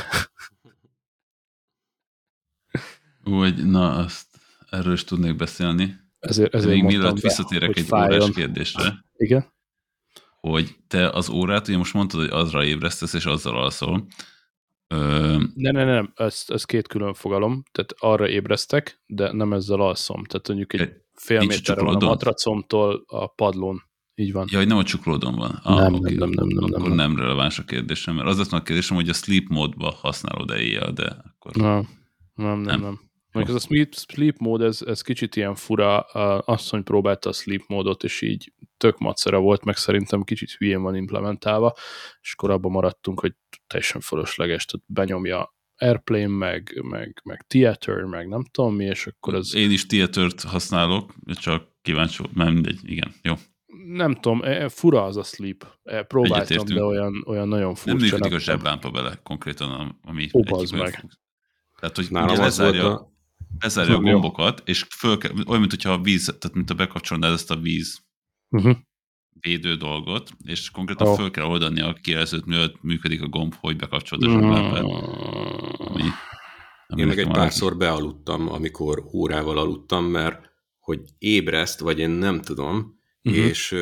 Úgy, 3.25 3.67
na, 3.67 3.97
azt 3.97 4.27
erről 4.71 4.93
is 4.93 5.05
tudnék 5.05 5.37
beszélni. 5.37 6.01
Ezért, 6.19 6.55
ezért 6.55 6.73
Még 6.73 6.83
mielőtt 6.83 7.21
visszatérek 7.21 7.77
egy 7.77 7.87
fájjon. 7.87 8.21
órás 8.21 8.35
kérdésre. 8.35 9.05
Igen? 9.17 9.53
Hogy 10.41 10.77
te 10.87 11.09
az 11.09 11.29
órát, 11.29 11.69
ugye 11.69 11.77
most 11.77 11.95
mondtad, 11.95 12.21
hogy 12.21 12.31
azra 12.31 12.65
ébresztesz, 12.65 13.15
és 13.15 13.25
azzal 13.25 13.59
alszol. 13.59 14.07
Ö... 14.87 15.37
Ne, 15.55 15.71
ne, 15.71 15.85
nem, 15.85 16.13
ez, 16.17 16.45
ez 16.47 16.65
két 16.65 16.89
külön 16.89 17.15
fogalom, 17.15 17.63
tehát 17.73 17.95
arra 17.99 18.29
ébresztek, 18.29 19.03
de 19.07 19.33
nem 19.33 19.53
ezzel 19.53 19.81
alszom. 19.81 20.25
Tehát 20.25 20.49
mondjuk 20.49 20.73
egy 20.73 21.02
fél 21.25 21.45
méterre 21.47 21.83
van 21.83 21.95
a 21.95 22.07
matracomtól 22.07 23.05
a 23.07 23.27
padlón. 23.27 23.83
Így 24.15 24.33
van. 24.33 24.47
Ja, 24.51 24.59
hogy 24.59 24.67
nem 24.67 24.77
a 24.77 24.85
csuklódon 24.85 25.35
van. 25.35 25.61
Ah, 25.63 25.81
nem, 25.81 25.95
okay. 25.95 26.15
nem, 26.15 26.29
nem, 26.29 26.47
nem, 26.47 26.65
nem, 26.65 26.81
Akkor 26.81 26.89
nem, 26.89 26.97
nem 26.97 27.17
releváns 27.17 27.59
a 27.59 27.65
kérdésem, 27.65 28.15
mert 28.15 28.29
az 28.29 28.39
lett 28.39 28.53
a 28.53 28.63
kérdésem, 28.63 28.97
hogy 28.97 29.09
a 29.09 29.13
sleep 29.13 29.49
módba 29.49 29.91
használod-e 30.01 30.57
éjjel, 30.57 30.93
de 30.93 31.17
akkor... 31.35 31.55
Nem, 31.55 31.89
nem, 32.35 32.59
nem. 32.59 32.81
nem. 32.81 33.01
Mondjuk 33.33 33.57
ez 33.57 33.63
a 33.63 33.67
sleep, 33.67 33.95
sleep 33.95 34.37
mód, 34.39 34.63
ez, 34.63 34.83
ez 34.87 35.01
kicsit 35.01 35.37
ilyen 35.37 35.55
fura, 35.55 36.01
asszony 36.41 36.83
próbálta 36.83 37.29
a 37.29 37.33
sleep 37.33 37.63
módot, 37.67 38.05
és 38.05 38.21
így 38.21 38.53
tök 38.77 38.99
macera 38.99 39.41
volt, 39.41 39.65
meg 39.65 39.77
szerintem 39.77 40.23
kicsit 40.23 40.51
hülyén 40.51 40.83
van 40.83 40.95
implementálva, 40.95 41.75
és 42.21 42.33
akkor 42.33 42.51
abban 42.51 42.71
maradtunk, 42.71 43.21
hogy 43.21 43.35
teljesen 43.67 44.01
fölösleges, 44.01 44.65
tehát 44.65 44.87
benyomja 44.89 45.55
Airplane, 45.83 46.27
meg, 46.27 46.81
meg, 46.83 47.21
meg 47.25 47.45
Theater, 47.47 48.03
meg 48.03 48.29
nem 48.29 48.45
tudom 48.45 48.75
mi, 48.75 48.85
és 48.85 49.07
akkor 49.07 49.35
az... 49.35 49.55
Én 49.55 49.71
is 49.71 49.87
Theater-t 49.87 50.43
használok, 50.43 51.15
csak 51.27 51.69
kíváncsi, 51.83 52.23
mert 52.33 52.53
mindegy, 52.53 52.81
igen, 52.83 53.15
jó. 53.23 53.35
Nem 53.87 54.15
tudom, 54.15 54.43
e, 54.43 54.63
e, 54.63 54.69
fura 54.69 55.05
az 55.05 55.17
a 55.17 55.23
sleep. 55.23 55.67
E, 55.83 56.03
próbáltam, 56.03 56.65
de 56.67 56.85
olyan, 56.85 57.25
olyan 57.27 57.49
nagyon 57.49 57.75
furcsa. 57.75 57.99
Nem 57.99 58.05
működik 58.05 58.33
a 58.33 58.39
zseblámpa 58.39 58.91
bele 58.91 59.21
konkrétan, 59.23 59.99
ami... 60.03 60.29
Ó, 60.33 60.43
meg. 60.77 61.05
Tehát, 61.81 61.97
hogy 61.97 62.07
Nálam 62.11 62.29
ugye 62.29 62.43
lezárja, 62.43 63.13
lezárja 63.61 63.97
a 63.97 64.01
gombokat, 64.01 64.63
és 64.65 64.87
föl 64.97 65.19
kell, 65.19 65.31
olyan, 65.47 65.61
mint 65.61 65.71
hogyha 65.71 65.93
a 65.93 66.01
víz, 66.01 66.25
tehát 66.25 66.57
mint 66.57 66.71
a 66.71 66.75
bekapcsolnád 66.75 67.33
ezt 67.33 67.51
a 67.51 67.57
víz 67.57 68.03
uh-huh. 68.49 68.77
Védő 69.43 69.75
dolgot, 69.75 70.31
és 70.45 70.71
konkrétan 70.71 71.07
oh. 71.07 71.17
föl 71.17 71.31
kell 71.31 71.45
oldani 71.45 71.81
a 71.81 71.93
kijelzőt, 71.93 72.47
mielőtt 72.47 72.83
működik 72.83 73.23
a 73.23 73.29
gomb, 73.29 73.55
hogy 73.61 73.77
bekapcsolod 73.77 74.25
a 74.25 74.31
zseblámpát. 74.31 74.83
Ami, 75.79 76.03
ami 76.87 77.01
én 77.01 77.07
meg 77.07 77.19
egy 77.19 77.31
párszor 77.31 77.77
bealudtam, 77.77 78.53
amikor 78.53 79.05
órával 79.13 79.59
aludtam, 79.59 80.05
mert 80.05 80.51
hogy 80.79 81.01
ébreszt, 81.19 81.81
vagy 81.81 81.99
én 81.99 82.11
nem 82.11 82.41
tudom, 82.41 82.99
uh-huh. 83.23 83.45
és 83.45 83.75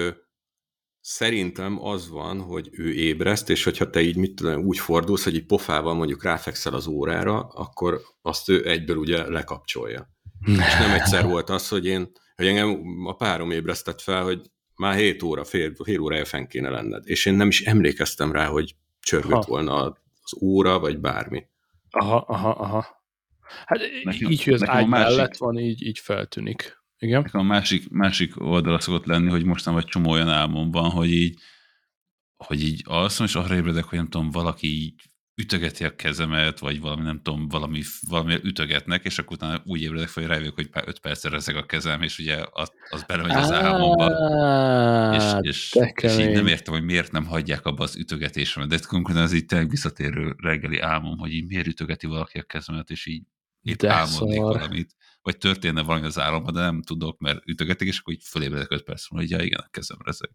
Szerintem 1.02 1.84
az 1.84 2.08
van, 2.08 2.40
hogy 2.40 2.68
ő 2.72 2.92
ébreszt, 2.92 3.50
és 3.50 3.64
hogyha 3.64 3.90
te 3.90 4.00
így 4.00 4.16
mit 4.16 4.34
tudom, 4.34 4.64
úgy 4.64 4.78
fordulsz, 4.78 5.24
hogy 5.24 5.34
így 5.34 5.46
pofával 5.46 5.94
mondjuk 5.94 6.22
ráfekszel 6.22 6.74
az 6.74 6.86
órára, 6.86 7.40
akkor 7.40 8.00
azt 8.22 8.48
ő 8.48 8.68
egyből 8.68 8.96
ugye 8.96 9.28
lekapcsolja. 9.28 10.10
és 10.46 10.78
nem 10.78 10.90
egyszer 10.90 11.26
volt 11.26 11.50
az, 11.50 11.68
hogy 11.68 11.86
én, 11.86 12.12
hogy 12.36 12.46
engem 12.46 12.82
a 13.06 13.12
párom 13.12 13.50
ébresztett 13.50 14.00
fel, 14.00 14.22
hogy 14.22 14.40
már 14.80 14.96
7 14.96 15.22
óra, 15.22 15.44
fél, 15.44 15.74
fél 15.84 16.00
órája 16.00 16.24
fenn 16.24 16.46
kéne 16.46 16.68
lenned. 16.68 17.02
És 17.06 17.26
én 17.26 17.34
nem 17.34 17.48
is 17.48 17.60
emlékeztem 17.60 18.32
rá, 18.32 18.46
hogy 18.46 18.74
csörgött 19.00 19.44
ha. 19.44 19.50
volna 19.50 19.82
az 20.22 20.42
óra, 20.42 20.78
vagy 20.78 20.98
bármi. 20.98 21.46
Aha, 21.90 22.24
aha, 22.28 22.50
aha. 22.50 22.86
Hát 23.66 23.78
nekem, 24.04 24.30
így, 24.30 24.44
hogy 24.44 24.52
az 24.52 24.68
ágy 24.68 24.86
másik... 24.86 25.16
mellett 25.16 25.36
van, 25.36 25.58
így, 25.58 25.86
így 25.86 25.98
feltűnik. 25.98 26.78
Igen. 26.98 27.22
Nekem 27.22 27.40
a 27.40 27.44
másik, 27.44 27.90
másik 27.90 28.40
oldala 28.40 28.80
szokott 28.80 29.04
lenni, 29.06 29.30
hogy 29.30 29.44
mostan 29.44 29.74
vagy 29.74 29.84
csomó 29.84 30.10
olyan 30.10 30.28
álmom 30.28 30.70
van, 30.70 30.90
hogy 30.90 31.12
így, 31.12 31.40
hogy 32.36 32.62
így 32.62 32.82
alszom, 32.84 33.26
és 33.26 33.34
arra 33.34 33.54
ébredek, 33.54 33.84
hogy 33.84 33.98
nem 33.98 34.08
tudom, 34.08 34.30
valaki 34.30 34.66
így 34.66 35.09
ütögeti 35.40 35.84
a 35.84 35.96
kezemet, 35.96 36.58
vagy 36.58 36.80
valami, 36.80 37.02
nem 37.02 37.20
tudom, 37.22 37.48
valami, 37.48 37.82
valami 38.08 38.34
ütögetnek, 38.42 39.04
és 39.04 39.18
akkor 39.18 39.32
utána 39.32 39.62
úgy 39.64 39.82
ébredek 39.82 40.08
fel, 40.08 40.22
hogy 40.22 40.32
rájövök, 40.32 40.54
hogy 40.54 40.68
öt 40.72 40.98
percre 40.98 41.30
rezeg 41.30 41.56
a 41.56 41.66
kezem, 41.66 42.02
és 42.02 42.18
ugye 42.18 42.44
az, 42.52 42.72
az 42.90 43.02
belemegy 43.02 43.36
az 43.36 43.52
álmomba. 43.52 44.06
És, 45.14 45.50
és, 45.50 45.76
és 46.02 46.18
így 46.18 46.32
nem 46.32 46.46
értem, 46.46 46.74
hogy 46.74 46.84
miért 46.84 47.12
nem 47.12 47.26
hagyják 47.26 47.66
abba 47.66 47.82
az 47.82 47.96
ütögetésemet, 47.96 48.68
de 48.68 48.78
konkrétan 48.88 49.22
ez 49.22 49.32
így 49.32 49.46
tényleg 49.46 49.70
visszatérő 49.70 50.34
reggeli 50.38 50.78
álmom, 50.78 51.18
hogy 51.18 51.32
így 51.32 51.46
miért 51.46 51.66
ütögeti 51.66 52.06
valaki 52.06 52.38
a 52.38 52.42
kezemet, 52.42 52.90
és 52.90 53.06
így 53.06 53.22
épp 53.62 53.82
álmodnék 53.82 54.40
szar. 54.40 54.54
valamit 54.54 54.94
vagy 55.22 55.38
történne 55.38 55.82
valami 55.82 56.06
az 56.06 56.18
államban, 56.18 56.54
de 56.54 56.60
nem 56.60 56.82
tudok, 56.82 57.18
mert 57.18 57.46
ütögetik, 57.46 57.88
és 57.88 57.98
akkor 57.98 58.14
így 58.14 58.22
fölébredek 58.24 58.70
5 58.70 58.82
perc 58.82 59.06
hogy 59.06 59.30
ja 59.30 59.42
igen, 59.42 59.60
a 59.60 59.68
kezem 59.70 59.98
rezeg. 60.04 60.30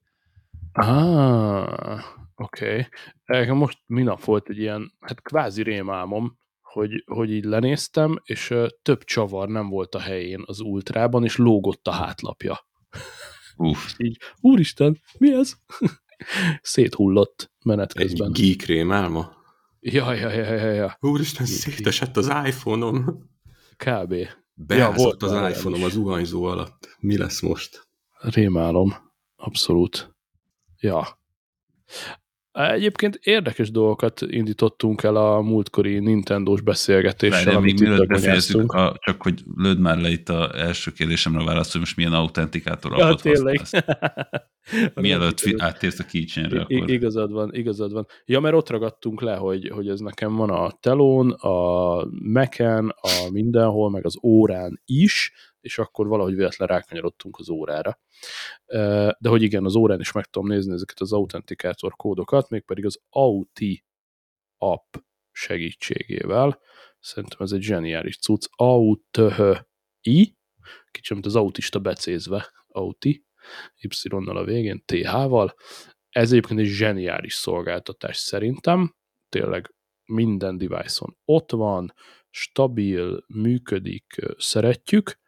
Ah, 0.71 2.03
oké. 2.35 2.87
Okay. 3.25 3.49
Most 3.55 3.79
minap 3.85 4.23
volt 4.23 4.49
egy 4.49 4.57
ilyen, 4.57 4.93
hát 4.99 5.21
kvázi 5.21 5.63
rémálmom, 5.63 6.37
hogy, 6.61 7.03
hogy 7.05 7.31
így 7.31 7.43
lenéztem, 7.43 8.21
és 8.23 8.53
több 8.81 9.03
csavar 9.03 9.47
nem 9.47 9.69
volt 9.69 9.95
a 9.95 9.99
helyén 9.99 10.43
az 10.45 10.59
ultrában, 10.59 11.23
és 11.23 11.37
lógott 11.37 11.87
a 11.87 11.91
hátlapja. 11.91 12.67
Uff. 13.55 13.93
így, 13.97 14.17
úristen, 14.41 15.01
mi 15.17 15.33
ez? 15.33 15.53
Széthullott 16.61 17.51
menet 17.63 17.93
közben. 17.93 18.31
Egy 18.33 18.41
geek 18.41 18.61
rémálma? 18.61 19.35
Ja, 19.79 20.13
ja, 20.13 20.29
ja, 20.29 20.53
ja, 20.53 20.71
ja. 20.71 20.97
Úristen, 20.99 21.45
szétesett 21.45 22.17
az 22.17 22.27
iPhone-om. 22.45 23.29
Kb. 23.77 24.15
Beázott 24.53 25.21
ja, 25.21 25.27
az 25.27 25.57
iPhone-om 25.57 25.83
az 25.83 25.91
zuhanyzó 25.91 26.43
alatt. 26.43 26.97
Mi 26.99 27.17
lesz 27.17 27.41
most? 27.41 27.87
Rémálom. 28.19 28.95
Abszolút. 29.35 30.15
Ja. 30.79 31.19
Egyébként 32.55 33.19
érdekes 33.23 33.71
dolgokat 33.71 34.21
indítottunk 34.21 35.03
el 35.03 35.15
a 35.15 35.41
múltkori 35.41 35.99
Nintendo-s 35.99 36.61
beszélgetéssel, 36.61 37.43
Várj, 37.43 37.55
amit 37.55 37.79
még 37.79 37.89
mielőtt 37.89 38.07
befejezzük, 38.07 38.71
a, 38.71 38.97
csak 38.99 39.21
hogy 39.21 39.43
lőd 39.55 39.79
már 39.79 39.97
le 39.97 40.09
itt 40.09 40.29
a 40.29 40.51
első 40.57 40.91
kérdésemre 40.91 41.43
választ, 41.43 41.71
hogy 41.71 41.79
most 41.79 41.95
milyen 41.95 42.13
autentikátor 42.13 42.91
ja, 42.91 42.97
alapot 42.97 43.21
tényleg. 43.21 43.61
Mielőtt 44.95 45.41
áttérsz 45.57 45.99
a 45.99 46.03
keychainre. 46.03 46.61
Akkor... 46.61 46.89
Igazad 46.89 47.31
van, 47.31 47.53
igazad 47.53 47.91
van. 47.91 48.07
Ja, 48.25 48.39
mert 48.39 48.55
ott 48.55 48.69
ragadtunk 48.69 49.21
le, 49.21 49.35
hogy, 49.35 49.69
hogy 49.73 49.87
ez 49.87 49.99
nekem 49.99 50.35
van 50.35 50.49
a 50.49 50.71
telón, 50.79 51.31
a 51.31 52.07
Mac-en, 52.23 52.95
a 53.01 53.29
mindenhol, 53.31 53.89
meg 53.89 54.05
az 54.05 54.17
órán 54.23 54.81
is, 54.85 55.33
és 55.65 55.77
akkor 55.77 56.07
valahogy 56.07 56.35
véletlen 56.35 56.67
rákanyarodtunk 56.67 57.37
az 57.37 57.49
órára. 57.49 57.99
De 59.19 59.29
hogy 59.29 59.41
igen, 59.41 59.65
az 59.65 59.75
órán 59.75 59.99
is 59.99 60.11
meg 60.11 60.25
tudom 60.25 60.47
nézni 60.47 60.73
ezeket 60.73 60.99
az 60.99 61.13
autentikátor 61.13 61.95
kódokat, 61.95 62.49
mégpedig 62.49 62.85
az 62.85 62.99
Auti 63.09 63.83
app 64.57 64.95
segítségével. 65.31 66.59
Szerintem 66.99 67.39
ez 67.41 67.51
egy 67.51 67.61
zseniális 67.61 68.17
cucc. 68.17 68.47
Authi, 68.51 70.37
kicsit 70.91 71.25
az 71.25 71.35
autista 71.35 71.79
becézve, 71.79 72.51
Auti, 72.67 73.25
Y-nal 73.81 74.37
a 74.37 74.43
végén, 74.43 74.83
TH-val. 74.85 75.55
Ez 76.09 76.31
egyébként 76.31 76.59
egy 76.59 76.65
zseniális 76.65 77.33
szolgáltatás 77.33 78.17
szerintem. 78.17 78.95
Tényleg 79.29 79.73
minden 80.05 80.57
device-on 80.57 81.17
ott 81.25 81.51
van, 81.51 81.93
stabil, 82.29 83.25
működik, 83.27 84.15
szeretjük. 84.37 85.19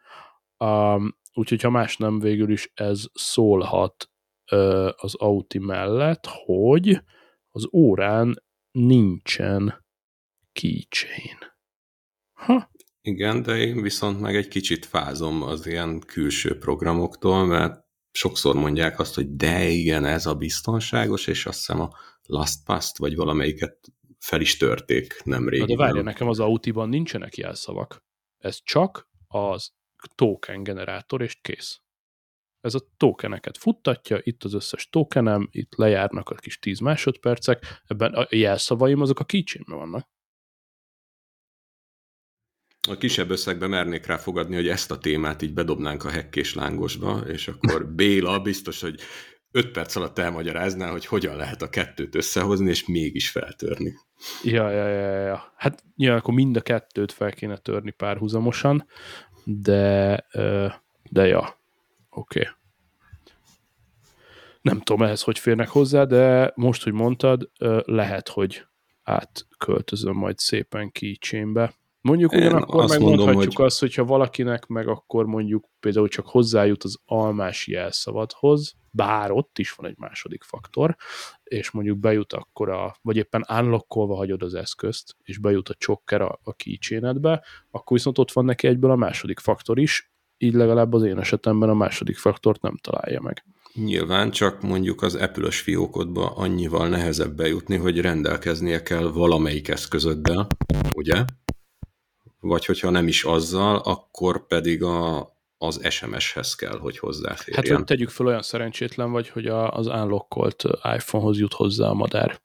Um, 0.58 1.17
úgyhogy 1.34 1.62
ha 1.62 1.70
más 1.70 1.98
nem, 1.98 2.20
végül 2.20 2.52
is 2.52 2.72
ez 2.74 3.06
szólhat 3.13 4.10
uh, 4.52 4.89
az 4.96 5.15
Auti 5.15 5.58
mellett, 5.60 6.26
hogy 6.26 7.02
az 7.50 7.67
órán 7.74 8.43
nincsen 8.72 9.86
keychain. 10.52 11.38
Ha? 12.34 12.70
Igen, 13.02 13.41
de 13.41 13.58
én 13.58 13.82
viszont 13.82 14.20
meg 14.20 14.36
egy 14.36 14.48
kicsit 14.48 14.86
fázom 14.86 15.41
az 15.41 15.65
ilyen 15.65 16.00
külső 16.00 16.58
programoktól, 16.58 17.46
mert 17.46 17.86
sokszor 18.12 18.56
mondják 18.56 19.00
azt, 19.00 19.15
hogy 19.15 19.36
de 19.36 19.67
igen, 19.67 20.06
ez 20.06 20.26
a 20.26 20.36
biztonságos, 20.36 21.28
és 21.28 21.46
azt 21.46 21.58
hiszem 21.58 21.80
a 21.82 21.89
LastPass-t, 22.24 22.98
vagy 22.98 23.15
valamelyiket 23.15 23.78
fel 24.20 24.41
is 24.41 24.58
törték 24.58 25.22
nemrég. 25.24 25.65
De 25.65 25.76
várja, 25.76 26.02
nekem 26.02 26.28
az 26.28 26.39
Autiban 26.39 26.89
nincsenek 26.89 27.38
jelszavak. 27.38 28.04
Ez 28.38 28.60
csak 28.63 29.10
az 29.28 29.72
token 30.15 30.63
generátor, 30.63 31.22
és 31.22 31.36
kész. 31.41 31.82
Ez 32.62 32.76
a 32.76 32.80
tokeneket 32.98 33.58
futtatja, 33.58 34.20
itt 34.24 34.43
az 34.43 34.54
összes 34.54 34.89
tokenem, 34.89 35.48
itt 35.52 35.76
lejárnak 35.76 36.30
a 36.30 36.36
kis 36.36 36.60
10 36.60 36.80
másodpercek, 36.80 37.82
ebben 37.86 38.13
a 38.13 38.28
jelszavaim 38.30 39.02
azok 39.02 39.20
a 39.20 39.26
kicsimben 39.26 39.78
vannak. 39.78 40.08
A 42.89 42.98
kisebb 42.98 43.30
összegbe 43.30 43.67
mernék 43.67 44.06
rá 44.06 44.17
fogadni, 44.17 44.56
hogy 44.56 44.67
ezt 44.67 44.91
a 44.91 44.98
témát 44.98 45.41
így 45.41 45.54
bedobnánk 45.54 46.04
a 46.04 46.10
hekkés 46.10 46.54
lángosba, 46.54 47.20
és 47.20 47.48
akkor 47.48 47.88
Béla 47.96 48.39
biztos, 48.39 48.82
hogy 48.82 49.00
öt 49.52 49.72
perc 49.72 49.96
alatt 49.96 50.17
elmagyarázná, 50.17 50.91
hogy 50.91 51.06
hogyan 51.06 51.36
lehet 51.36 51.62
a 51.62 51.70
kettőt 51.70 52.15
összehozni, 52.15 52.70
és 52.70 52.86
mégis 52.86 53.30
feltörni. 53.30 53.93
Ja, 54.43 54.70
ja, 54.70 54.88
ja, 54.88 55.20
ja. 55.26 55.54
Hát 55.56 55.84
nyilván 55.96 56.20
akkor 56.20 56.34
mind 56.34 56.56
a 56.56 56.62
kettőt 56.62 57.12
fel 57.12 57.32
kéne 57.32 57.58
törni 57.58 57.91
párhuzamosan, 57.91 58.88
de, 59.50 60.26
de 61.10 61.28
ja, 61.28 61.60
oké. 62.10 62.40
Okay. 62.40 62.52
Nem 64.62 64.80
tudom 64.80 65.04
ehhez, 65.04 65.22
hogy 65.22 65.40
férnek 65.40 65.68
hozzá, 65.68 66.04
de 66.04 66.52
most, 66.56 66.84
hogy 66.84 66.94
mondtad, 66.94 67.52
lehet, 67.86 68.28
hogy 68.28 68.66
átköltözöm 69.04 70.16
majd 70.16 70.38
szépen 70.38 70.92
keychainbe. 70.92 71.74
Mondjuk 72.08 72.32
ugyanakkor 72.32 72.84
azt 72.84 72.89
megmondhatjuk 72.93 73.36
mondom, 73.36 73.54
hogy... 73.56 73.65
azt, 73.65 73.80
hogyha 73.80 74.06
valakinek 74.06 74.65
meg 74.65 74.88
akkor 74.88 75.26
mondjuk 75.26 75.65
például 75.80 76.08
csak 76.08 76.28
hozzájut 76.28 76.84
az 76.84 76.98
almás 77.06 77.67
jelszavadhoz, 77.67 78.76
bár 78.91 79.32
ott 79.32 79.58
is 79.58 79.72
van 79.72 79.89
egy 79.89 79.98
második 79.98 80.43
faktor, 80.43 80.96
és 81.43 81.72
mondjuk 81.72 81.98
bejut 81.98 82.34
akkor 82.34 82.70
a, 82.70 82.96
vagy 83.02 83.17
éppen 83.17 83.46
unlockolva 83.60 84.15
hagyod 84.15 84.43
az 84.43 84.54
eszközt, 84.54 85.15
és 85.24 85.38
bejut 85.38 85.70
a 85.70 85.74
chokker 85.74 86.22
a, 86.22 86.39
a 86.43 86.54
keychainedbe, 86.54 87.43
akkor 87.72 87.98
viszont 87.98 88.17
ott 88.17 88.32
van 88.32 88.46
neki 88.46 88.67
egyből 88.67 88.91
a 88.91 88.96
második 88.96 89.39
faktor 89.39 89.80
is, 89.80 90.12
így 90.38 90.54
legalább 90.54 90.93
az 90.93 91.04
én 91.04 91.20
esetemben 91.20 91.70
a 91.70 91.74
második 91.74 92.17
faktort 92.17 92.62
nem 92.62 92.78
találja 92.82 93.22
meg. 93.22 93.43
Nyilván 93.74 94.32
csak 94.32 94.62
mondjuk 94.62 95.02
az 95.02 95.15
apple 95.15 95.52
fiókodba 95.52 96.36
annyival 96.36 96.88
nehezebb 96.89 97.36
bejutni, 97.36 97.78
hogy 97.78 98.02
rendelkeznie 98.02 98.84
kell 98.84 99.12
valamelyik 99.12 99.67
eszközöddel, 99.67 100.48
ugye? 100.93 101.26
Vagy 102.39 102.65
hogyha 102.65 102.89
nem 102.89 103.08
is 103.08 103.23
azzal, 103.23 103.76
akkor 103.76 104.47
pedig 104.47 104.84
a, 104.84 105.30
az 105.58 105.88
SMS-hez 105.89 106.56
kell, 106.56 106.78
hogy 106.78 106.97
hozzáférjen. 106.97 107.65
Hát, 107.65 107.76
hogy 107.76 107.86
tegyük 107.86 108.10
fel, 108.10 108.26
olyan 108.26 108.41
szerencsétlen 108.41 109.12
vagy, 109.12 109.30
hogy 109.30 109.45
a, 109.45 109.71
az 109.71 109.88
unlockolt 109.88 110.63
iPhone-hoz 110.95 111.39
jut 111.39 111.54
hozzá 111.54 111.88
a 111.88 111.93
madár. 111.93 112.41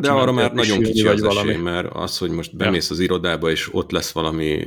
De 0.00 0.10
arra 0.10 0.32
már 0.32 0.52
nagyon 0.52 0.82
kicsi 0.82 1.06
az 1.06 1.20
valami. 1.20 1.50
esély, 1.50 1.62
mert 1.62 1.94
az, 1.94 2.18
hogy 2.18 2.30
most 2.30 2.56
bemész 2.56 2.88
ja. 2.88 2.94
az 2.94 3.00
irodába, 3.00 3.50
és 3.50 3.74
ott 3.74 3.90
lesz 3.90 4.12
valami 4.12 4.66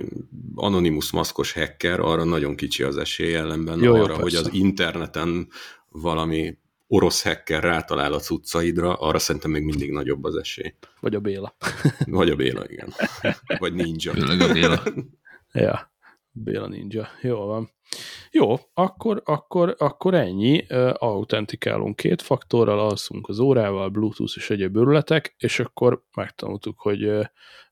anonimus 0.55 1.11
maszkos 1.11 1.53
hacker, 1.53 1.99
arra 1.99 2.23
nagyon 2.23 2.55
kicsi 2.55 2.83
az 2.83 2.97
esély 2.97 3.35
ellenben 3.35 3.79
jó, 3.83 3.95
arra, 3.95 4.13
jó, 4.13 4.21
hogy 4.21 4.35
az 4.35 4.49
interneten 4.53 5.47
valami 5.89 6.57
orosz 6.93 7.23
hacker 7.23 7.63
rátalál 7.63 8.13
a 8.13 8.19
cuccaidra, 8.19 8.93
arra 8.93 9.19
szerintem 9.19 9.51
még 9.51 9.63
mindig 9.63 9.91
nagyobb 9.91 10.23
az 10.23 10.35
esély. 10.35 10.73
Vagy 10.99 11.15
a 11.15 11.19
Béla. 11.19 11.55
Vagy 12.05 12.29
a 12.29 12.35
Béla, 12.35 12.69
igen. 12.69 12.93
Vagy 13.57 13.73
Ninja. 13.73 14.13
Főleg 14.13 14.41
a 14.41 14.53
Béla. 14.53 14.83
ja, 15.65 15.93
Béla 16.31 16.67
Ninja. 16.67 17.07
Jó 17.21 17.45
van. 17.45 17.69
Jó, 18.31 18.55
akkor, 18.73 19.21
akkor, 19.25 19.75
akkor 19.77 20.13
ennyi. 20.13 20.65
Autentikálunk 20.93 21.95
két 21.95 22.21
faktorral, 22.21 22.79
alszunk 22.79 23.29
az 23.29 23.39
órával, 23.39 23.89
Bluetooth 23.89 24.33
és 24.35 24.49
egyéb 24.49 24.75
örületek, 24.75 25.35
és 25.37 25.59
akkor 25.59 26.03
megtanultuk, 26.15 26.79
hogy 26.79 27.09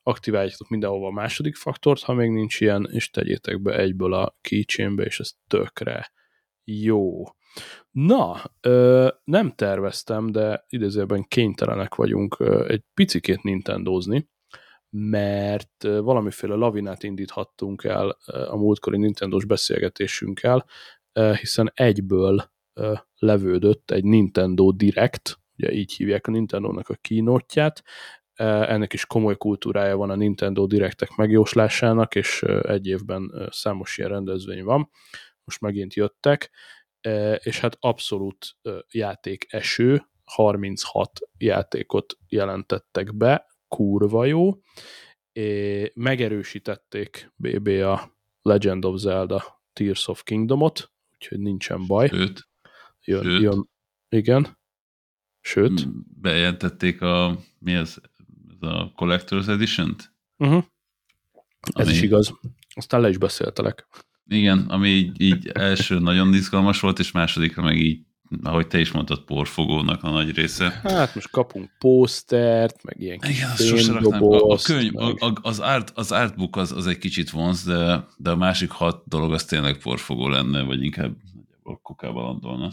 aktiváljátok 0.03 0.69
mindenhova 0.69 1.07
a 1.07 1.11
második 1.11 1.55
faktort, 1.55 2.01
ha 2.01 2.13
még 2.13 2.29
nincs 2.29 2.61
ilyen, 2.61 2.89
és 2.91 3.09
tegyétek 3.09 3.61
be 3.61 3.77
egyből 3.77 4.13
a 4.13 4.37
keychainbe, 4.41 5.03
és 5.03 5.19
ez 5.19 5.31
tökre 5.47 6.11
jó. 6.63 7.23
Na, 7.91 8.41
ö, 8.61 9.07
nem 9.23 9.51
terveztem, 9.55 10.31
de 10.31 10.65
idézőben 10.67 11.23
kénytelenek 11.27 11.95
vagyunk 11.95 12.39
ö, 12.39 12.67
egy 12.67 12.83
picikét 12.93 13.43
Nintendozni, 13.43 14.29
mert 14.89 15.83
ö, 15.83 16.01
valamiféle 16.01 16.55
lavinát 16.55 17.03
indíthattunk 17.03 17.83
el 17.83 18.17
ö, 18.27 18.49
a 18.49 18.55
múltkori 18.55 18.97
Nintendós 18.97 19.45
beszélgetésünkkel, 19.45 20.65
ö, 21.13 21.33
hiszen 21.39 21.71
egyből 21.73 22.51
ö, 22.73 22.93
levődött 23.17 23.91
egy 23.91 24.03
Nintendo 24.03 24.71
Direct, 24.71 25.39
ugye 25.57 25.71
így 25.71 25.93
hívják 25.93 26.27
a 26.27 26.31
Nintendo-nak 26.31 26.89
a 26.89 26.95
kínótját, 27.01 27.83
ennek 28.39 28.93
is 28.93 29.05
komoly 29.05 29.37
kultúrája 29.37 29.97
van 29.97 30.09
a 30.09 30.15
Nintendo 30.15 30.65
Directek 30.65 31.15
megjóslásának, 31.15 32.15
és 32.15 32.41
egy 32.61 32.87
évben 32.87 33.47
számos 33.51 33.97
ilyen 33.97 34.09
rendezvény 34.09 34.63
van. 34.63 34.89
Most 35.43 35.61
megint 35.61 35.93
jöttek, 35.93 36.51
és 37.37 37.59
hát 37.59 37.77
abszolút 37.79 38.57
játék 38.91 39.45
eső, 39.49 40.09
36 40.23 41.19
játékot 41.37 42.17
jelentettek 42.27 43.15
be, 43.15 43.45
kurva 43.67 44.25
jó, 44.25 44.61
és 45.31 45.91
megerősítették 45.93 47.31
BB 47.35 47.67
a 47.67 48.17
Legend 48.41 48.85
of 48.85 48.99
Zelda 48.99 49.61
Tears 49.73 50.07
of 50.07 50.23
Kingdomot, 50.23 50.91
úgyhogy 51.13 51.39
nincsen 51.39 51.87
baj. 51.87 52.07
Sőt, 52.07 52.49
jön, 53.03 53.23
sőt. 53.23 53.41
jön 53.41 53.69
igen. 54.09 54.57
Sőt. 55.41 55.87
Bejelentették 56.21 57.01
a, 57.01 57.39
mi 57.59 57.73
ez, 57.73 57.95
ez 58.01 58.69
a 58.69 58.93
Collector's 58.95 59.47
Edition-t? 59.47 60.13
Uh-huh. 60.37 60.63
Ez 61.61 61.85
Ami... 61.85 61.95
is 61.95 62.01
igaz. 62.01 62.39
Aztán 62.75 63.01
le 63.01 63.09
is 63.09 63.17
beszéltelek. 63.17 63.87
Igen, 64.29 64.65
ami 64.67 64.89
így, 64.89 65.21
így 65.21 65.47
első 65.53 65.99
nagyon 65.99 66.33
izgalmas 66.33 66.79
volt, 66.79 66.99
és 66.99 67.11
másodikra 67.11 67.63
meg 67.63 67.77
így, 67.77 67.99
ahogy 68.43 68.67
te 68.67 68.79
is 68.79 68.91
mondtad, 68.91 69.23
porfogónak 69.23 70.03
a 70.03 70.09
nagy 70.09 70.35
része. 70.35 70.79
Hát 70.83 71.15
most 71.15 71.29
kapunk 71.29 71.69
pósztert, 71.79 72.83
meg 72.83 73.01
ilyen 73.01 73.19
Igen, 73.27 73.49
azt 73.49 73.87
raknám. 73.87 74.23
A, 74.23 74.51
a 74.51 74.57
könyv, 74.63 74.91
meg... 74.91 75.15
a, 75.23 75.33
az, 75.41 75.59
art, 75.59 75.91
az 75.95 76.11
artbook 76.11 76.55
az, 76.55 76.71
az 76.71 76.87
egy 76.87 76.97
kicsit 76.97 77.29
vonz, 77.29 77.63
de, 77.63 78.05
de 78.17 78.29
a 78.29 78.35
másik 78.35 78.69
hat 78.69 79.03
dolog 79.07 79.33
az 79.33 79.45
tényleg 79.45 79.77
porfogó 79.77 80.27
lenne, 80.27 80.63
vagy 80.63 80.83
inkább 80.83 81.15
a 81.63 81.77
kokába 81.81 82.21
landolna. 82.21 82.71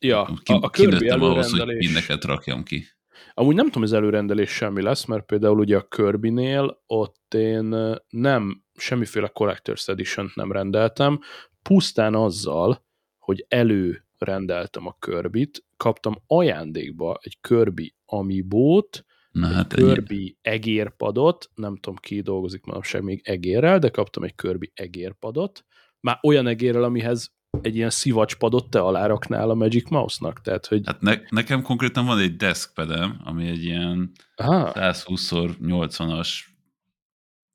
Ja, 0.00 0.28
ki, 0.42 0.52
a, 0.52 0.58
a 0.60 0.68
Kirby 0.70 1.08
ahhoz, 1.08 1.50
hogy 1.50 1.76
mindeket 1.76 2.24
rakjam 2.24 2.62
ki. 2.62 2.86
Amúgy 3.34 3.54
nem 3.54 3.66
tudom, 3.66 3.82
az 3.82 3.92
előrendelés 3.92 4.50
semmi 4.50 4.82
lesz, 4.82 5.04
mert 5.04 5.24
például 5.24 5.58
ugye 5.58 5.76
a 5.76 5.88
Kirby-nél 5.88 6.82
ott 6.86 7.34
én 7.34 7.74
nem 8.08 8.62
semmiféle 8.78 9.32
Collector's 9.34 9.88
edition 9.88 10.30
nem 10.34 10.52
rendeltem, 10.52 11.20
pusztán 11.62 12.14
azzal, 12.14 12.86
hogy 13.18 13.46
előrendeltem 13.48 14.86
a 14.86 14.96
Kirby-t, 14.98 15.64
kaptam 15.76 16.14
ajándékba 16.26 17.18
egy 17.22 17.38
Kirby 17.40 17.94
Amiibo-t, 18.04 19.04
Na, 19.30 19.46
hát 19.46 19.72
egy 19.72 19.84
Kirby 19.84 20.38
egy... 20.40 20.52
egérpadot, 20.52 21.50
nem 21.54 21.76
tudom 21.76 21.96
ki 21.96 22.20
dolgozik 22.20 22.64
manapság 22.64 23.02
még 23.02 23.20
egérrel, 23.24 23.78
de 23.78 23.88
kaptam 23.88 24.22
egy 24.22 24.34
Kirby 24.34 24.72
egérpadot, 24.74 25.64
már 26.00 26.18
olyan 26.22 26.46
egérrel, 26.46 26.82
amihez 26.82 27.36
egy 27.60 27.76
ilyen 27.76 27.90
szivacspadot 27.90 28.70
te 28.70 28.80
aláraknál 28.80 29.50
a 29.50 29.54
Magic 29.54 29.90
Mouse-nak, 29.90 30.40
tehát 30.40 30.66
hogy... 30.66 30.82
Hát 30.84 31.00
ne, 31.00 31.14
nekem 31.28 31.62
konkrétan 31.62 32.06
van 32.06 32.18
egy 32.18 32.36
deskpadem, 32.36 33.20
ami 33.24 33.48
egy 33.48 33.64
ilyen 33.64 34.10
120x80-as 34.36 36.28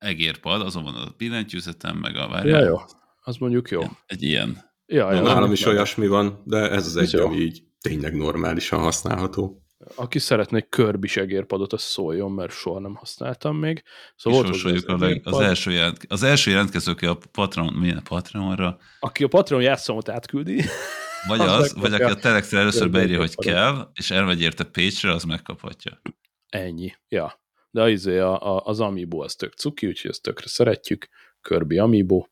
egérpad, 0.04 0.62
azon 0.62 0.84
van 0.84 0.96
a 0.96 1.14
billentyűzetem, 1.18 1.98
meg 1.98 2.16
a 2.16 2.28
várjál. 2.28 2.60
Ja, 2.62 2.68
jó. 2.68 2.78
Az 3.22 3.38
mondjuk 3.38 3.70
jó. 3.70 3.82
Egy 4.06 4.24
ilyen. 4.24 4.72
Ja, 4.86 5.14
ja, 5.14 5.22
nálam 5.22 5.52
is 5.52 5.66
olyasmi 5.66 6.08
van, 6.08 6.42
de 6.46 6.70
ez 6.72 6.86
az 6.86 6.98
egy, 6.98 7.16
ami 7.16 7.36
így 7.36 7.64
tényleg 7.82 8.16
normálisan 8.16 8.80
használható. 8.80 9.64
Aki 9.96 10.20
szeretne 10.20 10.58
egy 10.58 10.70
körbis 10.70 11.18
egérpadot, 11.18 11.74
az 11.74 11.82
szóljon, 11.82 12.32
mert 12.32 12.52
soha 12.52 12.80
nem 12.80 12.96
használtam 12.96 13.58
még. 13.58 13.84
Szóval 14.16 14.42
volt 14.42 14.56
az, 14.56 14.84
a 14.88 14.98
leg, 14.98 15.22
az, 15.24 15.40
első 15.40 15.72
jelent, 15.72 16.06
az 16.08 16.24
első 16.24 16.52
jelentkező, 16.52 16.92
aki 16.92 17.06
a 17.06 17.18
Patreon, 17.32 17.74
milyen 17.74 18.04
Patreonra? 18.04 18.78
Aki 19.00 19.24
a 19.24 19.28
Patreon 19.28 19.62
játszomot 19.62 20.10
átküldi. 20.10 20.64
Vagy 21.28 21.40
az, 21.50 21.50
az 21.50 21.74
vagy 21.74 21.94
aki 21.94 22.04
a 22.04 22.16
Telexre 22.16 22.60
először 22.60 22.90
beírja, 22.90 23.18
hogy 23.18 23.36
kell, 23.36 23.92
és 23.94 24.12
elmegy 24.12 24.42
érte 24.42 24.64
Page-re, 24.64 25.12
az 25.12 25.24
megkaphatja. 25.24 26.02
Ennyi, 26.50 26.94
ja 27.08 27.43
de 27.74 27.82
az, 27.82 28.06
a, 28.06 28.56
a, 28.56 28.62
az 28.66 28.80
Amiibo 28.80 29.24
az 29.24 29.36
tök 29.36 29.54
cuki, 29.54 29.88
úgyhogy 29.88 30.12
ezt 30.12 30.22
tökre 30.22 30.48
szeretjük, 30.48 31.08
Kirby 31.42 31.78
Amiibo, 31.78 32.26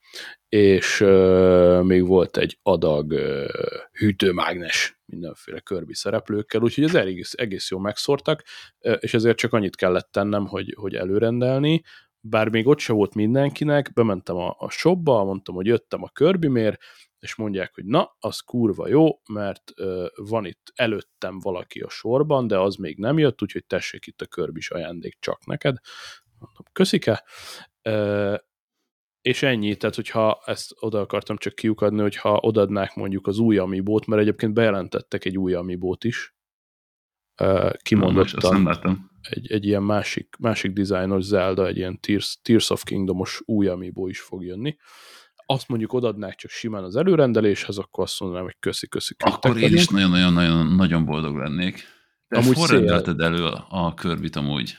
és 0.49 1.01
uh, 1.01 1.82
még 1.84 2.06
volt 2.06 2.38
egy 2.38 2.60
adag 2.63 3.12
uh, 3.12 3.45
hűtőmágnes 3.91 4.99
mindenféle 5.06 5.60
Kirby 5.60 5.93
szereplőkkel, 5.93 6.62
úgyhogy 6.62 6.84
ez 6.84 6.95
egész, 6.95 7.34
egész 7.38 7.69
jól 7.71 7.82
megszórtak, 7.82 8.43
uh, 8.80 8.97
és 8.99 9.13
ezért 9.13 9.38
csak 9.38 9.54
annyit 9.54 9.75
kellett 9.75 10.12
tennem, 10.12 10.45
hogy, 10.45 10.75
hogy 10.77 10.95
előrendelni, 10.95 11.82
bár 12.19 12.49
még 12.49 12.67
ott 12.67 12.80
se 12.80 12.93
volt 12.93 13.13
mindenkinek, 13.13 13.93
bementem 13.93 14.36
a, 14.36 14.56
a 14.58 14.69
shopba, 14.69 15.23
mondtam, 15.23 15.56
hogy 15.56 15.65
jöttem 15.65 16.04
a 16.04 16.10
Kirby-mér, 16.13 16.77
és 17.21 17.36
mondják, 17.36 17.73
hogy 17.73 17.86
na, 17.86 18.15
az 18.19 18.39
kurva 18.39 18.88
jó, 18.88 19.21
mert 19.34 19.71
ö, 19.75 20.07
van 20.15 20.45
itt 20.45 20.71
előttem 20.75 21.39
valaki 21.39 21.79
a 21.79 21.89
sorban, 21.89 22.47
de 22.47 22.60
az 22.60 22.75
még 22.75 22.97
nem 22.97 23.17
jött, 23.17 23.41
úgyhogy 23.41 23.65
tessék 23.65 24.07
itt 24.07 24.21
a 24.21 24.25
körbis 24.25 24.71
ajándék 24.71 25.17
csak 25.19 25.45
neked. 25.45 25.77
Mondom, 26.39 26.65
köszike. 26.71 27.23
Ö, 27.81 28.36
és 29.21 29.43
ennyi, 29.43 29.75
tehát 29.75 29.95
hogyha 29.95 30.41
ezt 30.45 30.73
oda 30.79 30.99
akartam 30.99 31.38
csak 31.38 31.55
kiukadni, 31.55 32.01
hogyha 32.01 32.39
odadnák 32.41 32.95
mondjuk 32.95 33.27
az 33.27 33.39
új 33.39 33.57
Amiibót, 33.57 34.05
mert 34.05 34.21
egyébként 34.21 34.53
bejelentettek 34.53 35.25
egy 35.25 35.38
új 35.38 35.53
Amiibót 35.53 36.03
is, 36.03 36.36
kimondottan 37.81 38.79
egy, 39.21 39.51
egy 39.51 39.65
ilyen 39.65 39.84
másik, 39.84 40.36
másik 40.39 40.71
dizájnos 40.71 41.23
Zelda, 41.23 41.67
egy 41.67 41.77
ilyen 41.77 41.99
Tears, 41.99 42.39
Tears 42.41 42.69
of 42.69 42.84
Kingdomos 42.84 43.41
új 43.45 43.67
Amiibo 43.67 44.07
is 44.07 44.21
fog 44.21 44.43
jönni, 44.43 44.77
azt 45.52 45.68
mondjuk 45.68 45.94
odadnák 45.94 46.36
csak 46.36 46.52
simán 46.52 46.84
az 46.84 46.96
előrendeléshez, 46.96 47.78
akkor 47.78 48.04
azt 48.04 48.20
mondanám, 48.20 48.44
hogy 48.46 48.56
köszi, 48.60 48.88
köszi. 48.88 49.16
Akkor 49.18 49.58
én 49.58 49.74
is 49.74 49.88
nagyon-nagyon-nagyon 49.88 50.76
nagyon 50.76 51.06
boldog 51.06 51.36
lennék. 51.36 51.84
De 52.28 52.38
amúgy 52.38 52.56
hol 52.56 52.68
rendelted 52.68 53.20
elő 53.20 53.46
a, 53.46 53.66
a 53.70 53.94
körbit 53.94 54.36
amúgy? 54.36 54.76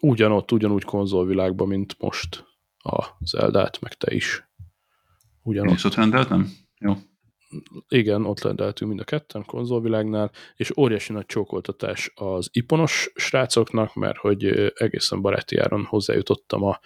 Ugyanott, 0.00 0.52
ugyanúgy 0.52 0.84
konzolvilágban, 0.84 1.68
mint 1.68 1.96
most 1.98 2.44
a 2.78 3.04
Zeldát, 3.20 3.80
meg 3.80 3.94
te 3.94 4.14
is. 4.14 4.48
Ugyanott. 5.42 5.70
Én 5.70 5.76
is 5.76 5.84
ott 5.84 5.94
rendeltem? 5.94 6.50
Jó. 6.78 6.96
Igen, 7.88 8.24
ott 8.24 8.42
rendeltünk 8.42 8.90
mind 8.90 9.02
a 9.02 9.04
ketten 9.04 9.44
konzolvilágnál, 9.44 10.30
és 10.56 10.76
óriási 10.76 11.12
nagy 11.12 11.26
csókoltatás 11.26 12.12
az 12.14 12.48
iponos 12.52 13.10
srácoknak, 13.14 13.94
mert 13.94 14.18
hogy 14.18 14.72
egészen 14.74 15.20
baráti 15.20 15.56
áron 15.56 15.84
hozzájutottam 15.84 16.62
a 16.62 16.80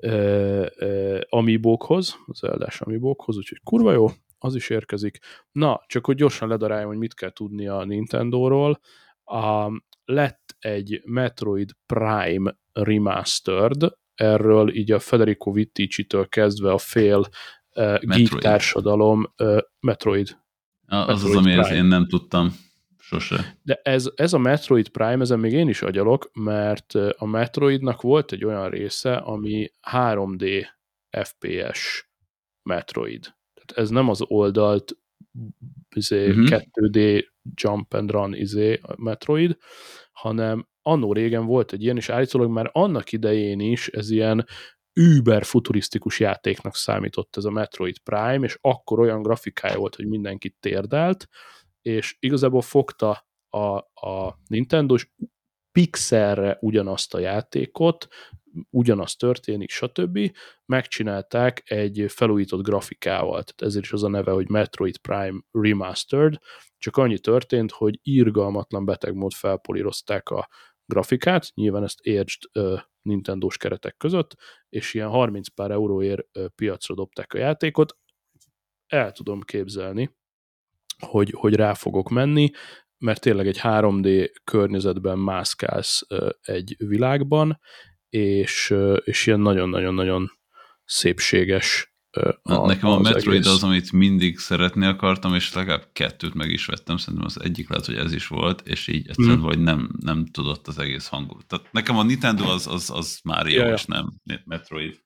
e, 0.00 0.08
e, 0.08 1.26
amibókhoz, 1.28 2.16
az 2.26 2.44
eldás 2.44 2.80
amibókhoz, 2.80 3.36
úgyhogy 3.36 3.60
kurva 3.64 3.92
jó, 3.92 4.06
az 4.38 4.54
is 4.54 4.70
érkezik. 4.70 5.18
Na, 5.52 5.84
csak 5.86 6.06
hogy 6.06 6.16
gyorsan 6.16 6.48
ledaráljam, 6.48 6.88
hogy 6.88 6.98
mit 6.98 7.14
kell 7.14 7.32
tudni 7.32 7.66
a 7.66 7.84
Nintendo-ról. 7.84 8.80
A, 9.24 9.70
lett 10.04 10.56
egy 10.58 11.02
Metroid 11.04 11.70
Prime 11.86 12.56
Remastered, 12.72 13.98
erről 14.14 14.74
így 14.74 14.92
a 14.92 14.98
Federico 14.98 15.52
Vittici-től 15.52 16.28
kezdve 16.28 16.72
a 16.72 16.78
fél 16.78 17.24
uh, 17.74 17.98
geek 18.00 18.28
társadalom 18.28 19.32
uh, 19.38 19.58
Metroid. 19.80 20.38
Az 20.86 21.06
Metroid 21.06 21.36
az, 21.36 21.36
amiért 21.36 21.70
én 21.70 21.84
nem 21.84 22.06
tudtam 22.06 22.54
sose. 22.98 23.58
De 23.62 23.80
ez, 23.82 24.10
ez 24.14 24.32
a 24.32 24.38
Metroid 24.38 24.88
Prime, 24.88 25.20
ezen 25.20 25.38
még 25.38 25.52
én 25.52 25.68
is 25.68 25.82
agyalok, 25.82 26.30
mert 26.32 26.94
a 26.94 27.26
Metroidnak 27.26 28.02
volt 28.02 28.32
egy 28.32 28.44
olyan 28.44 28.70
része, 28.70 29.14
ami 29.14 29.70
3D 29.90 30.66
FPS 31.22 32.10
Metroid. 32.62 33.22
Tehát 33.54 33.82
ez 33.84 33.90
nem 33.90 34.08
az 34.08 34.22
oldalt 34.26 34.96
izé, 35.94 36.28
uh-huh. 36.28 36.44
Mhm. 36.44 36.54
2D 36.72 37.24
jump 37.54 37.94
and 37.94 38.10
run 38.10 38.34
izé, 38.34 38.80
Metroid, 38.96 39.56
hanem 40.12 40.68
annó 40.82 41.12
régen 41.12 41.46
volt 41.46 41.72
egy 41.72 41.82
ilyen, 41.82 41.96
és 41.96 42.08
állítólag 42.08 42.50
már 42.50 42.70
annak 42.72 43.12
idején 43.12 43.60
is 43.60 43.88
ez 43.88 44.10
ilyen 44.10 44.46
über 44.92 45.44
futurisztikus 45.44 46.20
játéknak 46.20 46.76
számított 46.76 47.36
ez 47.36 47.44
a 47.44 47.50
Metroid 47.50 47.98
Prime, 47.98 48.44
és 48.44 48.58
akkor 48.60 48.98
olyan 48.98 49.22
grafikája 49.22 49.78
volt, 49.78 49.94
hogy 49.94 50.06
mindenki 50.06 50.56
térdelt, 50.60 51.28
és 51.82 52.16
igazából 52.18 52.62
fogta 52.62 53.26
a, 53.48 53.76
a 54.08 54.38
Nintendo, 54.46 54.94
és 54.94 55.08
pixelre 55.72 56.58
ugyanazt 56.60 57.14
a 57.14 57.18
játékot, 57.18 58.08
ugyanaz 58.70 59.16
történik, 59.16 59.70
stb. 59.70 60.18
megcsinálták 60.66 61.62
egy 61.64 62.04
felújított 62.08 62.62
grafikával, 62.62 63.42
tehát 63.42 63.62
ezért 63.62 63.84
is 63.84 63.92
az 63.92 64.02
a 64.02 64.08
neve, 64.08 64.30
hogy 64.30 64.48
Metroid 64.48 64.98
Prime 64.98 65.40
Remastered, 65.50 66.38
csak 66.78 66.96
annyi 66.96 67.18
történt, 67.18 67.70
hogy 67.70 67.98
írgalmatlan 68.02 68.84
betegmód 68.84 69.32
felpolírozták 69.32 70.28
a 70.28 70.48
grafikát, 70.90 71.50
nyilván 71.54 71.82
ezt 71.82 72.00
értsd 72.00 72.42
Nintendo-s 73.02 73.56
keretek 73.56 73.96
között, 73.96 74.34
és 74.68 74.94
ilyen 74.94 75.08
30 75.08 75.48
pár 75.48 75.70
euróért 75.70 76.26
piacra 76.54 76.94
dobták 76.94 77.32
a 77.32 77.38
játékot. 77.38 77.98
El 78.86 79.12
tudom 79.12 79.40
képzelni, 79.40 80.16
hogy, 80.98 81.30
hogy 81.36 81.54
rá 81.54 81.74
fogok 81.74 82.08
menni, 82.08 82.50
mert 82.98 83.20
tényleg 83.20 83.46
egy 83.46 83.58
3D 83.62 84.30
környezetben 84.44 85.18
mászkálsz 85.18 86.06
egy 86.40 86.74
világban, 86.78 87.60
és, 88.08 88.74
és 89.04 89.26
ilyen 89.26 89.40
nagyon-nagyon-nagyon 89.40 90.30
szépséges 90.84 91.89
a, 92.42 92.66
Nekem 92.66 92.90
a 92.90 92.98
Metroid 92.98 93.36
egész. 93.36 93.52
az, 93.52 93.62
amit 93.62 93.92
mindig 93.92 94.38
szeretni 94.38 94.86
akartam, 94.86 95.34
és 95.34 95.54
legalább 95.54 95.88
kettőt 95.92 96.34
meg 96.34 96.50
is 96.50 96.66
vettem, 96.66 96.96
szerintem 96.96 97.26
az 97.26 97.40
egyik 97.42 97.68
lehet, 97.68 97.86
hogy 97.86 97.96
ez 97.96 98.12
is 98.12 98.26
volt, 98.26 98.68
és 98.68 98.88
így 98.88 99.08
egyszerűen 99.08 99.36
hmm. 99.36 99.44
vagy 99.44 99.58
nem, 99.58 99.90
nem 100.00 100.26
tudott 100.26 100.66
az 100.66 100.78
egész 100.78 101.06
hangot. 101.06 101.46
Tehát 101.46 101.72
nekem 101.72 101.98
a 101.98 102.02
Nintendo 102.02 102.44
az, 102.44 102.66
az, 102.66 102.90
az 102.90 103.20
már 103.24 103.46
jó, 103.46 103.62
ja, 103.62 103.72
és 103.72 103.84
nem 103.84 104.12
Metroid. 104.44 105.00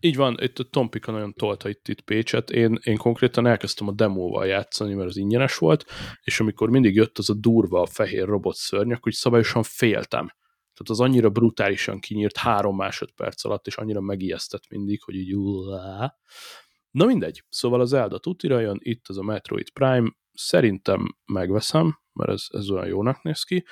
Így 0.00 0.16
van, 0.16 0.36
itt 0.40 0.58
a 0.58 0.64
Tompika 0.64 1.12
nagyon 1.12 1.32
tolta 1.32 1.68
itt, 1.68 1.88
itt 1.88 2.00
Pécset. 2.00 2.50
Én, 2.50 2.78
én 2.82 2.96
konkrétan 2.96 3.46
elkezdtem 3.46 3.88
a 3.88 3.92
demóval 3.92 4.46
játszani, 4.46 4.94
mert 4.94 5.08
az 5.08 5.16
ingyenes 5.16 5.56
volt, 5.56 5.84
és 6.22 6.40
amikor 6.40 6.70
mindig 6.70 6.94
jött 6.94 7.18
az 7.18 7.30
a 7.30 7.34
durva 7.34 7.86
fehér 7.86 8.26
robot 8.26 8.56
szörnyek, 8.56 9.06
úgy 9.06 9.12
szabályosan 9.12 9.62
féltem 9.62 10.30
tehát 10.78 11.00
az 11.00 11.00
annyira 11.00 11.30
brutálisan 11.30 12.00
kinyírt 12.00 12.36
három 12.36 12.76
másodperc 12.76 13.44
alatt, 13.44 13.66
és 13.66 13.76
annyira 13.76 14.00
megijesztett 14.00 14.68
mindig, 14.68 15.02
hogy 15.02 15.14
így 15.14 15.34
uá. 15.34 16.14
Na 16.90 17.04
mindegy, 17.04 17.44
szóval 17.48 17.80
az 17.80 17.88
Zelda 17.88 18.18
tutira 18.18 18.60
jön, 18.60 18.78
itt 18.82 19.08
az 19.08 19.18
a 19.18 19.22
Metroid 19.22 19.70
Prime, 19.70 20.10
szerintem 20.32 21.16
megveszem, 21.24 21.98
mert 22.12 22.30
ez, 22.30 22.46
ez 22.48 22.70
olyan 22.70 22.86
jónak 22.86 23.22
néz 23.22 23.42
ki. 23.42 23.64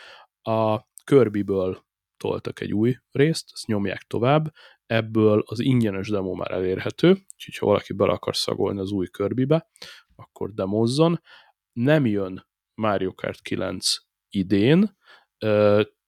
A 0.42 0.80
Kirby-ből 1.04 1.84
toltak 2.16 2.60
egy 2.60 2.72
új 2.72 2.96
részt, 3.10 3.50
ezt 3.52 3.66
nyomják 3.66 4.02
tovább, 4.02 4.52
ebből 4.86 5.42
az 5.46 5.60
ingyenes 5.60 6.08
demo 6.08 6.34
már 6.34 6.50
elérhető, 6.50 7.08
úgyhogy 7.08 7.56
ha 7.58 7.66
valaki 7.66 7.92
bele 7.92 8.12
akar 8.12 8.36
szagolni 8.36 8.80
az 8.80 8.90
új 8.90 9.06
Kirby-be, 9.06 9.70
akkor 10.16 10.52
demozzon. 10.52 11.20
Nem 11.72 12.06
jön 12.06 12.48
Mario 12.74 13.14
Kart 13.14 13.42
9 13.42 13.94
idén, 14.28 14.96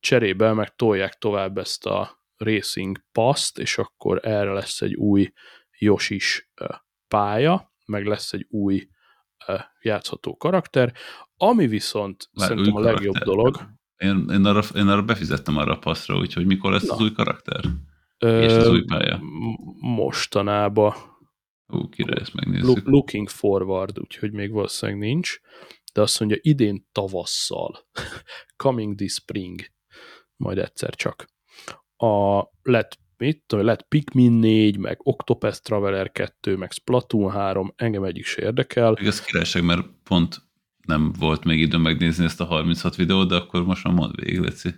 cserébe 0.00 0.52
meg 0.52 0.76
tolják 0.76 1.14
tovább 1.14 1.58
ezt 1.58 1.87
a 1.87 2.22
Racing 2.37 3.04
Pass-t, 3.12 3.58
és 3.58 3.78
akkor 3.78 4.20
erre 4.22 4.52
lesz 4.52 4.80
egy 4.80 4.94
új 4.94 5.32
Yoshis 5.78 6.50
pálya, 7.08 7.72
meg 7.87 8.06
lesz 8.06 8.32
egy 8.32 8.46
új 8.48 8.88
játszható 9.80 10.37
karakter, 10.37 10.92
ami 11.37 11.66
viszont 11.66 12.28
Már 12.32 12.48
szerintem 12.48 12.74
a 12.74 12.80
legjobb 12.80 13.14
karakter. 13.14 13.34
dolog. 13.34 13.76
Én, 13.96 14.28
én, 14.30 14.44
arra, 14.44 14.62
én 14.74 14.88
arra 14.88 15.02
befizettem 15.02 15.56
arra 15.56 15.72
a 15.72 15.78
passzra, 15.78 16.16
úgyhogy 16.16 16.46
mikor 16.46 16.72
lesz 16.72 16.87
Na. 16.87 16.94
az 16.94 17.00
új 17.00 17.12
karakter? 17.12 17.64
Ö, 18.18 18.42
és 18.42 18.52
az 18.52 18.68
új 18.68 18.84
pálya? 18.84 19.20
Mostanába. 19.80 20.96
Ú, 21.66 21.88
kire 21.88 22.20
ezt 22.20 22.34
megnézzük. 22.34 22.87
Looking 22.87 23.28
forward, 23.28 23.98
úgyhogy 23.98 24.32
még 24.32 24.52
valószínűleg 24.52 25.00
nincs, 25.00 25.40
de 25.92 26.00
azt 26.00 26.20
mondja 26.20 26.38
idén 26.40 26.88
tavasszal. 26.92 27.88
Coming 28.56 28.94
this 28.94 29.12
spring 29.12 29.61
majd 30.38 30.59
egyszer 30.59 30.94
csak. 30.94 31.27
A, 31.96 32.42
lett 32.62 32.98
mit 33.18 33.42
tudom, 33.46 33.64
lett 33.64 33.83
Pikmin 33.88 34.33
4, 34.33 34.79
meg 34.79 34.98
Octopath 35.03 35.61
Traveler 35.61 36.12
2, 36.12 36.57
meg 36.57 36.70
Splatoon 36.72 37.31
3, 37.31 37.72
engem 37.77 38.05
egyik 38.05 38.24
se 38.24 38.42
érdekel. 38.42 38.90
Még 38.98 39.07
ez 39.07 39.20
királyság, 39.20 39.64
mert 39.64 39.87
pont 40.05 40.37
nem 40.87 41.12
volt 41.18 41.44
még 41.44 41.61
időm 41.61 41.81
megnézni 41.81 42.24
ezt 42.24 42.40
a 42.40 42.44
36 42.44 42.96
videót, 42.96 43.29
de 43.29 43.35
akkor 43.35 43.64
most 43.64 43.85
már 43.85 43.94
mond 43.94 44.20
végig, 44.20 44.38
Leci. 44.38 44.68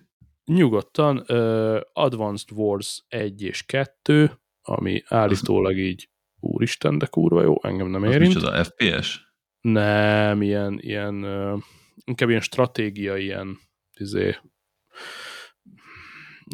Nyugodtan, 0.45 1.25
uh, 1.29 1.81
Advanced 1.93 2.51
Wars 2.53 3.05
1 3.09 3.43
és 3.43 3.63
2, 3.63 4.41
ami 4.63 5.03
állítólag 5.07 5.79
így 5.79 6.09
úristen, 6.41 6.99
de 6.99 7.07
kurva 7.07 7.43
jó, 7.43 7.55
engem 7.63 7.89
nem 7.89 8.05
érint. 8.05 8.35
Az 8.35 8.43
a 8.43 8.65
FPS? 8.65 9.35
Nem, 9.61 10.43
ilyen, 10.43 10.79
ilyen 10.81 11.25
uh, 11.25 11.63
inkább 12.05 12.29
ilyen 12.29 12.41
stratégia, 12.41 13.17
ilyen 13.17 13.59
izé, 13.99 14.37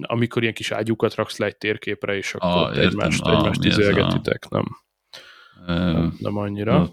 amikor 0.03 0.43
ilyen 0.43 0.55
kis 0.55 0.71
ágyukat 0.71 1.15
raksz 1.15 1.39
le 1.39 1.47
egy 1.47 1.57
térképre, 1.57 2.17
és 2.17 2.35
akkor 2.35 2.71
ah, 2.71 2.79
egymást, 2.79 3.23
ah, 3.23 3.39
egymást 3.39 3.65
izélgetitek, 3.65 4.49
nem, 4.49 4.65
nem, 5.67 6.17
nem 6.19 6.37
annyira. 6.37 6.81
A 6.81 6.91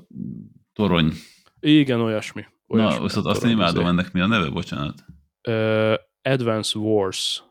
torony. 0.73 1.11
Igen, 1.59 1.99
olyasmi. 1.99 2.45
olyasmi 2.67 2.97
Na, 2.97 3.03
viszont 3.03 3.25
azt 3.25 3.43
én 3.43 3.51
imádom, 3.51 3.85
ennek 3.85 4.11
mi 4.11 4.19
a 4.19 4.27
neve, 4.27 4.49
bocsánat? 4.49 5.05
Uh, 5.47 5.93
Advance 6.21 6.79
Wars 6.79 7.43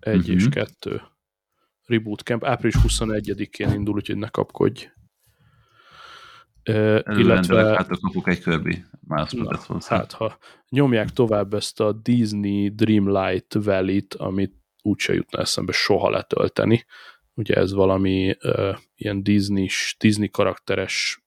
1 0.00 0.16
uh-huh. 0.16 0.34
és 0.34 0.48
2 0.48 0.90
mhm. 0.90 1.04
Reboot 1.86 2.20
Camp. 2.20 2.44
Április 2.44 2.76
21-én 2.82 3.70
indul, 3.70 3.94
úgyhogy 3.94 4.16
ne 4.16 4.28
kapkodj. 4.28 4.88
Illetve... 7.06 7.64
Hát 7.64 7.88
kapok 8.00 8.28
egy 8.28 8.40
körbi. 8.40 8.84
Na, 9.06 9.26
hát, 9.86 10.12
ha 10.12 10.38
nyomják 10.68 11.10
tovább 11.10 11.54
ezt 11.54 11.80
a 11.80 11.92
Disney 11.92 12.68
Dreamlight 12.68 13.54
Valley-t, 13.54 14.14
amit 14.14 14.54
úgyse 14.82 15.14
jutna 15.14 15.40
eszembe 15.40 15.72
soha 15.72 16.10
letölteni. 16.10 16.84
Ugye 17.34 17.54
ez 17.54 17.72
valami 17.72 18.36
uh, 18.42 18.76
ilyen 18.94 19.22
Disney, 19.22 19.68
Disney 19.98 20.28
karakteres, 20.28 21.24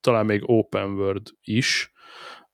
talán 0.00 0.26
még 0.26 0.42
open 0.46 0.90
world 0.90 1.30
is, 1.42 1.92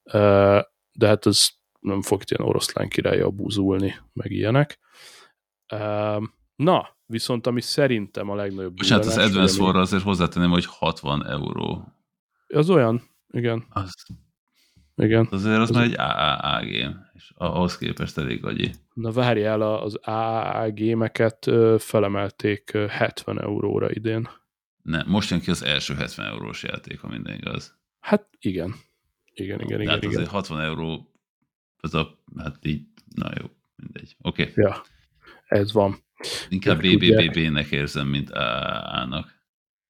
uh, 0.05 0.61
de 0.93 1.07
hát 1.07 1.27
ez 1.27 1.49
nem 1.81 2.03
fog 2.03 2.23
ilyen 2.27 2.49
oroszlán 2.49 2.89
királya 2.89 3.31
búzulni, 3.31 3.95
meg 4.13 4.31
ilyenek. 4.31 4.79
Uh, 5.73 6.23
na, 6.57 6.89
viszont 7.07 7.47
ami 7.47 7.61
szerintem 7.61 8.31
a 8.31 8.35
legnagyobb... 8.35 8.77
És 8.81 8.89
hát 8.89 9.05
az 9.05 9.19
Advance 9.19 9.63
War 9.63 9.77
azért 9.77 10.03
hozzátenném, 10.03 10.51
hogy 10.51 10.67
60 10.67 11.27
euró. 11.27 11.85
Az 12.53 12.71
olyan, 12.71 13.03
igen. 13.31 13.65
Az, 13.69 13.93
igen. 14.97 15.29
Azért 15.31 15.59
az, 15.59 15.71
az 15.71 15.77
már 15.77 15.85
egy 15.85 15.95
AAA 15.97 16.61
game, 16.67 17.11
és 17.13 17.33
ahhoz 17.35 17.79
képest 17.79 18.19
elég 18.19 18.45
agyi. 18.45 18.71
Na 18.95 19.11
várjál, 19.11 19.63
az 19.63 19.95
AAA 19.95 20.71
gémeket 20.71 21.51
felemelték 21.79 22.71
70 22.71 23.41
euróra 23.41 23.91
idén. 23.91 24.29
Nem, 24.83 25.09
most 25.09 25.31
jön 25.31 25.41
ki 25.41 25.51
az 25.51 25.63
első 25.63 25.95
70 25.95 26.27
eurós 26.27 26.63
játék, 26.63 27.01
ha 27.01 27.09
minden 27.09 27.35
igaz. 27.35 27.79
Hát 28.01 28.29
igen. 28.41 28.75
Igen, 29.33 29.61
igen, 29.61 29.81
igen. 29.81 29.93
Hát 29.93 30.03
igen. 30.03 30.15
azért 30.15 30.31
60 30.31 30.61
euró, 30.61 31.13
az 31.77 31.95
a, 31.95 32.19
hát 32.37 32.59
így, 32.63 32.83
na 33.15 33.31
jó, 33.41 33.47
mindegy. 33.77 34.17
Oké. 34.23 34.43
Okay. 34.43 34.65
Ja, 34.65 34.83
ez 35.47 35.73
van. 35.73 35.97
Inkább 36.49 36.81
BBBB-nek 36.81 37.71
érzem, 37.71 38.07
mint 38.07 38.31
AA-nak. 38.31 39.39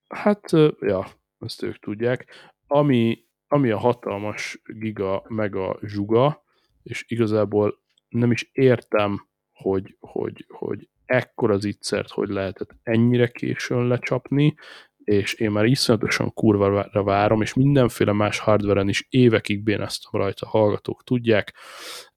Hát, 0.08 0.50
ja, 0.80 1.06
ezt 1.41 1.62
ők 1.62 1.78
tudják. 1.78 2.26
Ami, 2.66 3.24
ami 3.49 3.70
a 3.70 3.78
hatalmas 3.78 4.62
giga, 4.64 5.24
mega 5.28 5.78
zsuga, 5.82 6.43
és 6.82 7.05
igazából 7.09 7.78
nem 8.09 8.30
is 8.30 8.51
értem, 8.53 9.28
hogy, 9.53 9.97
hogy, 10.01 10.45
hogy 10.49 10.88
ekkor 11.05 11.51
az 11.51 11.64
ittszert, 11.64 12.11
hogy 12.11 12.28
lehetett 12.28 12.70
ennyire 12.82 13.28
későn 13.28 13.86
lecsapni, 13.86 14.55
és 15.05 15.34
én 15.34 15.51
már 15.51 15.64
iszonyatosan 15.64 16.32
kurvára 16.32 17.03
várom, 17.03 17.43
és 17.43 17.55
mindenféle 17.55 18.12
más 18.12 18.38
hardveren 18.38 18.88
is 18.88 19.07
évekig 19.09 19.62
béneztem 19.62 20.20
rajta, 20.20 20.47
hallgatók 20.47 21.05
tudják, 21.05 21.55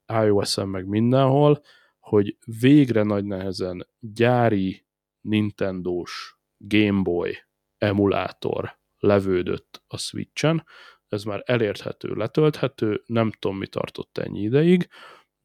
iOS-en 0.08 0.68
meg 0.68 0.88
mindenhol, 0.88 1.62
hogy 2.00 2.38
végre 2.60 3.04
nagy 3.04 3.26
nehezen 3.26 3.88
gyári 4.00 4.86
Nintendo-s 5.22 6.36
Game 6.58 7.02
Boy 7.02 7.38
emulátor 7.78 8.78
levődött 9.04 9.84
a 9.88 9.98
Switchen, 9.98 10.66
ez 11.08 11.24
már 11.24 11.44
elérthető, 11.46 12.14
letölthető, 12.14 13.04
nem 13.06 13.32
tudom, 13.32 13.58
mi 13.58 13.68
tartott 13.68 14.18
ennyi 14.18 14.42
ideig, 14.42 14.88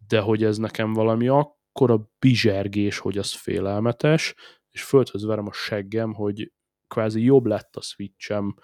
de 0.08 0.20
hogy 0.20 0.44
ez 0.44 0.56
nekem 0.58 0.92
valami 0.92 1.28
akkora 1.28 2.10
bizsergés, 2.18 2.98
hogy 2.98 3.18
az 3.18 3.32
félelmetes, 3.32 4.34
és 4.70 4.82
földhöz 4.82 5.24
verem 5.24 5.46
a 5.46 5.52
seggem, 5.52 6.14
hogy 6.14 6.52
kvázi 6.88 7.22
jobb 7.22 7.46
lett 7.46 7.76
a 7.76 7.80
Switchem 7.80 8.54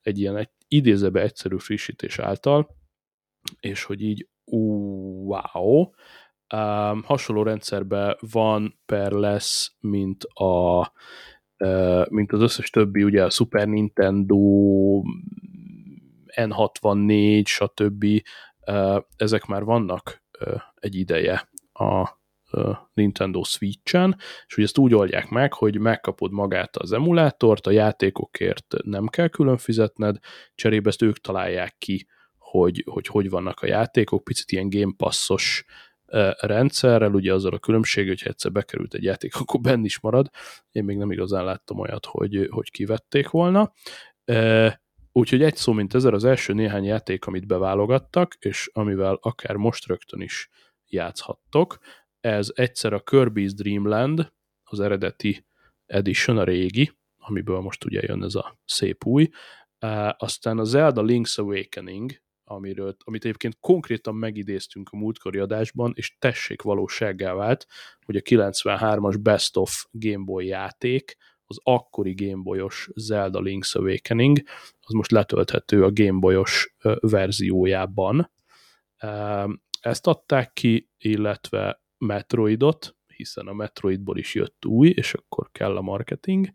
egy 0.00 0.18
ilyen 0.18 0.36
egy, 0.36 0.50
idézebe 0.68 1.20
egyszerű 1.20 1.56
frissítés 1.58 2.18
által, 2.18 2.76
és 3.60 3.84
hogy 3.84 4.02
így 4.02 4.28
wow, 4.44 5.80
um, 6.54 7.02
hasonló 7.02 7.42
rendszerben 7.42 8.16
van 8.32 8.80
per 8.86 9.12
lesz, 9.12 9.76
mint 9.80 10.24
a 10.24 10.92
mint 12.08 12.32
az 12.32 12.40
összes 12.40 12.70
többi, 12.70 13.04
ugye 13.04 13.24
a 13.24 13.30
Super 13.30 13.66
Nintendo, 13.66 14.36
N64, 16.36 17.44
stb. 17.44 18.06
Ezek 19.16 19.44
már 19.44 19.64
vannak 19.64 20.22
egy 20.74 20.94
ideje 20.94 21.48
a 21.72 22.22
Nintendo 22.94 23.42
Switch-en, 23.42 24.16
és 24.46 24.54
hogy 24.54 24.64
ezt 24.64 24.78
úgy 24.78 24.94
oldják 24.94 25.28
meg, 25.28 25.52
hogy 25.52 25.78
megkapod 25.78 26.32
magát 26.32 26.76
az 26.76 26.92
emulátort, 26.92 27.66
a 27.66 27.70
játékokért 27.70 28.74
nem 28.84 29.06
kell 29.06 29.28
külön 29.28 29.56
fizetned, 29.56 30.16
cserébe 30.54 30.88
ezt 30.88 31.02
ők 31.02 31.18
találják 31.18 31.74
ki, 31.78 32.06
hogy, 32.38 32.84
hogy 32.90 33.06
hogy 33.06 33.30
vannak 33.30 33.60
a 33.60 33.66
játékok, 33.66 34.24
picit 34.24 34.52
ilyen 34.52 34.68
Game 34.68 34.92
Passos 34.96 35.64
rendszerrel, 36.40 37.14
ugye 37.14 37.32
azzal 37.32 37.52
a 37.52 37.58
különbség, 37.58 38.08
hogy 38.08 38.22
egyszer 38.24 38.52
bekerült 38.52 38.94
egy 38.94 39.02
játék, 39.02 39.36
akkor 39.36 39.60
benn 39.60 39.84
is 39.84 40.00
marad. 40.00 40.30
Én 40.70 40.84
még 40.84 40.96
nem 40.96 41.10
igazán 41.10 41.44
láttam 41.44 41.78
olyat, 41.78 42.06
hogy, 42.06 42.48
hogy 42.50 42.70
kivették 42.70 43.28
volna. 43.28 43.72
Úgyhogy 45.12 45.42
egy 45.42 45.56
szó, 45.56 45.72
mint 45.72 45.94
ezer, 45.94 46.14
az 46.14 46.24
első 46.24 46.52
néhány 46.52 46.84
játék, 46.84 47.26
amit 47.26 47.46
beválogattak, 47.46 48.34
és 48.38 48.70
amivel 48.72 49.18
akár 49.20 49.56
most 49.56 49.86
rögtön 49.86 50.20
is 50.20 50.48
játszhattok, 50.86 51.78
ez 52.20 52.48
egyszer 52.54 52.92
a 52.92 53.02
Kirby's 53.02 53.52
Dream 53.54 53.86
Land, 53.86 54.32
az 54.62 54.80
eredeti 54.80 55.46
edition, 55.86 56.38
a 56.38 56.44
régi, 56.44 56.92
amiből 57.16 57.60
most 57.60 57.84
ugye 57.84 58.00
jön 58.02 58.22
ez 58.22 58.34
a 58.34 58.58
szép 58.64 59.04
új, 59.04 59.28
aztán 60.16 60.58
a 60.58 60.64
Zelda 60.64 61.02
Link's 61.02 61.38
Awakening, 61.38 62.22
amiről, 62.44 62.96
amit 63.04 63.24
egyébként 63.24 63.56
konkrétan 63.60 64.14
megidéztünk 64.14 64.88
a 64.92 64.96
múltkori 64.96 65.38
adásban, 65.38 65.92
és 65.96 66.16
tessék 66.18 66.62
valósággá 66.62 67.34
vált, 67.34 67.66
hogy 68.04 68.16
a 68.16 68.20
93-as 68.20 69.18
Best 69.22 69.56
of 69.56 69.84
Game 69.90 70.24
Boy 70.24 70.46
játék, 70.46 71.16
az 71.46 71.58
akkori 71.62 72.14
Game 72.14 72.42
Boy-os 72.42 72.88
Zelda 72.94 73.40
Link's 73.42 73.76
Awakening, 73.76 74.42
az 74.80 74.92
most 74.92 75.10
letölthető 75.10 75.84
a 75.84 75.90
Game 75.92 76.18
Boy-os 76.18 76.74
verziójában. 77.00 78.32
Ezt 79.80 80.06
adták 80.06 80.52
ki, 80.52 80.90
illetve 80.98 81.82
Metroidot, 81.98 82.96
hiszen 83.06 83.46
a 83.46 83.52
Metroidból 83.52 84.18
is 84.18 84.34
jött 84.34 84.66
új, 84.66 84.88
és 84.88 85.14
akkor 85.14 85.50
kell 85.52 85.76
a 85.76 85.80
marketing 85.80 86.50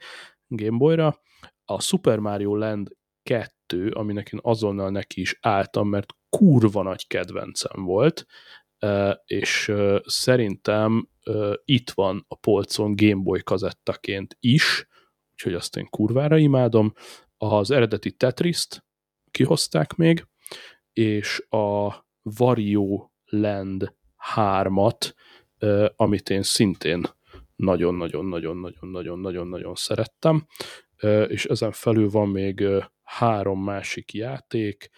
Game 0.47 0.77
Boy-ra. 0.77 1.21
A 1.65 1.81
Super 1.81 2.19
Mario 2.19 2.55
Land 2.55 2.95
2, 3.23 3.53
aminek 3.89 4.33
én 4.33 4.39
azonnal 4.43 4.89
neki 4.89 5.21
is 5.21 5.37
álltam, 5.41 5.89
mert 5.89 6.13
kurva 6.29 6.83
nagy 6.83 7.07
kedvencem 7.07 7.83
volt, 7.83 8.25
és 9.25 9.71
szerintem 10.05 11.09
itt 11.65 11.89
van 11.89 12.25
a 12.27 12.35
polcon 12.35 12.95
Game 12.95 13.21
Boy 13.23 13.43
kazettaként 13.43 14.37
is, 14.39 14.87
úgyhogy 15.31 15.53
azt 15.53 15.77
én 15.77 15.87
kurvára 15.89 16.37
imádom. 16.37 16.93
Az 17.37 17.71
eredeti 17.71 18.11
Tetris-t 18.11 18.85
kihozták 19.31 19.95
még, 19.95 20.27
és 20.93 21.45
a 21.49 21.95
Wario 22.39 23.09
Land 23.25 23.95
3-at, 24.35 25.13
amit 25.95 26.29
én 26.29 26.43
szintén 26.43 27.03
nagyon-nagyon-nagyon-nagyon-nagyon-nagyon-nagyon 27.55 29.75
szerettem, 29.75 30.45
és 31.27 31.45
ezen 31.45 31.71
felül 31.71 32.09
van 32.09 32.29
még 32.29 32.67
három 33.09 33.63
másik 33.63 34.13
játék, 34.13 34.89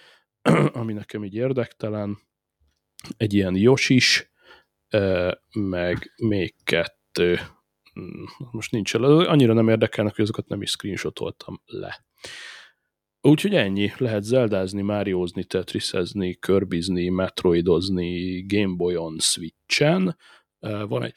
ami 0.80 0.94
nekem 0.94 1.24
így 1.24 1.36
érdektelen, 1.36 2.18
egy 3.18 3.34
ilyen 3.34 3.56
Yoshis, 3.56 4.32
meg 5.54 6.14
még 6.18 6.56
kettő, 6.64 7.40
hm, 7.94 8.48
most 8.52 8.72
nincs 8.72 8.96
el, 8.96 9.04
annyira 9.04 9.54
nem 9.54 9.70
érdekelnek, 9.70 10.16
hogy 10.16 10.24
azokat 10.24 10.48
nem 10.48 10.62
is 10.62 10.70
screenshotoltam 10.70 11.62
le. 11.66 12.06
Úgyhogy 13.22 13.56
ennyi, 13.56 13.92
lehet 13.98 14.24
zeldázni, 14.24 14.82
máriózni, 14.82 15.44
tetrisezni, 15.44 16.36
körbizni, 16.36 17.10
metroidozni 17.10 18.42
Gameboy-on, 18.46 19.20
Switchen. 19.20 20.18
Van 20.60 21.04
egy, 21.04 21.16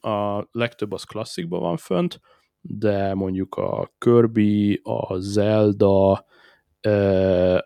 a 0.10 0.48
legtöbb 0.50 0.92
az 0.92 1.04
klasszikban 1.04 1.60
van 1.60 1.76
fönt, 1.76 2.20
de 2.66 3.14
mondjuk 3.14 3.54
a 3.54 3.92
Kirby, 3.98 4.80
a 4.82 5.18
Zelda, 5.18 6.26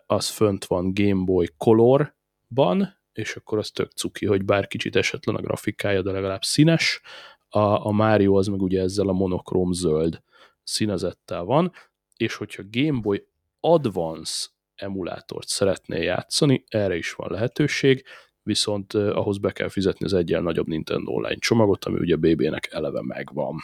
az 0.05 0.27
fönt 0.29 0.65
van 0.65 0.93
Game 0.93 1.23
Boy 1.23 1.47
Colorban, 1.57 2.97
és 3.13 3.35
akkor 3.35 3.57
az 3.57 3.71
tök 3.71 3.91
cuki, 3.91 4.25
hogy 4.25 4.45
bár 4.45 4.67
kicsit 4.67 4.95
esetlen 4.95 5.35
a 5.35 5.41
grafikája, 5.41 6.01
de 6.01 6.11
legalább 6.11 6.43
színes. 6.43 7.01
A, 7.49 7.59
a 7.59 7.91
Mario 7.91 8.37
az 8.37 8.47
meg 8.47 8.61
ugye 8.61 8.81
ezzel 8.81 9.07
a 9.07 9.13
monokróm 9.13 9.71
zöld 9.71 10.21
színezettel 10.63 11.43
van, 11.43 11.71
és 12.17 12.35
hogyha 12.35 12.63
Game 12.69 12.99
Boy 12.99 13.27
Advance 13.59 14.47
emulátort 14.75 15.47
szeretnél 15.47 16.01
játszani, 16.01 16.63
erre 16.67 16.95
is 16.95 17.13
van 17.13 17.31
lehetőség, 17.31 18.03
viszont 18.43 18.93
ahhoz 18.93 19.37
be 19.37 19.51
kell 19.51 19.69
fizetni 19.69 20.05
az 20.05 20.13
egyen 20.13 20.43
nagyobb 20.43 20.67
Nintendo 20.67 21.11
Online 21.11 21.35
csomagot, 21.39 21.85
ami 21.85 21.99
ugye 21.99 22.15
BB-nek 22.15 22.69
eleve 22.71 23.01
megvan. 23.03 23.55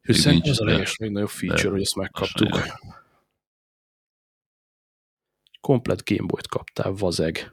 Hiszen 0.00 0.40
ez 0.42 0.60
a 0.60 0.64
leges 0.64 0.96
még 0.96 1.10
nagyobb 1.10 1.28
feature, 1.28 1.70
hogy 1.70 1.80
ezt 1.80 1.96
megkaptuk. 1.96 2.60
Komplet 5.60 6.04
Gameboy-t 6.04 6.46
kaptál, 6.46 6.92
vazeg. 6.92 7.52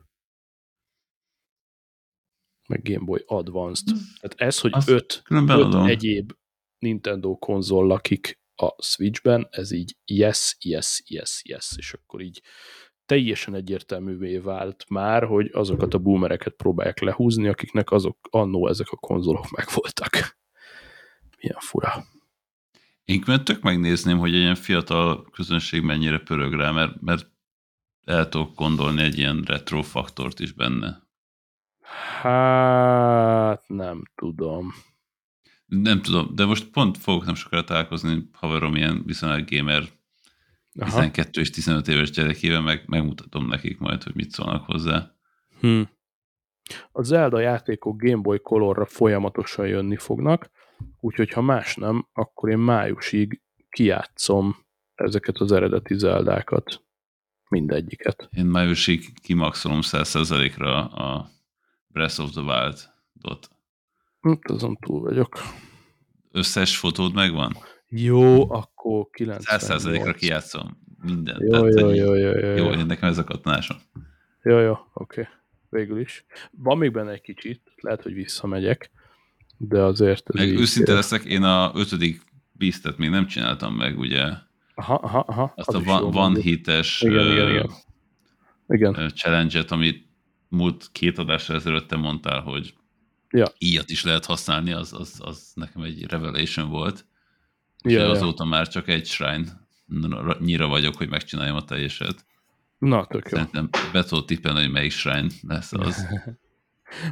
Meg 2.68 2.82
Game 2.84 3.06
Boy 3.06 3.24
Advanced. 3.26 3.90
Hmm. 3.90 4.00
Tehát 4.20 4.40
ez, 4.40 4.60
hogy 4.60 4.72
Azt 4.74 4.90
öt, 4.90 5.24
öt 5.30 5.88
egyéb 5.88 6.34
Nintendo 6.80 7.36
konzol 7.38 7.88
lakik 7.88 8.40
a 8.56 8.84
Switchben, 8.84 9.48
ez 9.52 9.72
így 9.72 9.98
yes, 10.06 10.56
yes, 10.60 11.04
yes, 11.06 11.42
yes, 11.44 11.74
és 11.78 11.94
akkor 11.94 12.22
így 12.22 12.42
teljesen 13.06 13.56
egyértelművé 13.56 14.38
vált 14.38 14.90
már, 14.90 15.24
hogy 15.24 15.50
azokat 15.54 15.94
a 15.94 15.98
boomereket 15.98 16.54
próbálják 16.54 17.00
lehúzni, 17.00 17.48
akiknek 17.48 17.92
azok 17.92 18.18
annó 18.30 18.68
ezek 18.68 18.90
a 18.90 18.96
konzolok 18.96 19.50
megvoltak. 19.50 20.38
Milyen 21.38 21.60
fura. 21.60 22.06
Én 23.08 23.24
tök 23.44 23.62
megnézném, 23.62 24.18
hogy 24.18 24.34
egy 24.34 24.40
ilyen 24.40 24.56
fiatal 24.56 25.30
közönség 25.32 25.82
mennyire 25.82 26.20
pörög 26.20 26.54
rá, 26.54 26.72
mert, 26.72 27.02
mert 27.02 27.32
el 28.04 28.30
tudok 28.30 28.56
gondolni 28.56 29.02
egy 29.02 29.18
ilyen 29.18 29.44
retro 29.46 29.82
faktort 29.82 30.40
is 30.40 30.52
benne. 30.52 31.08
Hát 32.22 33.68
nem 33.68 34.04
tudom. 34.16 34.74
Nem 35.66 36.02
tudom, 36.02 36.36
de 36.36 36.46
most 36.46 36.70
pont 36.70 36.98
fogok 36.98 37.26
nem 37.26 37.36
sokára 37.36 37.64
találkozni 37.64 38.30
haverom 38.34 38.76
ilyen 38.76 39.04
viszonylag 39.06 39.50
gamer 39.50 39.84
Aha. 40.80 40.90
12 40.90 41.42
és 41.42 41.50
15 41.50 41.88
éves 41.88 42.12
gyerekével, 42.12 42.62
meg, 42.62 42.84
megmutatom 42.88 43.48
nekik 43.48 43.80
majd, 43.80 44.04
hogy 44.04 44.16
mit 44.16 44.32
szólnak 44.32 44.66
hozzá. 44.66 45.12
Hmm. 45.60 45.90
A 46.92 47.04
Zelda 47.04 47.40
játékok 47.40 48.02
Game 48.02 48.22
Boy 48.22 48.40
Colorra 48.40 48.86
folyamatosan 48.86 49.68
jönni 49.68 49.98
fognak, 49.98 50.50
úgyhogy 51.00 51.30
ha 51.32 51.42
más 51.42 51.76
nem, 51.76 52.08
akkor 52.14 52.50
én 52.50 52.58
májusig 52.58 53.42
kijátszom 53.70 54.56
ezeket 54.96 55.38
az 55.38 55.52
eredeti 55.52 55.98
zeldákat, 55.98 56.84
mindegyiket. 57.50 58.30
Én 58.32 58.46
májusig 58.46 59.20
kimaxolom 59.22 59.80
100%-ra 59.82 60.86
a 60.86 61.30
Breath 61.88 62.20
of 62.20 62.32
the 62.32 62.42
Wild-ot. 62.42 63.50
Hát 64.22 64.52
azon 64.52 64.76
túl 64.76 65.02
vagyok. 65.02 65.38
Összes 66.32 66.78
fotód 66.78 67.14
megvan? 67.14 67.58
Jó, 67.90 68.52
akkor 68.52 69.10
90. 69.12 69.60
100%-ra 69.60 70.14
kijátszom 70.14 70.78
mindent. 71.02 71.42
Jó, 71.42 71.50
Tehát, 71.50 71.80
jó, 71.80 71.94
jó, 71.94 72.14
jó, 72.14 72.32
jó, 72.32 72.56
jó, 72.56 72.72
jó. 72.72 72.84
nekem 72.84 73.10
ez 73.10 73.18
a 73.18 73.24
katonásom. 73.24 73.78
Jó, 74.44 74.60
jó, 74.60 74.72
oké. 74.94 75.22
Okay. 75.22 75.34
Végül 75.70 76.00
is. 76.00 76.26
Van 76.52 76.78
még 76.78 76.92
benne 76.92 77.12
egy 77.12 77.22
kicsit, 77.22 77.62
lehet, 77.76 78.04
hogy 78.04 78.14
visszamegyek, 78.14 78.92
de 79.58 79.82
azért... 79.82 80.34
Meg 80.34 80.50
őszinte 80.50 80.94
leszek, 80.94 81.24
én 81.24 81.44
a 81.44 81.72
ötödik 81.76 82.22
Beastet 82.52 82.98
még 82.98 83.10
nem 83.10 83.28
csináltam 83.28 83.76
meg, 83.76 84.00
ugye? 84.00 84.24
Aha, 84.76 84.94
aha, 84.94 85.20
aha. 85.20 85.54
Azt 85.56 85.68
az 85.68 85.76
a 85.76 85.80
van, 85.84 86.12
van 86.12 86.36
hites 86.36 87.02
igen, 87.02 87.26
uh, 87.26 87.32
igen, 87.32 87.50
igen. 87.50 87.72
igen. 88.68 89.12
challenge-et, 89.16 89.72
amit 89.72 90.08
múlt 90.50 90.90
két 90.92 91.18
adásra 91.18 91.56
ezelőtt 91.56 91.88
te 91.88 91.96
mondtál, 91.96 92.42
hogy 92.42 92.74
ja. 93.30 93.48
íjat 93.58 93.90
is 93.90 94.04
lehet 94.04 94.26
használni, 94.26 94.72
az, 94.72 94.94
az, 94.94 95.20
az 95.24 95.52
nekem 95.54 95.82
egy 95.82 96.06
revelation 96.10 96.70
volt. 96.70 97.06
Ja, 97.84 98.00
és 98.00 98.06
azóta 98.06 98.44
ja. 98.44 98.50
már 98.50 98.68
csak 98.68 98.88
egy 98.88 99.06
shrine 99.06 99.68
nyira 100.40 100.68
vagyok, 100.68 100.96
hogy 100.96 101.10
megcsináljam 101.10 101.56
a 101.56 101.64
teljeset. 101.64 102.26
Na, 102.78 103.06
tök 103.06 103.30
jó. 103.30 103.38
Szerintem 103.38 103.70
be 103.92 104.04
tudod 104.04 104.26
tippelni, 104.26 104.60
hogy 104.60 104.72
melyik 104.72 104.92
shrine 104.92 105.30
lesz 105.42 105.74
az. 105.74 106.06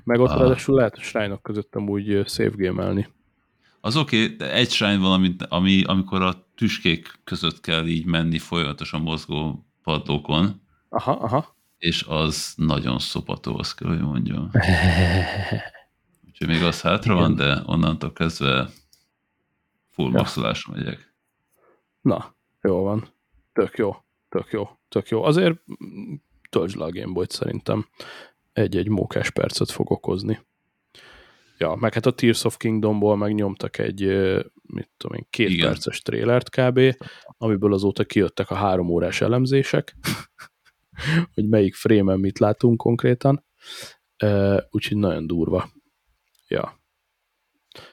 Meg 0.04 0.20
ott 0.20 0.30
a... 0.30 0.38
ráadásul 0.38 0.76
lehet 0.76 0.96
a 0.96 1.02
shrine-ok 1.02 1.42
között 1.42 1.76
amúgy 1.76 2.24
save. 2.28 3.10
Az 3.82 3.98
oké, 3.98 4.24
okay, 4.24 4.36
de 4.36 4.54
egy 4.54 4.72
shrine 4.72 4.98
van, 4.98 5.12
ami, 5.12 5.36
ami, 5.50 5.84
amikor 5.84 6.22
a 6.22 6.48
tüskék 6.56 7.20
között 7.24 7.62
kell 7.62 7.88
így 7.88 8.06
menni 8.06 8.38
folyamatosan 8.38 9.02
mozgó 9.02 9.66
padlókon. 9.84 10.62
Aha, 10.90 11.12
aha. 11.12 11.56
És 11.78 12.04
az 12.08 12.54
nagyon 12.58 13.00
szopató, 13.00 13.58
azt 13.58 13.76
kell, 13.76 13.90
hogy 13.90 14.02
mondjam. 14.02 14.50
Úgyhogy 16.28 16.48
még 16.48 16.64
az 16.64 16.82
hátra 16.82 17.14
Igen. 17.14 17.24
van, 17.24 17.36
de 17.36 17.62
onnantól 17.66 18.14
kezdve 18.14 18.70
full 19.90 20.12
ja. 20.12 20.18
maxolásra 20.18 20.74
megyek. 20.74 21.14
Na, 22.02 22.36
jó 22.62 22.84
van. 22.84 23.08
Tök 23.54 23.78
jó, 23.78 23.96
tök 24.30 24.52
jó, 24.52 24.70
tök 24.90 25.10
jó. 25.10 25.24
Azért 25.24 25.60
töltsd 26.50 26.78
le 26.78 26.86
a 26.86 26.92
Gameboy-t 26.92 27.32
szerintem. 27.32 27.88
Egy-egy 28.56 28.88
mókás 28.88 29.30
percet 29.30 29.72
fog 29.72 29.92
okozni. 29.92 30.40
Ja, 31.58 31.76
meg 31.76 31.94
hát 31.94 32.06
a 32.06 32.12
Tears 32.12 32.44
of 32.44 32.58
Kingdomból 32.58 33.18
megnyomtak 33.18 33.78
egy, 33.78 34.02
mit 34.62 34.90
tudom 34.98 35.18
én, 35.18 35.26
két 35.30 35.50
Igen. 35.50 35.68
perces 35.68 36.02
trélert 36.02 36.50
kb., 36.50 36.96
amiből 37.38 37.74
azóta 37.74 38.04
kijöttek 38.04 38.50
a 38.50 38.56
három 38.56 38.90
órás 38.90 39.22
elemzések, 39.22 39.96
hogy 41.34 41.48
melyik 41.48 41.76
frame 41.76 42.16
mit 42.16 42.40
látunk 42.40 42.78
konkrétan. 42.78 43.46
Úgyhogy 44.70 44.98
nagyon 44.98 45.28
durva. 45.28 45.70
Ja. 46.48 46.80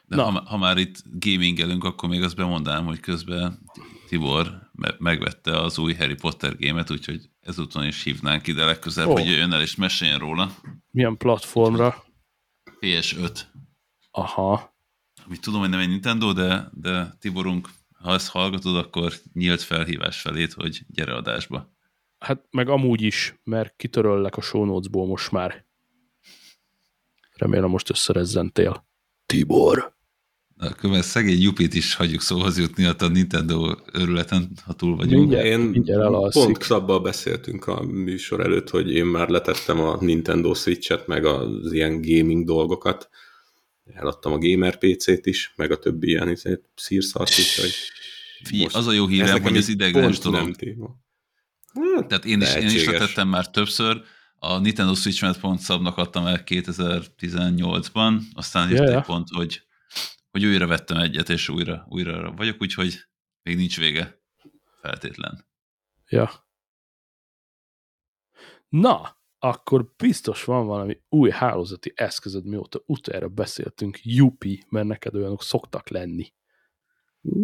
De 0.05 0.15
Na. 0.15 0.23
Ha, 0.23 0.43
ha 0.45 0.57
már 0.57 0.77
itt 0.77 1.03
gamingelünk, 1.19 1.83
akkor 1.83 2.09
még 2.09 2.21
azt 2.21 2.35
bemondám, 2.35 2.85
hogy 2.85 2.99
közben 2.99 3.59
Tibor 4.07 4.71
megvette 4.97 5.59
az 5.59 5.77
új 5.77 5.93
Harry 5.93 6.15
Potter 6.15 6.55
gémet, 6.57 6.91
úgyhogy 6.91 7.29
ezúton 7.41 7.85
is 7.85 8.03
hívnánk 8.03 8.47
ide 8.47 8.65
legközelebb, 8.65 9.09
oh. 9.09 9.17
hogy 9.17 9.27
jöjjön 9.27 9.51
el 9.51 9.61
és 9.61 9.75
meséljen 9.75 10.19
róla. 10.19 10.55
Milyen 10.91 11.17
platformra? 11.17 12.03
PS5. 12.79 13.39
Aha. 14.11 14.75
Amit 15.25 15.41
tudom, 15.41 15.59
hogy 15.59 15.69
nem 15.69 15.79
egy 15.79 15.87
Nintendo, 15.87 16.33
de, 16.33 16.69
de 16.71 17.15
Tiborunk, 17.19 17.69
ha 18.03 18.13
ezt 18.13 18.29
hallgatod, 18.29 18.75
akkor 18.75 19.13
nyílt 19.33 19.61
felhívás 19.61 20.21
felét, 20.21 20.53
hogy 20.53 20.81
gyere 20.87 21.15
adásba. 21.15 21.71
Hát 22.19 22.47
meg 22.51 22.69
amúgy 22.69 23.01
is, 23.01 23.39
mert 23.43 23.75
kitöröllek 23.75 24.37
a 24.37 24.41
show 24.41 24.81
most 24.91 25.31
már. 25.31 25.65
Remélem 27.33 27.69
most 27.69 27.89
összerezzentél. 27.89 28.87
Tibor. 29.37 29.93
Akkor 30.57 31.03
szegény 31.03 31.41
Jupit 31.41 31.73
is 31.73 31.95
hagyjuk 31.95 32.21
szóhoz 32.21 32.57
jutni 32.57 32.85
a 32.85 33.07
Nintendo 33.07 33.75
örületen, 33.91 34.51
ha 34.65 34.73
túl 34.73 34.95
vagyunk. 34.95 35.19
Mindjárt, 35.19 35.45
én 35.45 35.59
mindjárt 35.59 36.33
pont 36.33 36.61
szabban 36.61 37.03
beszéltünk 37.03 37.67
a 37.67 37.83
műsor 37.83 38.39
előtt, 38.39 38.69
hogy 38.69 38.91
én 38.91 39.05
már 39.05 39.29
letettem 39.29 39.79
a 39.79 39.97
Nintendo 39.99 40.53
Switch-et, 40.53 41.07
meg 41.07 41.25
az 41.25 41.71
ilyen 41.71 42.01
gaming 42.01 42.45
dolgokat. 42.45 43.09
Eladtam 43.93 44.33
a 44.33 44.37
gamer 44.37 44.77
PC-t 44.77 45.25
is, 45.25 45.53
meg 45.55 45.71
a 45.71 45.77
többi 45.77 46.07
ilyen 46.07 46.29
izé, 46.29 46.61
szírszart 46.75 47.29
is, 47.29 47.59
hogy 47.59 47.73
Fí, 48.43 48.67
az 48.71 48.87
a 48.87 48.91
jó 48.91 49.07
hírem, 49.07 49.41
hogy 49.41 49.55
ez 49.55 49.67
ideiglenes 49.67 50.19
dolog. 50.19 50.55
Hát, 51.95 52.07
Tehát 52.07 52.25
én 52.25 52.41
is, 52.41 52.55
én 52.55 52.65
is 52.65 52.85
letettem 52.85 53.27
már 53.27 53.49
többször, 53.49 54.01
a 54.43 54.59
Nintendo 54.59 54.95
Switch-et 54.95 55.39
pont 55.39 55.59
szabnak 55.59 55.97
adtam 55.97 56.25
el 56.25 56.43
2018-ban, 56.45 58.21
aztán 58.33 58.69
jött 58.69 58.79
yeah. 58.79 58.95
egy 58.95 59.05
pont, 59.05 59.27
hogy, 59.29 59.61
hogy 60.31 60.45
újra 60.45 60.67
vettem 60.67 60.97
egyet, 60.97 61.29
és 61.29 61.49
újra, 61.49 61.85
újra 61.89 62.31
vagyok, 62.31 62.61
úgyhogy 62.61 62.99
még 63.43 63.55
nincs 63.55 63.77
vége 63.77 64.21
feltétlen. 64.81 65.45
Ja. 66.07 66.31
Na, 68.69 69.17
akkor 69.39 69.93
biztos 69.97 70.43
van 70.43 70.65
valami 70.65 71.01
új 71.09 71.29
hálózati 71.29 71.93
eszközöd, 71.95 72.45
mióta 72.45 72.83
utoljára 72.85 73.27
beszéltünk, 73.27 73.99
Jupi, 74.01 74.65
mert 74.69 74.87
neked 74.87 75.15
olyanok 75.15 75.43
szoktak 75.43 75.89
lenni. 75.89 76.33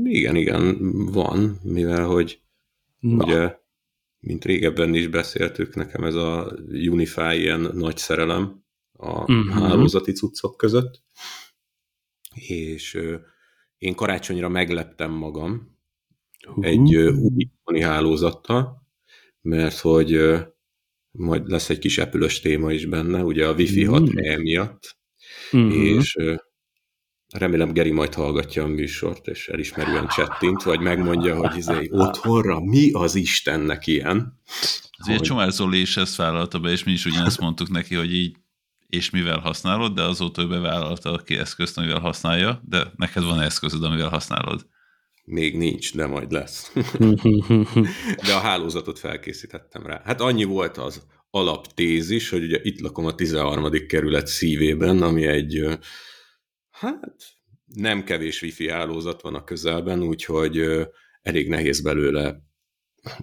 Igen, 0.03 0.35
igen, 0.35 0.77
van, 1.11 1.59
mivel 1.63 2.05
hogy 2.05 2.41
Na. 2.99 3.25
ugye 3.25 3.59
mint 4.20 4.45
régebben 4.45 4.93
is 4.93 5.07
beszéltük, 5.07 5.76
nekem 5.76 6.03
ez 6.03 6.15
a 6.15 6.57
Unify 6.67 7.36
ilyen 7.36 7.59
nagy 7.59 7.97
szerelem 7.97 8.63
a 8.91 9.20
uh-huh. 9.20 9.49
hálózati 9.49 10.11
cuccok 10.11 10.57
között, 10.57 11.03
és 12.36 12.99
én 13.78 13.95
karácsonyra 13.95 14.49
megleptem 14.49 15.11
magam 15.11 15.78
uh-huh. 16.47 16.65
egy 16.65 16.95
új 17.63 17.80
hálózattal, 17.80 18.88
mert 19.41 19.78
hogy 19.78 20.38
majd 21.11 21.49
lesz 21.49 21.70
egy 21.70 21.80
kis 21.80 21.97
epülös 21.97 22.39
téma 22.39 22.72
is 22.72 22.86
benne, 22.86 23.24
ugye 23.24 23.47
a 23.47 23.53
Wi-Fi 23.53 23.84
6 23.84 24.01
uh-huh. 24.01 24.38
miatt, 24.38 24.97
uh-huh. 25.51 25.74
és 25.74 26.15
Remélem 27.34 27.73
Geri 27.73 27.91
majd 27.91 28.13
hallgatja 28.13 28.63
a 28.63 28.67
műsort, 28.67 29.27
és 29.27 29.47
elismerően 29.47 30.07
csettint, 30.07 30.63
vagy 30.63 30.80
megmondja, 30.80 31.36
hogy 31.36 31.57
izé, 31.57 31.89
otthonra 31.91 32.59
mi 32.59 32.91
az 32.91 33.15
Istennek 33.15 33.88
ilyen. 33.88 34.39
Azért 34.97 35.17
hogy... 35.17 35.27
Csomár 35.27 35.51
Zoli 35.51 35.80
is 35.80 35.97
ezt 35.97 36.15
vállalta 36.15 36.59
be, 36.59 36.69
és 36.69 36.84
mi 36.84 36.91
is 36.91 37.05
ugyanezt 37.05 37.39
mondtuk 37.39 37.69
neki, 37.69 37.95
hogy 37.95 38.13
így 38.13 38.36
és 38.89 39.09
mivel 39.09 39.39
használod, 39.39 39.93
de 39.93 40.01
azóta 40.01 40.41
ő 40.41 40.47
bevállalta 40.47 41.21
ki 41.25 41.36
eszközt, 41.36 41.77
amivel 41.77 41.99
használja, 41.99 42.61
de 42.65 42.91
neked 42.95 43.23
van 43.23 43.41
eszközöd, 43.41 43.84
amivel 43.84 44.09
használod. 44.09 44.65
Még 45.23 45.57
nincs, 45.57 45.95
de 45.95 46.07
majd 46.07 46.32
lesz. 46.32 46.71
de 48.27 48.34
a 48.34 48.39
hálózatot 48.39 48.99
felkészítettem 48.99 49.86
rá. 49.86 50.01
Hát 50.05 50.21
annyi 50.21 50.43
volt 50.43 50.77
az 50.77 51.01
alaptézis, 51.30 52.30
hogy 52.30 52.43
ugye 52.43 52.59
itt 52.61 52.80
lakom 52.80 53.05
a 53.05 53.15
13. 53.15 53.71
kerület 53.88 54.27
szívében, 54.27 55.01
ami 55.01 55.25
egy 55.25 55.80
Hát 56.80 57.38
nem 57.65 58.03
kevés 58.03 58.41
wifi 58.41 58.69
hálózat 58.69 59.21
van 59.21 59.36
a 59.36 59.43
közelben, 59.43 60.03
úgyhogy 60.03 60.88
elég 61.21 61.49
nehéz 61.49 61.82
belőle 61.82 62.41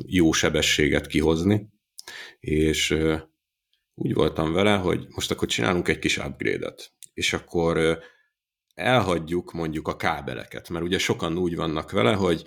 jó 0.07 0.33
sebességet 0.33 1.07
kihozni, 1.07 1.69
és 2.41 2.97
úgy 3.95 4.15
voltam 4.15 4.53
vele, 4.53 4.77
hogy 4.77 5.07
most 5.09 5.31
akkor 5.31 5.49
csinálunk 5.49 5.89
egy 5.89 5.99
kis 5.99 6.19
upgrade-et, 6.19 6.93
és 7.15 7.33
akkor 7.33 7.99
elhagyjuk 8.75 9.53
mondjuk 9.53 9.89
a 9.89 9.97
kábeleket, 9.97 10.69
mert 10.69 10.85
ugye 10.85 10.99
sokan 10.99 11.39
úgy 11.39 11.57
vannak 11.57 11.91
vele, 11.91 12.15
hogy 12.15 12.47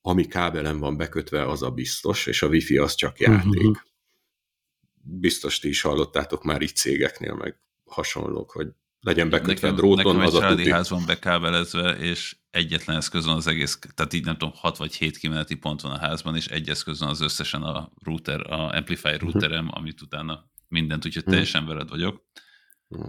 ami 0.00 0.26
kábelen 0.26 0.78
van 0.78 0.96
bekötve, 0.96 1.46
az 1.46 1.62
a 1.62 1.70
biztos, 1.70 2.26
és 2.26 2.42
a 2.42 2.48
wifi 2.48 2.76
az 2.76 2.94
csak 2.94 3.18
játék. 3.18 3.54
Uh-huh. 3.54 3.76
Biztos 5.02 5.58
ti 5.58 5.68
is 5.68 5.80
hallottátok 5.80 6.44
már 6.44 6.62
itt 6.62 6.76
cégeknél, 6.76 7.34
meg 7.34 7.60
hasonlók, 7.84 8.50
hogy 8.50 8.68
legyen 9.00 9.30
bekötve 9.30 9.70
nekem, 9.70 9.74
dróton, 9.74 10.16
nekem 10.16 10.20
az 10.20 10.34
a 10.34 10.48
tuti. 10.48 10.70
ház 10.70 10.90
van 10.90 11.02
bekábelezve, 11.06 11.90
és 11.90 12.36
egyetlen 12.50 12.96
eszköz 12.96 13.26
van 13.26 13.36
az 13.36 13.46
egész, 13.46 13.78
tehát 13.94 14.12
így 14.12 14.24
nem 14.24 14.36
tudom, 14.36 14.54
6 14.56 14.76
vagy 14.76 14.94
7 14.94 15.16
kimeneti 15.16 15.54
pont 15.54 15.80
van 15.80 15.92
a 15.92 15.98
házban, 15.98 16.36
és 16.36 16.46
egy 16.46 16.68
eszköz 16.68 17.00
van 17.00 17.08
az 17.08 17.20
összesen 17.20 17.62
a 17.62 17.92
router, 18.02 18.52
a 18.52 18.68
Amplify 18.68 19.08
mhm. 19.08 19.18
routerem, 19.18 19.64
uh-huh. 19.64 19.80
amit 19.80 20.02
utána 20.02 20.50
mindent, 20.68 21.06
úgyhogy 21.06 21.22
uh-huh. 21.22 21.34
teljesen 21.34 21.66
veled 21.66 21.88
vagyok. 21.88 22.26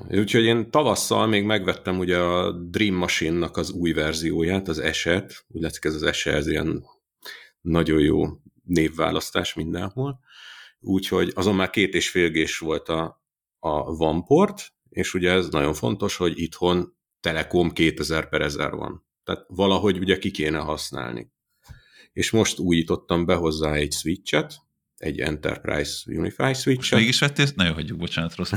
Úgyhogy 0.09 0.43
én 0.43 0.71
tavasszal 0.71 1.27
még 1.27 1.43
megvettem 1.43 1.99
ugye 1.99 2.17
a 2.17 2.51
Dream 2.51 2.95
Machine-nak 2.95 3.57
az 3.57 3.71
új 3.71 3.91
verzióját, 3.91 4.67
az 4.67 4.79
Eset, 4.79 5.45
úgy 5.47 5.61
látszik 5.61 5.83
ez 5.83 5.93
az 5.93 6.03
Eset, 6.03 6.33
ez 6.33 6.47
ilyen 6.47 6.83
nagyon 7.61 7.99
jó 7.99 8.25
névválasztás 8.63 9.53
mindenhol. 9.53 10.19
Úgyhogy 10.79 11.31
azon 11.35 11.55
már 11.55 11.69
két 11.69 11.93
és 11.93 12.09
fél 12.09 12.29
gés 12.29 12.57
volt 12.57 12.89
a, 12.89 13.23
a 13.59 13.95
Vanport, 13.95 14.73
és 14.99 15.13
ugye 15.13 15.31
ez 15.31 15.49
nagyon 15.49 15.73
fontos, 15.73 16.15
hogy 16.15 16.39
itthon 16.39 16.97
Telekom 17.19 17.71
2000 17.71 18.29
per 18.29 18.41
1000 18.41 18.71
van. 18.71 19.05
Tehát 19.23 19.45
valahogy 19.47 19.97
ugye 19.97 20.17
ki 20.17 20.31
kéne 20.31 20.57
használni. 20.57 21.31
és 22.13 22.31
most 22.31 22.59
újítottam 22.59 23.25
be 23.25 23.35
hozzá 23.35 23.73
egy 23.73 23.91
switchet, 23.91 24.55
egy 24.97 25.19
Enterprise 25.19 26.17
Unify 26.17 26.53
switchet. 26.53 26.99
Mégis 26.99 27.19
vettél? 27.19 27.45
Nagyon 27.55 27.73
hagyjuk, 27.73 27.97
bocsánat, 27.97 28.35
rossz 28.35 28.51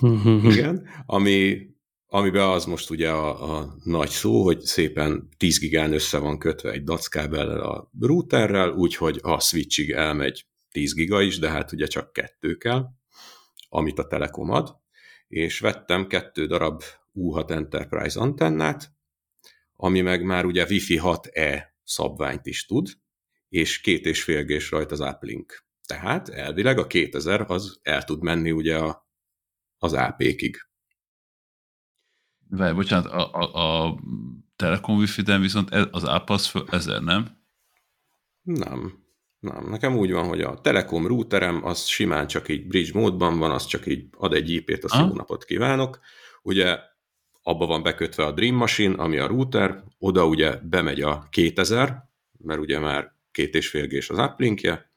Igen, 0.52 0.88
ami, 1.06 1.66
amiben 2.06 2.48
az 2.48 2.64
most 2.64 2.90
ugye 2.90 3.10
a, 3.10 3.58
a 3.58 3.76
nagy 3.84 4.08
szó, 4.08 4.42
hogy 4.42 4.60
szépen 4.60 5.28
10 5.36 5.58
gigán 5.58 5.92
össze 5.92 6.18
van 6.18 6.38
kötve 6.38 6.70
egy 6.70 6.84
DAC 6.84 7.06
kábellel 7.06 7.60
a 7.60 7.90
routerrel, 8.00 8.70
úgyhogy 8.70 9.18
a 9.22 9.40
switchig 9.40 9.90
elmegy 9.90 10.46
10 10.70 10.94
giga 10.94 11.22
is, 11.22 11.38
de 11.38 11.50
hát 11.50 11.72
ugye 11.72 11.86
csak 11.86 12.12
kettő 12.12 12.54
kell, 12.54 12.86
amit 13.68 13.98
a 13.98 14.06
Telekom 14.06 14.50
ad, 14.50 14.81
és 15.32 15.60
vettem 15.60 16.06
kettő 16.06 16.46
darab 16.46 16.82
U6 17.14 17.50
Enterprise 17.50 18.20
antennát, 18.20 18.92
ami 19.72 20.00
meg 20.00 20.24
már 20.24 20.44
ugye 20.44 20.64
Wi-Fi 20.64 21.00
6E 21.02 21.62
szabványt 21.82 22.46
is 22.46 22.66
tud, 22.66 22.88
és 23.48 23.80
két 23.80 24.06
és 24.06 24.22
fél 24.22 24.44
gés 24.44 24.70
rajta 24.70 24.92
az 24.92 25.00
uplink. 25.00 25.66
Tehát 25.86 26.28
elvileg 26.28 26.78
a 26.78 26.86
2000 26.86 27.44
az 27.50 27.78
el 27.82 28.04
tud 28.04 28.22
menni 28.22 28.50
ugye 28.50 28.78
a, 28.78 29.08
az 29.78 29.92
AP-kig. 29.92 30.56
Várj, 32.48 32.74
bocsánat, 32.74 33.12
a, 33.12 33.32
a, 33.32 33.84
a 33.84 33.98
Telekom 34.56 34.96
Wi-Fi-den 34.96 35.40
viszont 35.40 35.70
ez, 35.70 35.86
az 35.90 36.04
AP 36.04 36.30
az 36.30 36.52
ezer, 36.66 37.02
nem? 37.02 37.38
Nem. 38.42 39.04
Nem, 39.42 39.68
nekem 39.68 39.96
úgy 39.96 40.12
van, 40.12 40.28
hogy 40.28 40.40
a 40.40 40.60
Telekom 40.60 41.06
routerem 41.06 41.64
az 41.64 41.84
simán 41.84 42.26
csak 42.26 42.48
így 42.48 42.66
bridge 42.66 42.98
módban 43.00 43.38
van, 43.38 43.50
az 43.50 43.66
csak 43.66 43.86
így 43.86 44.04
ad 44.16 44.34
egy 44.34 44.50
IP-t, 44.50 44.84
azt 44.84 44.94
jó 44.94 45.14
napot 45.14 45.44
kívánok. 45.44 46.00
Ugye 46.42 46.78
abba 47.42 47.66
van 47.66 47.82
bekötve 47.82 48.24
a 48.24 48.32
Dream 48.32 48.54
Machine, 48.54 49.02
ami 49.02 49.18
a 49.18 49.26
router, 49.26 49.84
oda 49.98 50.26
ugye 50.26 50.56
bemegy 50.62 51.00
a 51.00 51.26
2000, 51.30 52.08
mert 52.38 52.60
ugye 52.60 52.78
már 52.78 53.12
két 53.30 53.54
és 53.54 53.68
fél 53.68 53.88
az 54.08 54.18
uplinkje, 54.18 54.90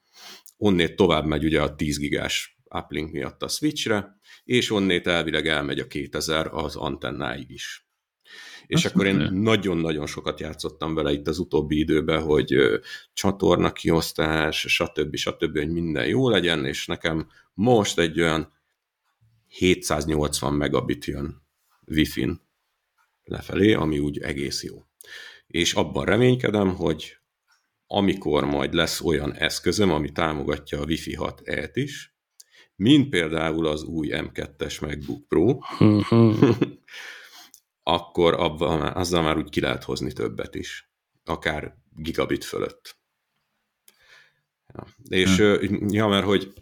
onnét 0.56 0.96
tovább 0.96 1.24
megy 1.24 1.44
ugye 1.44 1.62
a 1.62 1.74
10 1.74 1.98
gigás 1.98 2.58
uplink 2.68 3.12
miatt 3.12 3.42
a 3.42 3.48
switchre, 3.48 4.18
és 4.44 4.70
onnét 4.70 5.06
elvileg 5.06 5.46
elmegy 5.46 5.78
a 5.78 5.86
2000 5.86 6.46
az 6.52 6.76
antennáig 6.76 7.50
is. 7.50 7.85
És 8.66 8.84
Azt 8.84 8.94
akkor 8.94 9.06
én 9.06 9.28
nagyon-nagyon 9.32 10.06
sokat 10.06 10.40
játszottam 10.40 10.94
vele 10.94 11.12
itt 11.12 11.26
az 11.28 11.38
utóbbi 11.38 11.78
időben, 11.78 12.22
hogy 12.22 12.56
csatorna 13.12 13.72
kiosztás, 13.72 14.64
stb. 14.68 15.16
stb., 15.16 15.58
hogy 15.58 15.70
minden 15.70 16.06
jó 16.06 16.28
legyen, 16.28 16.64
és 16.64 16.86
nekem 16.86 17.28
most 17.54 17.98
egy 17.98 18.20
olyan 18.20 18.52
780 19.48 20.54
megabit 20.54 21.04
jön 21.04 21.42
Wi-Fi-n 21.86 22.40
lefelé, 23.24 23.72
ami 23.72 23.98
úgy 23.98 24.18
egész 24.18 24.64
jó. 24.64 24.84
És 25.46 25.74
abban 25.74 26.04
reménykedem, 26.04 26.74
hogy 26.74 27.18
amikor 27.86 28.44
majd 28.44 28.74
lesz 28.74 29.00
olyan 29.00 29.32
eszközöm, 29.34 29.90
ami 29.90 30.12
támogatja 30.12 30.80
a 30.80 30.84
Wi-Fi 30.84 31.16
6E-t 31.20 31.70
is, 31.74 32.16
mint 32.76 33.08
például 33.08 33.66
az 33.66 33.82
új 33.82 34.08
M2-es 34.12 34.80
MacBook 34.80 35.28
Pro, 35.28 35.58
akkor 37.88 38.34
abban, 38.34 38.82
azzal 38.82 39.22
már 39.22 39.36
úgy 39.36 39.50
ki 39.50 39.60
lehet 39.60 39.84
hozni 39.84 40.12
többet 40.12 40.54
is. 40.54 40.90
Akár 41.24 41.76
gigabit 41.94 42.44
fölött. 42.44 42.96
Ja. 44.74 44.86
És 45.08 45.36
hm. 45.36 45.86
ja, 45.88 46.06
mert 46.06 46.24
hogy 46.24 46.52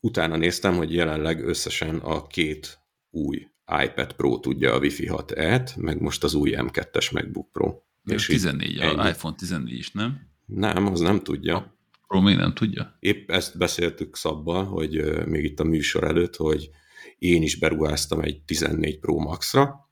utána 0.00 0.36
néztem, 0.36 0.76
hogy 0.76 0.94
jelenleg 0.94 1.46
összesen 1.46 1.96
a 1.96 2.26
két 2.26 2.78
új 3.10 3.46
iPad 3.84 4.12
Pro 4.12 4.38
tudja 4.38 4.74
a 4.74 4.78
Wi-Fi 4.78 5.08
6E-t, 5.12 5.76
meg 5.76 6.00
most 6.00 6.24
az 6.24 6.34
új 6.34 6.52
M2-es 6.56 7.12
MacBook 7.12 7.52
Pro. 7.52 7.78
De 8.02 8.14
és 8.14 8.26
14, 8.26 8.80
a 8.80 9.08
iPhone 9.08 9.34
14 9.36 9.78
is, 9.78 9.90
nem? 9.90 10.20
Nem, 10.46 10.86
az 10.86 11.00
nem 11.00 11.20
tudja. 11.20 11.56
A 11.56 12.04
Pro 12.06 12.20
még 12.20 12.36
nem 12.36 12.54
tudja? 12.54 12.96
Épp 13.00 13.30
ezt 13.30 13.58
beszéltük 13.58 14.16
szabban, 14.16 14.64
hogy 14.64 15.24
még 15.26 15.44
itt 15.44 15.60
a 15.60 15.64
műsor 15.64 16.04
előtt, 16.04 16.36
hogy 16.36 16.70
én 17.18 17.42
is 17.42 17.58
beruháztam 17.58 18.20
egy 18.20 18.42
14 18.42 18.98
Pro 18.98 19.18
Max-ra, 19.18 19.90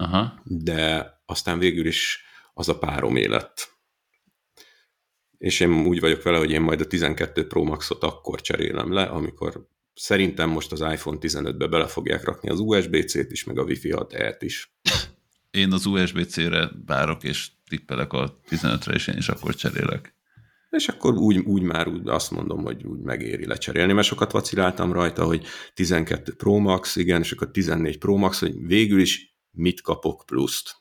Aha. 0.00 0.40
de 0.44 1.10
aztán 1.26 1.58
végül 1.58 1.86
is 1.86 2.22
az 2.54 2.68
a 2.68 2.78
párom 2.78 3.16
élet. 3.16 3.68
És 5.38 5.60
én 5.60 5.86
úgy 5.86 6.00
vagyok 6.00 6.22
vele, 6.22 6.38
hogy 6.38 6.50
én 6.50 6.60
majd 6.60 6.80
a 6.80 6.86
12 6.86 7.46
Pro 7.46 7.62
Max-ot 7.62 8.02
akkor 8.02 8.40
cserélem 8.40 8.92
le, 8.92 9.02
amikor 9.02 9.68
szerintem 9.94 10.50
most 10.50 10.72
az 10.72 10.80
iPhone 10.80 11.18
15-be 11.20 11.66
bele 11.66 11.86
fogják 11.86 12.24
rakni 12.24 12.48
az 12.48 12.58
USB-C-t 12.58 13.30
is, 13.30 13.44
meg 13.44 13.58
a 13.58 13.62
Wi-Fi 13.62 13.92
6E-t 13.96 14.36
is. 14.38 14.72
Én 15.50 15.72
az 15.72 15.86
USB-C-re 15.86 16.70
várok, 16.86 17.24
és 17.24 17.50
tippelek 17.68 18.12
a 18.12 18.40
15-re, 18.50 18.94
és 18.94 19.06
én 19.06 19.16
is 19.16 19.28
akkor 19.28 19.54
cserélek. 19.54 20.14
És 20.70 20.88
akkor 20.88 21.14
úgy, 21.14 21.38
úgy 21.38 21.62
már 21.62 21.88
úgy 21.88 22.08
azt 22.08 22.30
mondom, 22.30 22.62
hogy 22.62 22.84
úgy 22.84 23.00
megéri 23.00 23.46
lecserélni, 23.46 23.92
mert 23.92 24.06
sokat 24.06 24.32
vaciláltam 24.32 24.92
rajta, 24.92 25.24
hogy 25.24 25.46
12 25.74 26.34
Pro 26.34 26.58
Max, 26.58 26.96
igen, 26.96 27.20
és 27.20 27.32
akkor 27.32 27.50
14 27.50 27.98
Pro 27.98 28.16
Max, 28.16 28.40
hogy 28.40 28.66
végül 28.66 29.00
is 29.00 29.29
mit 29.50 29.80
kapok 29.80 30.22
pluszt. 30.26 30.76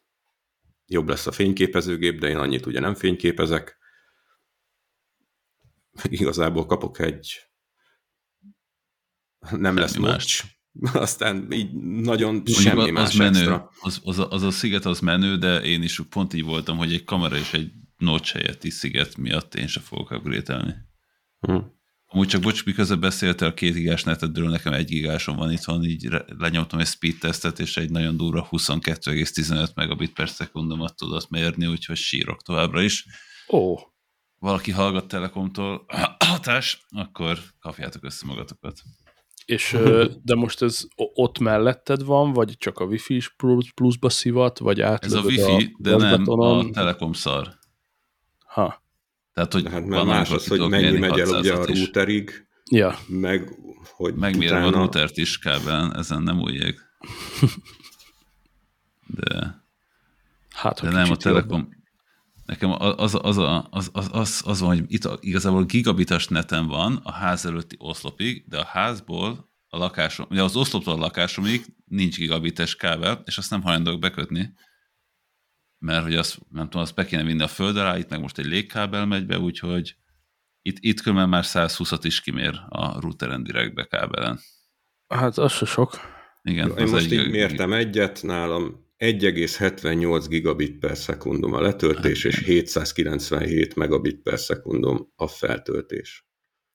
Jobb 0.86 1.10
lesz 1.10 1.28
a 1.28 1.32
fényképezőgép, 1.32 2.20
de 2.20 2.28
én 2.28 2.38
annyit 2.38 2.66
ugye 2.66 2.80
nem 2.80 2.96
fényképezek. 2.96 3.78
Igazából 6.10 6.66
kapok 6.66 7.00
egy 7.00 7.50
nem 9.52 9.78
lesz 9.78 9.98
más. 9.98 10.60
Aztán 10.94 11.52
így 11.52 11.74
nagyon 11.82 12.34
Mondjuk 12.34 12.58
semmi 12.58 12.82
az 12.82 12.90
más 12.90 13.16
menő. 13.16 13.40
Extra. 13.40 13.72
Az, 13.82 14.02
az, 14.04 14.20
a, 14.20 14.30
az 14.32 14.44
a 14.44 14.52
sziget 14.52 14.86
az 14.86 15.00
menő, 15.00 15.38
de 15.38 15.62
én 15.62 15.84
is 15.84 16.02
pont 16.10 16.34
így 16.34 16.44
voltam, 16.44 16.78
hogy 16.78 16.94
egy 16.94 17.04
kamera 17.04 17.38
és 17.38 17.54
egy 17.54 17.72
notch 17.98 18.34
helyetti 18.34 18.70
sziget 18.70 19.18
miatt 19.18 19.56
én 19.56 19.68
sem 19.68 19.84
fogok 19.84 20.12
upgrade 20.12 20.88
Hm. 21.40 21.58
Amúgy 22.12 22.28
csak 22.28 22.42
bocs, 22.42 22.66
miközben 22.66 23.00
beszéltél 23.00 23.48
a 23.48 23.54
két 23.54 23.74
gigás 23.74 24.04
netedről, 24.04 24.50
nekem 24.50 24.74
egy 24.74 24.86
gigásom 24.86 25.36
van 25.36 25.52
itthon, 25.52 25.84
így 25.84 26.08
lenyomtam 26.38 26.80
egy 26.80 26.88
speed 26.88 27.18
testet, 27.18 27.60
és 27.60 27.78
egy 27.78 27.92
nagyon 27.92 28.18
durva 28.18 28.48
22,15 28.52 29.76
megabit 29.76 30.14
per 30.14 30.30
szekundomat 30.30 30.96
tudott 30.96 31.30
mérni, 31.30 31.68
úgyhogy 31.68 31.98
sírok 31.98 32.42
továbbra 32.42 32.82
is. 32.82 33.06
Ó. 33.50 33.58
Oh. 33.58 33.80
Valaki 34.40 34.72
hallgat 34.72 35.08
Telekomtól 35.08 35.86
hatás, 36.26 36.86
akkor 36.90 37.40
kapjátok 37.60 38.04
össze 38.04 38.26
magatokat. 38.26 38.82
És, 39.46 39.78
de 40.30 40.36
most 40.36 40.62
ez 40.62 40.88
ott 40.96 41.40
melletted 41.40 42.04
van, 42.04 42.34
vagy 42.34 42.58
csak 42.58 42.80
a 42.80 42.86
wifi 42.86 43.16
is 43.16 43.36
pluszba 43.76 44.10
szivat, 44.10 44.60
vagy 44.60 44.82
át 44.82 45.06
Ez 45.06 45.14
a 45.14 45.22
wifi, 45.22 45.64
a 45.64 45.76
de 45.78 45.96
nem 45.96 46.24
a 46.28 46.70
Telekom 46.70 47.14
szar. 47.14 47.58
Ha. 48.46 48.88
Tehát, 49.34 49.54
hogy 49.54 49.68
hát 49.70 49.88
van 49.88 50.06
más 50.06 50.30
az, 50.30 50.48
hogy 50.48 50.70
mennyi 50.70 50.98
megy 50.98 51.20
el 51.20 51.28
ugye 51.28 51.54
a 51.54 51.66
routerig, 51.66 52.48
ja. 52.72 53.00
meg 53.08 53.50
hogy 53.84 54.16
Megmérem 54.16 54.58
utána... 54.58 54.76
a 54.76 54.80
routert 54.80 55.18
is 55.18 55.40
kábelen, 55.40 55.96
ezen 55.96 56.22
nem 56.22 56.40
újjég. 56.40 56.76
De, 59.06 59.64
hát, 60.50 60.82
de 60.82 60.90
nem 60.90 61.12
a 61.12 61.16
Telekom. 61.16 61.60
Jobban. 61.60 61.78
Nekem 62.46 62.72
az, 62.72 63.16
az, 63.16 63.38
az, 63.38 63.38
az, 63.70 63.90
az, 63.94 64.10
az, 64.12 64.42
az 64.46 64.60
van, 64.60 64.70
hogy 64.70 64.84
itt 64.88 65.10
igazából 65.20 65.64
gigabitas 65.64 66.28
neten 66.28 66.68
van 66.68 67.00
a 67.04 67.12
ház 67.12 67.46
előtti 67.46 67.76
oszlopig, 67.80 68.46
de 68.48 68.58
a 68.58 68.66
házból 68.66 69.50
a 69.68 69.78
lakásom, 69.78 70.28
ugye 70.30 70.44
az 70.44 70.56
oszloptól 70.56 70.94
a 70.94 70.98
lakásomig 70.98 71.66
nincs 71.86 72.18
gigabites 72.18 72.76
kábel, 72.76 73.22
és 73.26 73.38
azt 73.38 73.50
nem 73.50 73.62
hajlandók 73.62 74.00
bekötni, 74.00 74.54
mert 75.80 76.04
hogy 76.04 76.16
azt, 76.16 76.40
nem 76.52 76.64
tudom, 76.64 76.82
azt 76.82 76.96
be 76.96 77.06
kéne 77.06 77.24
vinni 77.24 77.44
a 77.44 77.48
föld 77.48 77.78
alá, 77.78 77.98
itt 77.98 78.10
meg 78.10 78.20
most 78.20 78.38
egy 78.38 78.46
légkábel 78.46 79.06
megy 79.06 79.26
be, 79.26 79.40
úgyhogy 79.40 79.96
itt, 80.62 80.78
itt 80.80 81.02
különben 81.02 81.30
már 81.30 81.44
120-at 81.46 82.00
is 82.02 82.22
kimér 82.22 82.62
a 82.70 83.02
routeren 83.02 83.44
direktbe 83.44 83.86
kábelen. 83.86 84.40
Hát 85.08 85.38
az 85.38 85.52
se 85.52 85.66
sok. 85.66 86.00
Igen. 86.44 86.78
Én 86.78 86.88
most 86.88 87.06
egy, 87.06 87.12
így 87.12 87.30
mértem 87.30 87.74
egyet, 87.74 88.24
nálam 88.24 88.88
1,78 88.98 90.26
gigabit 90.30 90.80
per 90.80 90.98
szekundum 90.98 91.54
a 91.54 91.62
letöltés, 91.62 92.24
és 92.24 92.44
797 92.46 93.76
megabit 93.76 94.22
per 94.22 94.40
szekundum 94.40 95.12
a 95.16 95.28
feltöltés. 95.28 96.28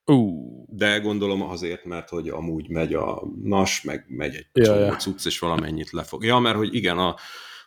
Uh. 0.04 0.64
De 0.66 0.98
gondolom 0.98 1.42
azért, 1.42 1.84
mert 1.84 2.08
hogy 2.08 2.28
amúgy 2.28 2.68
megy 2.68 2.94
a 2.94 3.22
NAS, 3.42 3.82
meg 3.82 4.04
megy 4.08 4.34
egy 4.34 4.46
ja, 4.52 4.64
csomó 4.64 4.78
ja. 4.78 4.96
cucc, 4.96 5.26
és 5.26 5.38
valamennyit 5.38 5.90
lefog. 5.90 6.24
Ja, 6.24 6.38
mert 6.38 6.56
hogy 6.56 6.74
igen, 6.74 6.98
a, 6.98 7.16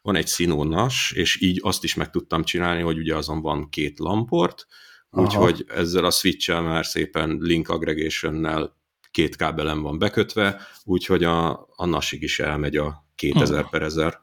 van 0.08 0.16
egy 0.16 0.28
színó 0.28 0.64
NAS, 0.64 1.12
és 1.12 1.41
így 1.41 1.60
azt 1.64 1.84
is 1.84 1.95
meg 1.95 2.10
tudtam 2.10 2.43
csinálni, 2.43 2.82
hogy 2.82 2.97
ugye 2.97 3.16
azon 3.16 3.41
van 3.41 3.70
két 3.70 3.99
lamport, 3.99 4.68
úgyhogy 5.10 5.66
ezzel 5.68 6.05
a 6.05 6.12
switch 6.12 6.49
már 6.49 6.86
szépen 6.86 7.38
link 7.41 7.70
aggregation 7.70 8.72
két 9.12 9.36
kábelem 9.36 9.82
van 9.82 9.99
bekötve, 9.99 10.62
úgyhogy 10.84 11.24
a, 11.24 11.51
a 11.76 11.86
NAS-ig 11.86 12.22
is 12.22 12.39
elmegy 12.39 12.78
a 12.78 13.05
2000 13.16 13.62
hmm. 13.62 13.70
per 13.70 13.82
1000. 13.82 14.22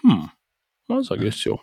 Hmm. 0.00 0.32
Az 0.86 1.10
egész 1.10 1.44
jó. 1.44 1.60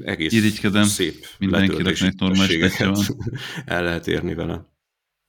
Egész 0.00 0.32
Irigykedem. 0.32 0.84
szép 0.84 1.26
Mindenkinek 1.38 2.14
normális 2.18 2.78
van. 2.78 2.96
El 3.64 3.82
lehet 3.82 4.06
érni 4.06 4.34
vele. 4.34 4.66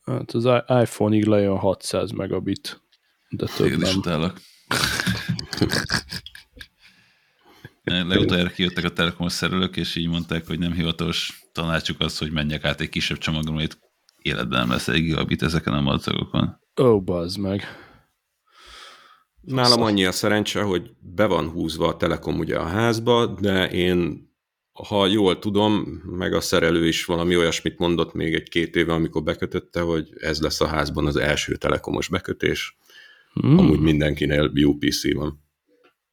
Hát 0.02 0.32
az 0.32 0.46
iPhone-ig 0.68 1.26
lejön 1.26 1.58
600 1.58 2.12
megabit, 2.12 2.82
de 3.30 3.46
több 3.46 3.68
Én 3.68 3.78
nem. 3.78 3.90
Is 3.90 4.42
Legutóbb 7.90 8.52
kijöttek 8.52 8.84
a 8.84 8.94
telekomos 8.94 9.32
szerelők, 9.32 9.78
és 9.78 9.96
így 9.96 10.08
mondták, 10.08 10.48
hogy 10.48 10.60
nem 10.60 10.74
hivatalos 10.74 11.48
tanácsuk 11.52 12.00
az, 12.00 12.18
hogy 12.18 12.32
menjek 12.32 12.66
át 12.66 12.82
egy 12.82 12.90
kisebb 12.90 13.18
csomagon, 13.18 13.54
amit 13.54 13.80
életben 14.22 14.60
nem 14.60 14.70
lesz 14.70 14.88
egy 14.88 15.02
gigabit 15.02 15.42
ezeken 15.42 15.74
a 15.74 15.82
madzagokon. 15.82 16.60
Ó, 16.82 16.84
oh, 16.84 17.04
bazd 17.04 17.40
meg. 17.40 17.64
Nálam 19.42 19.82
annyi 19.82 20.06
a 20.06 20.12
szerencse, 20.12 20.62
hogy 20.62 20.92
be 21.00 21.26
van 21.26 21.50
húzva 21.50 21.88
a 21.88 21.98
Telekom 21.98 22.40
ugye 22.40 22.58
a 22.58 22.66
házba, 22.66 23.26
de 23.26 23.70
én, 23.70 24.30
ha 24.72 25.08
jól 25.08 25.40
tudom, 25.40 26.02
meg 26.06 26.34
a 26.34 26.42
szerelő 26.42 26.88
is 26.88 27.06
valami 27.06 27.38
olyasmit 27.38 27.78
mondott 27.78 28.14
még 28.14 28.34
egy-két 28.34 28.76
éve, 28.76 28.94
amikor 28.94 29.24
bekötötte, 29.24 29.82
hogy 29.82 30.10
ez 30.20 30.42
lesz 30.42 30.62
a 30.62 30.68
házban 30.68 31.06
az 31.06 31.16
első 31.16 31.56
telekomos 31.56 32.08
bekötés. 32.08 32.78
Hmm. 33.34 33.58
Amúgy 33.58 33.80
mindenkinél 33.80 34.52
UPC 34.66 35.14
van. 35.14 35.44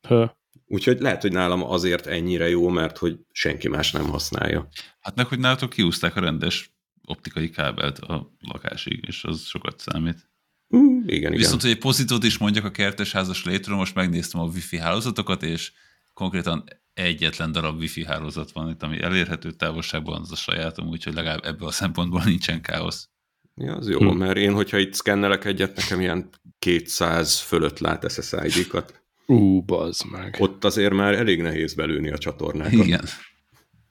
Ha. 0.09 0.39
Úgyhogy 0.67 1.01
lehet, 1.01 1.23
hogy 1.23 1.33
nálam 1.33 1.63
azért 1.65 2.07
ennyire 2.07 2.49
jó, 2.49 2.69
mert 2.69 2.99
hogy 2.99 3.19
senki 3.33 3.69
más 3.69 3.93
nem 3.93 4.09
használja. 4.09 4.69
Hát 5.01 5.17
meg, 5.17 5.27
hogy 5.27 5.39
nálatok 5.39 5.71
kiúzták 5.71 6.17
a 6.17 6.21
rendes 6.21 6.75
optikai 7.07 7.51
kábelt 7.51 7.99
a 7.99 8.33
lakásig, 8.41 9.05
és 9.07 9.25
az 9.25 9.41
sokat 9.41 9.81
számít. 9.81 10.31
Mm, 10.77 10.99
igen, 11.07 11.33
Viszont, 11.33 11.37
igen. 11.37 11.61
hogy 11.61 11.71
egy 11.71 11.79
pozitót 11.79 12.25
is 12.25 12.39
mondjak 12.39 12.65
a 12.65 12.71
kertesházas 12.71 13.45
létről, 13.45 13.77
most 13.77 13.95
megnéztem 13.95 14.41
a 14.41 14.45
wifi 14.45 14.79
hálózatokat, 14.79 15.43
és 15.43 15.73
konkrétan 16.13 16.65
egyetlen 16.95 17.53
darab 17.53 17.79
wifi 17.79 18.05
hálózat 18.05 18.53
van 18.53 18.71
itt, 18.71 18.83
ami 18.83 19.03
elérhető 19.03 19.51
távolságban, 19.51 20.21
az 20.21 20.33
a 20.33 20.37
sajátom, 20.37 20.89
úgyhogy 20.89 21.15
legalább 21.15 21.45
ebből 21.45 21.69
a 21.69 21.73
szempontból 21.73 22.23
nincsen 22.25 22.63
káosz. 22.63 23.09
Ja, 23.55 23.75
az 23.75 23.89
jó, 23.89 23.99
hm. 23.99 24.17
mert 24.17 24.37
én, 24.37 24.53
hogyha 24.53 24.79
itt 24.79 24.95
szkennelek 24.95 25.45
egyet, 25.45 25.77
nekem 25.77 26.01
ilyen 26.01 26.29
200 26.59 27.39
fölött 27.41 27.79
lát 27.79 28.11
SSID-kat. 28.11 29.05
Ú, 29.27 29.63
bazd 29.63 30.11
meg. 30.11 30.37
Ott 30.39 30.65
azért 30.65 30.93
már 30.93 31.15
elég 31.15 31.43
nehéz 31.43 31.75
belőni 31.75 32.11
a 32.11 32.19
csatornákat. 32.19 32.73
Igen. 32.73 33.05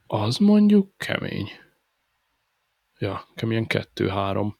Az 0.07 0.37
mondjuk 0.37 0.97
kemény. 0.97 1.49
Ja, 2.99 3.27
kemény 3.35 3.67
kettő-három. 3.67 4.59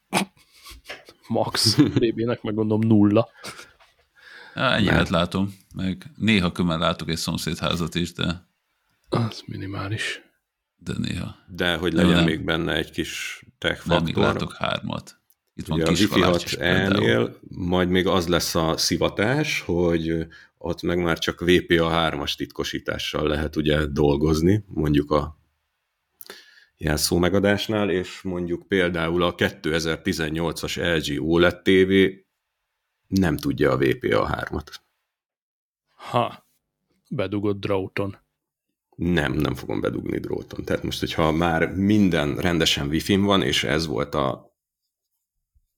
Max. 1.28 1.76
BB-nek 1.76 2.42
meg 2.42 2.54
gondolom 2.54 2.88
nulla. 2.88 3.30
Ja, 4.56 4.72
ennyivel 4.74 5.06
látom. 5.10 5.56
Meg 5.76 6.06
néha 6.16 6.52
kömmel 6.52 6.78
látok 6.78 7.10
egy 7.10 7.18
szomszédházat 7.18 7.96
is, 7.96 8.14
de... 8.14 8.48
Az 9.10 9.44
minimális. 9.46 10.22
De 10.76 10.94
néha. 10.98 11.36
De 11.48 11.76
hogy 11.76 11.94
legyen 11.94 12.24
még 12.24 12.44
benne 12.44 12.76
egy 12.76 12.92
kis 12.92 13.44
tech 13.58 13.76
faktor. 13.76 13.96
Nem, 13.96 14.04
még 14.04 14.16
látok 14.16 14.54
hármat. 14.54 15.22
Itt 15.58 15.68
van 15.68 15.80
Ugye 15.80 15.88
kis 15.88 16.04
a 16.04 16.16
Wi-Fi 16.16 16.22
6 16.22 17.40
majd 17.50 17.90
még 17.90 18.08
az 18.08 18.28
lesz 18.28 18.56
a 18.56 18.78
szivatás, 18.78 19.62
hogy 19.62 20.28
ott 20.58 20.82
meg 20.82 21.04
már 21.04 21.20
csak 21.20 21.40
VPA 21.40 21.90
3-as 21.92 22.36
titkosítással 22.36 23.28
lehet 23.28 23.56
ugye 23.56 23.86
dolgozni, 23.86 24.64
mondjuk 24.68 25.12
a 25.12 25.38
jelszó 26.78 27.18
megadásnál, 27.18 27.90
és 27.90 28.22
mondjuk 28.22 28.68
például 28.68 29.24
a 29.24 29.36
2018-as 29.36 30.98
LG 30.98 31.30
OLED 31.30 31.62
TV 31.62 31.94
nem 33.08 33.38
tudja 33.38 33.72
a 33.72 33.78
VPA 33.78 34.46
3-at. 34.50 34.68
Ha, 35.96 36.48
bedugott 37.10 37.60
dróton. 37.60 38.18
Nem, 38.96 39.34
nem 39.34 39.56
fogom 39.56 39.82
bedugni 39.82 40.20
dróton. 40.20 40.66
Tehát 40.66 40.84
most, 40.84 41.00
hogyha 41.00 41.32
már 41.32 41.74
minden 41.74 42.36
rendesen 42.36 42.88
wifi 42.88 43.16
van, 43.16 43.42
és 43.42 43.64
ez 43.64 43.86
volt 43.86 44.16
a 44.16 44.55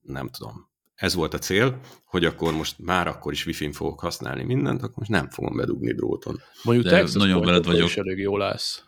nem 0.08 0.30
tudom, 0.30 0.70
ez 0.97 1.14
volt 1.14 1.34
a 1.34 1.38
cél, 1.38 1.80
hogy 2.05 2.26
akkor 2.26 2.53
most 2.53 2.80
már 2.80 3.08
akkor 3.08 3.32
is 3.32 3.45
wifi-n 3.45 3.72
fogok 3.72 3.99
használni 3.99 4.43
mindent, 4.43 4.82
akkor 4.82 4.97
most 4.97 5.10
nem 5.10 5.30
fogom 5.30 5.55
bedugni 5.55 5.93
dróton. 5.93 6.41
Mondjuk 6.64 6.88
De 6.88 6.91
Texas 6.91 7.14
nagyon 7.14 7.41
veled 7.41 7.66
vagyok. 7.66 7.88
is 7.88 7.97
elég 7.97 8.18
jó 8.18 8.38
lesz. 8.38 8.84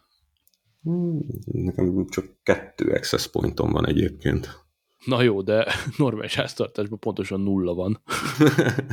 Hmm, 0.81 1.19
nekem 1.45 2.07
csak 2.09 2.25
kettő 2.43 2.91
access 2.91 3.27
pointom 3.27 3.71
van 3.71 3.87
egyébként. 3.87 4.67
Na 5.05 5.21
jó, 5.21 5.41
de 5.41 5.73
normális 5.97 6.35
háztartásban 6.35 6.99
pontosan 6.99 7.41
nulla 7.41 7.73
van. 7.73 8.01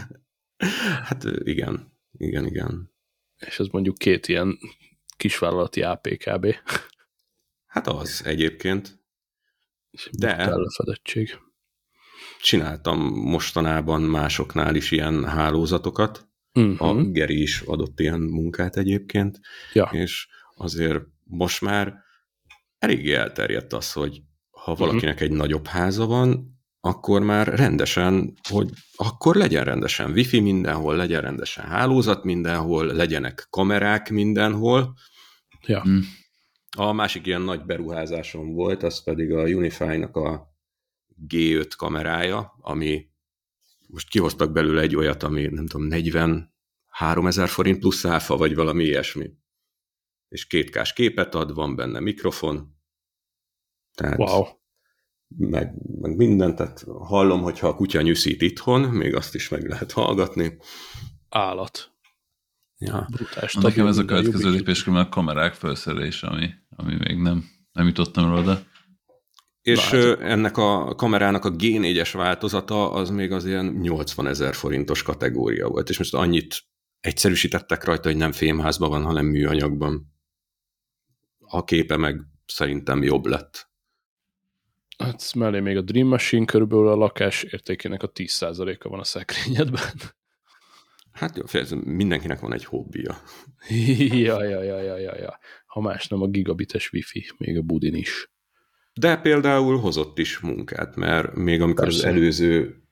hát 1.09 1.25
igen, 1.25 1.93
igen, 2.13 2.47
igen. 2.47 2.93
És 3.37 3.59
ez 3.59 3.67
mondjuk 3.67 3.99
két 3.99 4.29
ilyen 4.29 4.59
kisvállalati 5.17 5.83
APKB. 5.83 6.55
Hát 7.67 7.87
az 7.87 8.23
egyébként. 8.25 9.05
És 9.91 10.11
de... 10.13 10.37
lefedettség 10.57 11.39
csináltam 12.41 12.99
mostanában 13.15 14.03
másoknál 14.03 14.75
is 14.75 14.91
ilyen 14.91 15.25
hálózatokat. 15.25 16.29
Uh-huh. 16.53 16.89
A 16.89 17.03
Geri 17.03 17.41
is 17.41 17.61
adott 17.61 18.01
ilyen 18.01 18.21
munkát 18.21 18.77
egyébként, 18.77 19.41
ja. 19.73 19.89
és 19.93 20.29
azért 20.55 21.01
most 21.25 21.61
már 21.61 21.95
eléggé 22.79 23.15
elterjedt 23.15 23.73
az, 23.73 23.93
hogy 23.93 24.23
ha 24.51 24.73
mhm. 24.73 24.81
valakinek 24.81 25.15
uh-huh. 25.15 25.31
egy 25.31 25.37
nagyobb 25.37 25.67
háza 25.67 26.07
van, 26.07 26.55
akkor 26.81 27.23
már 27.23 27.47
rendesen, 27.47 28.35
hogy 28.49 28.71
akkor 28.97 29.37
legyen 29.37 29.65
rendesen 29.65 30.11
wifi 30.11 30.41
mindenhol, 30.41 30.97
legyen 30.97 31.21
rendesen 31.21 31.65
hálózat 31.65 32.25
mindenhol, 32.25 32.87
legyenek 32.87 33.47
kamerák 33.51 34.11
mindenhol. 34.11 34.95
Ja. 35.67 35.85
Mm. 35.89 35.99
A 36.77 36.93
másik 36.93 37.27
ilyen 37.27 37.43
nagy 37.43 37.65
beruházásom 37.65 38.53
volt, 38.53 38.83
az 38.83 39.03
pedig 39.03 39.33
a 39.33 39.43
Unify-nak 39.43 40.17
a 40.17 40.56
G5 41.29 41.71
kamerája, 41.77 42.55
ami 42.61 43.09
most 43.87 44.09
kihoztak 44.09 44.53
belőle 44.53 44.81
egy 44.81 44.97
olyat, 44.97 45.23
ami 45.23 45.47
nem 45.47 45.67
tudom, 45.67 45.87
43 45.87 47.27
ezer 47.27 47.49
forint 47.49 47.79
plusz 47.79 48.05
áfa, 48.05 48.37
vagy 48.37 48.55
valami 48.55 48.85
ilyesmi. 48.85 49.31
És 50.29 50.47
kétkás 50.47 50.93
képet 50.93 51.35
ad, 51.35 51.55
van 51.55 51.77
benne 51.77 52.01
mikrofon. 52.01 52.75
Tehát 53.95 54.19
wow. 54.19 54.45
meg, 55.37 55.73
meg 56.01 56.17
mindent, 56.17 56.57
tehát 56.57 56.85
hallom, 56.99 57.43
hogyha 57.43 57.69
a 57.69 57.75
kutya 57.75 58.01
nyűszít 58.01 58.43
itthon, 58.43 58.81
még 58.81 59.15
azt 59.15 59.35
is 59.35 59.49
meg 59.49 59.69
lehet 59.69 59.93
hallgatni. 59.93 60.57
Állat. 61.29 61.95
Ja. 62.79 63.09
Brutás. 63.11 63.55
Nekem 63.55 63.87
ez 63.87 63.99
a 63.99 64.05
következő 64.05 64.51
lépés, 64.51 64.87
a 64.87 65.09
kamerák 65.09 65.55
felszerelése, 65.55 66.27
ami, 66.27 66.51
ami 66.69 66.95
még 66.95 67.17
nem, 67.17 67.45
nem 67.73 67.87
jutottam 67.87 68.33
oda. 68.33 68.63
És 69.67 69.91
Látom. 69.91 70.25
ennek 70.25 70.57
a 70.57 70.95
kamerának 70.95 71.45
a 71.45 71.51
G4-es 71.51 72.11
változata 72.13 72.93
az 72.93 73.11
még 73.11 73.33
az 73.33 73.45
ilyen 73.45 73.67
80 73.67 74.27
ezer 74.27 74.55
forintos 74.55 75.03
kategória 75.03 75.69
volt, 75.69 75.89
és 75.89 75.99
most 75.99 76.15
annyit 76.15 76.63
egyszerűsítettek 77.01 77.85
rajta, 77.85 78.09
hogy 78.09 78.17
nem 78.17 78.33
fémházban 78.33 78.89
van, 78.89 79.05
hanem 79.05 79.27
műanyagban. 79.27 80.15
A 81.39 81.65
képe 81.65 81.97
meg 81.97 82.21
szerintem 82.47 83.03
jobb 83.03 83.27
lett. 83.27 83.71
Hát 84.99 85.35
mellé 85.35 85.61
még 85.61 85.77
a 85.77 85.83
Dream 85.83 86.09
Machine 86.09 86.45
körülbelül 86.45 86.89
a 86.89 86.97
lakás 86.97 87.43
értékének 87.43 88.03
a 88.03 88.13
10%-a 88.13 88.89
van 88.89 89.01
a 89.01 89.05
szekrényedben. 89.05 89.93
Hát 91.13 91.37
jó, 91.37 91.61
mindenkinek 91.85 92.41
van 92.41 92.53
egy 92.53 92.65
hobbija. 92.65 93.23
ja, 94.29 94.45
ja, 94.45 94.63
ja, 94.63 94.81
ja, 94.81 94.97
ja, 94.97 95.17
ja. 95.17 95.39
Ha 95.67 95.81
más 95.81 96.09
nem 96.09 96.23
a 96.23 96.27
gigabites 96.27 96.93
wifi, 96.93 97.31
még 97.37 97.57
a 97.57 97.63
budin 97.63 97.95
is. 97.95 98.35
De 99.01 99.17
például 99.17 99.79
hozott 99.79 100.19
is 100.19 100.39
munkát, 100.39 100.97
mert 100.97 101.35
még 101.35 101.61
amikor 101.61 101.85
Persze. 101.85 102.09
az 102.09 102.15
előző, 102.15 102.83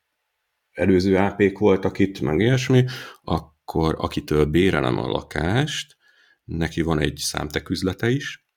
előző 0.70 1.16
AP-k 1.16 1.58
voltak 1.58 1.98
itt, 1.98 2.20
meg 2.20 2.40
ilyesmi, 2.40 2.84
akkor 3.22 3.94
akitől 3.98 4.44
bérelem 4.44 4.98
a 4.98 5.06
lakást, 5.06 5.96
neki 6.44 6.82
van 6.82 6.98
egy 6.98 7.16
számtek 7.16 7.68
üzlete 7.70 8.10
is, 8.10 8.48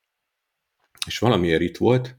és 1.06 1.20
valamiért 1.20 1.62
itt 1.62 1.78
volt, 1.78 2.18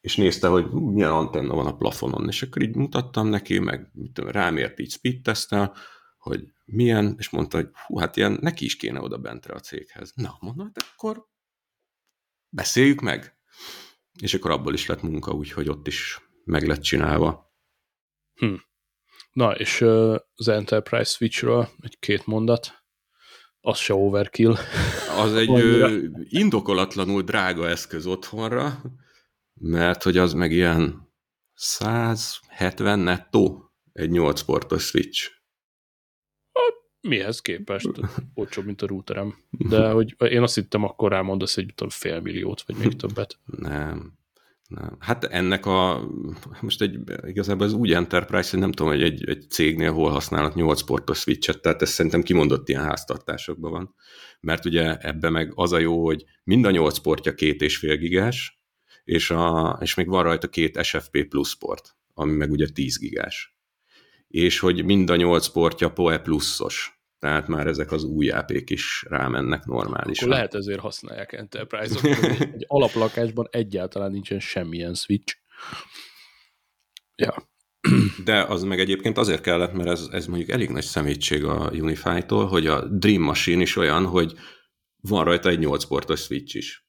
és 0.00 0.16
nézte, 0.16 0.48
hogy 0.48 0.70
milyen 0.70 1.10
antenna 1.10 1.54
van 1.54 1.66
a 1.66 1.76
plafonon, 1.76 2.28
és 2.28 2.42
akkor 2.42 2.62
így 2.62 2.76
mutattam 2.76 3.28
neki, 3.28 3.58
meg 3.58 3.90
tudom, 4.12 4.30
rámért 4.30 4.78
így 4.78 4.90
speed 4.90 5.22
tesztel, 5.22 5.74
hogy 6.18 6.52
milyen, 6.64 7.14
és 7.18 7.30
mondta, 7.30 7.56
hogy 7.56 7.68
hú, 7.86 7.98
hát 7.98 8.16
ilyen 8.16 8.38
neki 8.40 8.64
is 8.64 8.76
kéne 8.76 9.00
oda 9.00 9.18
bentre 9.18 9.54
a 9.54 9.60
céghez. 9.60 10.12
Na, 10.14 10.36
mondom, 10.40 10.66
hát 10.66 10.86
akkor 10.94 11.26
beszéljük 12.48 13.00
meg 13.00 13.35
és 14.20 14.34
akkor 14.34 14.50
abból 14.50 14.74
is 14.74 14.86
lett 14.86 15.02
munka, 15.02 15.32
úgyhogy 15.32 15.68
ott 15.68 15.86
is 15.86 16.20
meg 16.44 16.66
lett 16.66 16.80
csinálva. 16.80 17.54
Hm. 18.34 18.54
Na, 19.32 19.54
és 19.54 19.80
az 20.34 20.48
Enterprise 20.48 21.10
Switchről 21.10 21.68
egy-két 21.80 22.26
mondat, 22.26 22.84
az 23.60 23.78
se 23.78 23.94
overkill. 23.94 24.54
Az 25.22 25.34
egy 25.34 25.48
uh, 25.48 26.02
indokolatlanul 26.28 27.22
drága 27.22 27.68
eszköz 27.68 28.06
otthonra, 28.06 28.82
mert 29.54 30.02
hogy 30.02 30.16
az 30.16 30.32
meg 30.32 30.52
ilyen 30.52 31.12
170 31.54 32.98
nettó 32.98 33.72
egy 33.92 34.10
8 34.10 34.40
portos 34.40 34.84
switch. 34.84 35.30
Mihez 37.06 37.42
képest? 37.42 37.90
Olcsóbb, 38.34 38.64
mint 38.64 38.82
a 38.82 38.86
routerem. 38.86 39.34
De 39.50 39.90
hogy 39.90 40.14
én 40.18 40.42
azt 40.42 40.54
hittem, 40.54 40.84
akkor 40.84 41.10
rámondasz 41.10 41.56
egy 41.56 41.72
tudom, 41.74 41.88
fél 41.88 42.20
milliót, 42.20 42.62
vagy 42.62 42.76
még 42.76 42.96
többet. 42.96 43.38
Nem. 43.44 44.14
Nem. 44.68 44.96
Hát 44.98 45.24
ennek 45.24 45.66
a, 45.66 46.08
most 46.60 46.82
egy, 46.82 46.98
igazából 47.26 47.66
ez 47.66 47.72
úgy 47.72 47.92
Enterprise, 47.92 48.50
hogy 48.50 48.60
nem 48.60 48.72
tudom, 48.72 48.92
hogy 48.92 49.02
egy, 49.02 49.28
egy 49.28 49.50
cégnél 49.50 49.92
hol 49.92 50.10
használnak 50.10 50.54
8 50.54 50.82
portos 50.82 51.18
switchet, 51.18 51.60
tehát 51.60 51.82
ez 51.82 51.90
szerintem 51.90 52.22
kimondott 52.22 52.68
ilyen 52.68 52.82
háztartásokban 52.82 53.70
van. 53.70 53.94
Mert 54.40 54.64
ugye 54.64 54.96
ebbe 54.96 55.30
meg 55.30 55.52
az 55.54 55.72
a 55.72 55.78
jó, 55.78 56.04
hogy 56.04 56.24
mind 56.44 56.64
a 56.64 56.70
8 56.70 56.98
portja 56.98 57.34
két 57.34 57.62
és 57.62 57.76
fél 57.76 57.96
gigás, 57.96 58.60
és, 59.04 59.30
a, 59.30 59.78
és 59.80 59.94
még 59.94 60.08
van 60.08 60.22
rajta 60.22 60.48
két 60.48 60.84
SFP 60.84 61.24
plusz 61.28 61.54
port, 61.54 61.96
ami 62.14 62.32
meg 62.32 62.50
ugye 62.50 62.66
10 62.68 62.98
gigás. 62.98 63.56
És 64.28 64.58
hogy 64.58 64.84
mind 64.84 65.10
a 65.10 65.16
8 65.16 65.46
portja 65.46 65.92
PoE 65.92 66.18
pluszos, 66.18 66.95
tehát 67.26 67.48
már 67.48 67.66
ezek 67.66 67.92
az 67.92 68.04
új 68.04 68.30
ap 68.30 68.50
is 68.50 69.04
rámennek 69.08 69.64
normálisan. 69.64 70.24
Akkor 70.24 70.36
lehet 70.36 70.54
ezért 70.54 70.80
használják 70.80 71.32
Enterprise-ot. 71.32 72.04
Egy 72.54 72.64
alaplakásban 72.66 73.48
egyáltalán 73.50 74.10
nincsen 74.10 74.40
semmilyen 74.40 74.94
switch. 74.94 75.36
Ja. 77.14 77.34
De 78.24 78.42
az 78.42 78.62
meg 78.62 78.80
egyébként 78.80 79.18
azért 79.18 79.40
kellett, 79.40 79.72
mert 79.72 79.88
ez, 79.88 80.08
ez 80.10 80.26
mondjuk 80.26 80.50
elég 80.50 80.70
nagy 80.70 80.84
szemétség 80.84 81.44
a 81.44 81.70
Unify-tól, 81.70 82.46
hogy 82.46 82.66
a 82.66 82.88
Dream 82.88 83.22
Machine 83.22 83.62
is 83.62 83.76
olyan, 83.76 84.06
hogy 84.06 84.34
van 85.00 85.24
rajta 85.24 85.48
egy 85.48 85.58
8 85.58 85.84
portos 85.84 86.20
switch 86.20 86.56
is. 86.56 86.86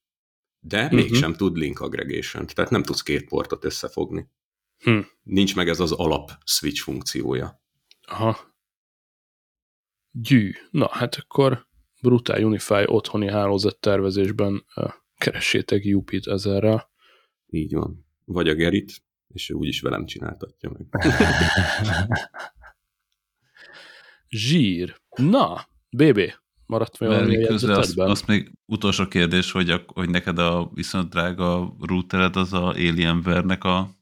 De 0.59 0.83
uh-huh. 0.83 0.99
mégsem 0.99 1.33
tud 1.33 1.57
link 1.57 1.79
aggregation 1.79 2.45
tehát 2.45 2.71
nem 2.71 2.83
tudsz 2.83 3.01
két 3.01 3.27
portot 3.27 3.65
összefogni. 3.65 4.29
Hm. 4.77 4.99
Nincs 5.23 5.55
meg 5.55 5.69
ez 5.69 5.79
az 5.79 5.91
alap 5.91 6.31
switch 6.45 6.81
funkciója. 6.81 7.61
Aha. 8.01 8.55
Gyű. 10.21 10.51
Na, 10.71 10.89
hát 10.91 11.15
akkor 11.15 11.67
Brutál 12.01 12.43
Unify 12.43 12.83
otthoni 12.85 13.29
hálózattervezésben 13.29 14.65
keressétek 15.17 15.83
Jupit 15.83 16.27
ezerrel. 16.27 16.89
Így 17.45 17.73
van. 17.73 18.05
Vagy 18.25 18.49
a 18.49 18.53
Gerit, 18.53 19.03
és 19.27 19.49
ő 19.49 19.53
úgyis 19.53 19.81
velem 19.81 20.05
csináltatja 20.05 20.71
meg. 20.71 20.87
Zsír. 24.29 25.01
Na, 25.15 25.67
BB, 25.89 26.19
maradt 26.65 26.97
valami 26.97 27.45
közben 27.45 27.77
azt, 27.77 27.99
azt 27.99 28.27
még 28.27 28.51
utolsó 28.65 29.07
kérdés, 29.07 29.51
hogy, 29.51 29.69
a, 29.69 29.83
hogy 29.85 30.09
neked 30.09 30.37
a 30.37 30.71
viszont 30.73 31.09
drága 31.09 31.75
routered 31.79 32.35
az 32.35 32.53
a 32.53 32.67
Alienware-nek 32.67 33.63
a 33.63 33.95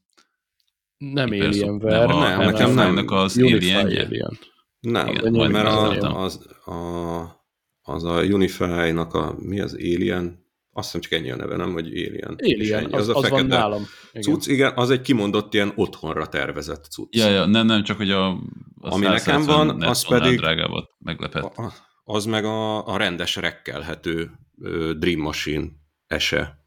nem 0.98 1.30
Alienware, 1.30 2.06
nem, 2.06 2.18
nem, 2.18 2.40
nekem 2.40 2.74
nem. 2.74 3.04
az 3.06 3.36
Unify 3.36 3.72
Alien. 3.72 4.06
Alien. 4.06 4.38
Nem, 4.38 4.55
Igen, 4.86 5.50
mert 5.50 5.66
a, 5.66 6.22
az, 6.22 6.46
a, 6.64 7.44
az 7.82 8.04
a 8.04 8.22
Unify-nak 8.22 9.14
a, 9.14 9.34
mi 9.38 9.60
az 9.60 9.74
Alien? 9.74 10.44
Azt 10.72 10.92
hiszem 10.92 11.00
csak 11.00 11.12
ennyi 11.12 11.30
a 11.30 11.36
neve, 11.36 11.56
nem? 11.56 11.72
Hogy 11.72 11.86
Alien. 11.86 12.36
Alien, 12.38 12.82
ennyi, 12.82 12.92
az, 12.92 13.08
az, 13.08 13.14
a 13.14 13.18
az 13.18 13.28
van 13.28 13.46
nálam. 13.46 13.82
Igen. 14.10 14.22
Cucc, 14.22 14.46
igen, 14.46 14.72
az 14.74 14.90
egy 14.90 15.00
kimondott 15.00 15.54
ilyen 15.54 15.72
otthonra 15.74 16.28
tervezett 16.28 16.84
cucc. 16.84 17.16
Ja, 17.16 17.28
ja, 17.28 17.46
nem, 17.46 17.66
nem, 17.66 17.82
csak 17.82 17.96
hogy 17.96 18.10
a, 18.10 18.28
a 18.28 18.38
Ami 18.80 19.06
nekem 19.06 19.44
van, 19.44 19.82
az 19.82 20.08
pedig... 20.08 20.38
Drágábbat 20.38 20.90
meglepett. 20.98 21.56
A, 21.56 21.72
az 22.04 22.24
meg 22.24 22.44
a, 22.44 22.86
a 22.86 22.96
rendes 22.96 23.36
rekkelhető 23.36 24.30
Dream 24.98 25.20
Machine 25.20 25.66
ese. 26.06 26.64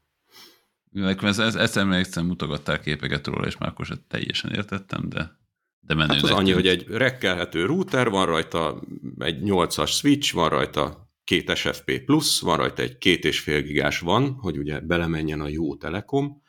Nekem 0.90 1.28
ez, 1.28 1.38
ez, 1.38 1.54
ezt 1.54 1.76
emlékszem, 1.76 2.26
mutogattál 2.26 2.80
képeket 2.80 3.26
róla, 3.26 3.46
és 3.46 3.58
már 3.58 3.68
akkor 3.68 3.86
sem 3.86 4.04
teljesen 4.08 4.50
értettem, 4.50 5.08
de 5.08 5.39
de 5.80 5.94
menő 5.94 6.14
hát 6.14 6.22
az 6.22 6.30
annyi, 6.30 6.52
hogy 6.52 6.66
egy 6.66 6.86
rekkelhető 6.88 7.64
router, 7.64 8.08
van 8.08 8.26
rajta 8.26 8.82
egy 9.18 9.38
8-as 9.44 9.90
switch, 9.90 10.34
van 10.34 10.48
rajta 10.48 11.10
két 11.24 11.56
SFP 11.56 12.04
plusz, 12.04 12.40
van 12.40 12.56
rajta 12.56 12.82
egy 12.82 12.98
két 12.98 13.24
és 13.24 13.40
fél 13.40 13.62
gigás 13.62 13.98
van, 13.98 14.32
hogy 14.32 14.58
ugye 14.58 14.80
belemenjen 14.80 15.40
a 15.40 15.48
jó 15.48 15.76
Telekom, 15.76 16.42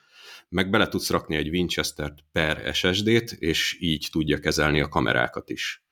meg 0.49 0.69
bele 0.69 0.88
tudsz 0.88 1.09
rakni 1.09 1.36
egy 1.36 1.49
Winchester-t 1.49 2.25
per 2.32 2.75
SSD-t, 2.75 3.32
és 3.32 3.77
így 3.79 4.07
tudja 4.11 4.39
kezelni 4.39 4.82
a 4.82 4.88
kamerákat 4.88 5.49
is. 5.49 5.86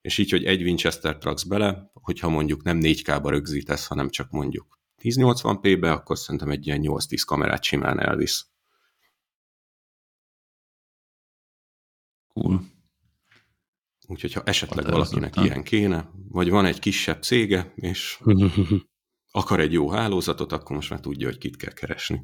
És 0.00 0.18
így, 0.18 0.30
hogy 0.30 0.44
egy 0.44 0.62
Winchester-t 0.62 1.24
raksz 1.24 1.42
bele, 1.42 1.90
hogyha 1.92 2.28
mondjuk 2.28 2.62
nem 2.62 2.78
4K-ba 2.82 3.26
rögzítesz, 3.28 3.86
hanem 3.86 4.08
csak 4.08 4.30
mondjuk 4.30 4.80
1080p-be, 5.02 5.92
akkor 5.92 6.18
szerintem 6.18 6.50
egy 6.50 6.66
ilyen 6.66 6.80
8-10 6.82 7.22
kamerát 7.26 7.62
simán 7.62 8.00
elvisz. 8.00 8.46
Cool. 12.32 12.64
Úgyhogy 14.06 14.32
ha 14.32 14.42
esetleg 14.44 14.84
valakinek 14.84 15.36
ilyen 15.36 15.62
kéne, 15.62 16.10
vagy 16.28 16.50
van 16.50 16.64
egy 16.64 16.78
kisebb 16.78 17.22
cége, 17.22 17.72
és 17.74 18.18
akar 19.30 19.60
egy 19.60 19.72
jó 19.72 19.88
hálózatot, 19.88 20.52
akkor 20.52 20.76
most 20.76 20.90
már 20.90 21.00
tudja, 21.00 21.26
hogy 21.26 21.38
kit 21.38 21.56
kell 21.56 21.72
keresni. 21.72 22.22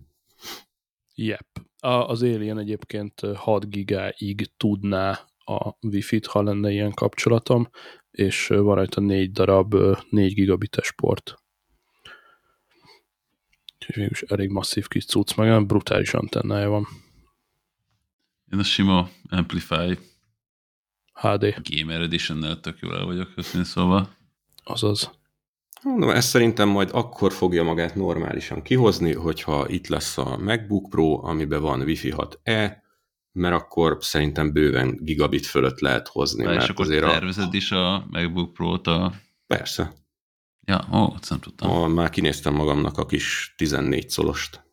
Yep. 1.15 1.47
A, 1.79 1.89
az 1.89 2.23
Alien 2.23 2.59
egyébként 2.59 3.21
6 3.35 3.71
gigáig 3.71 4.51
tudná 4.57 5.29
a 5.39 5.77
Wi-Fi-t, 5.81 6.27
ha 6.27 6.43
lenne 6.43 6.71
ilyen 6.71 6.93
kapcsolatom, 6.93 7.69
és 8.11 8.47
van 8.47 8.75
rajta 8.75 9.01
4 9.01 9.31
darab 9.31 9.75
4 10.11 10.35
gigabites 10.35 10.93
port. 10.93 11.35
Úgyhogy 13.75 13.95
végülis 13.95 14.23
elég 14.23 14.51
masszív 14.51 14.89
kis 14.89 15.07
cucc, 15.07 15.37
meg 15.37 15.67
brutális 15.67 16.15
antennája 16.15 16.69
van. 16.69 16.87
Én 18.53 18.59
a 18.59 18.63
sima 18.63 19.09
Amplify 19.29 19.99
HD. 21.13 21.55
Gamer 21.71 22.01
Edition-nel 22.01 22.61
tök 22.61 22.79
jól 22.81 22.97
el 22.97 23.05
vagyok, 23.05 23.35
köszönöm 23.35 23.67
szóval. 23.67 24.17
Azaz. 24.65 25.11
Mondom, 25.83 26.11
ezt 26.11 26.29
szerintem 26.29 26.69
majd 26.69 26.91
akkor 26.93 27.33
fogja 27.33 27.63
magát 27.63 27.95
normálisan 27.95 28.63
kihozni, 28.63 29.15
hogyha 29.15 29.69
itt 29.69 29.87
lesz 29.87 30.19
a 30.19 30.37
MacBook 30.37 30.89
Pro, 30.89 31.25
amiben 31.27 31.61
van 31.61 31.81
Wi-Fi 31.81 32.15
6E, 32.17 32.73
mert 33.33 33.55
akkor 33.55 33.97
szerintem 34.01 34.53
bőven 34.53 34.99
gigabit 35.03 35.47
fölött 35.47 35.81
lehet 35.81 36.09
hozni. 36.09 36.43
De 36.43 36.49
mert 36.49 36.63
és 36.63 36.69
akkor 36.69 36.85
azért 36.85 37.05
tervezed 37.05 37.49
a... 37.53 37.57
is 37.57 37.73
a 37.73 38.07
MacBook 38.11 38.53
Pro-t 38.53 38.87
a... 38.87 39.13
Persze. 39.47 39.93
Ja, 40.61 40.89
ó, 40.93 41.13
azt 41.15 41.31
nem 41.31 41.39
tudtam. 41.39 41.71
A, 41.71 41.87
már 41.87 42.11
kinéztem 42.11 42.55
magamnak 42.55 42.99
a 42.99 43.07
kis 43.07 43.55
14 43.57 44.11
szolost. 44.11 44.68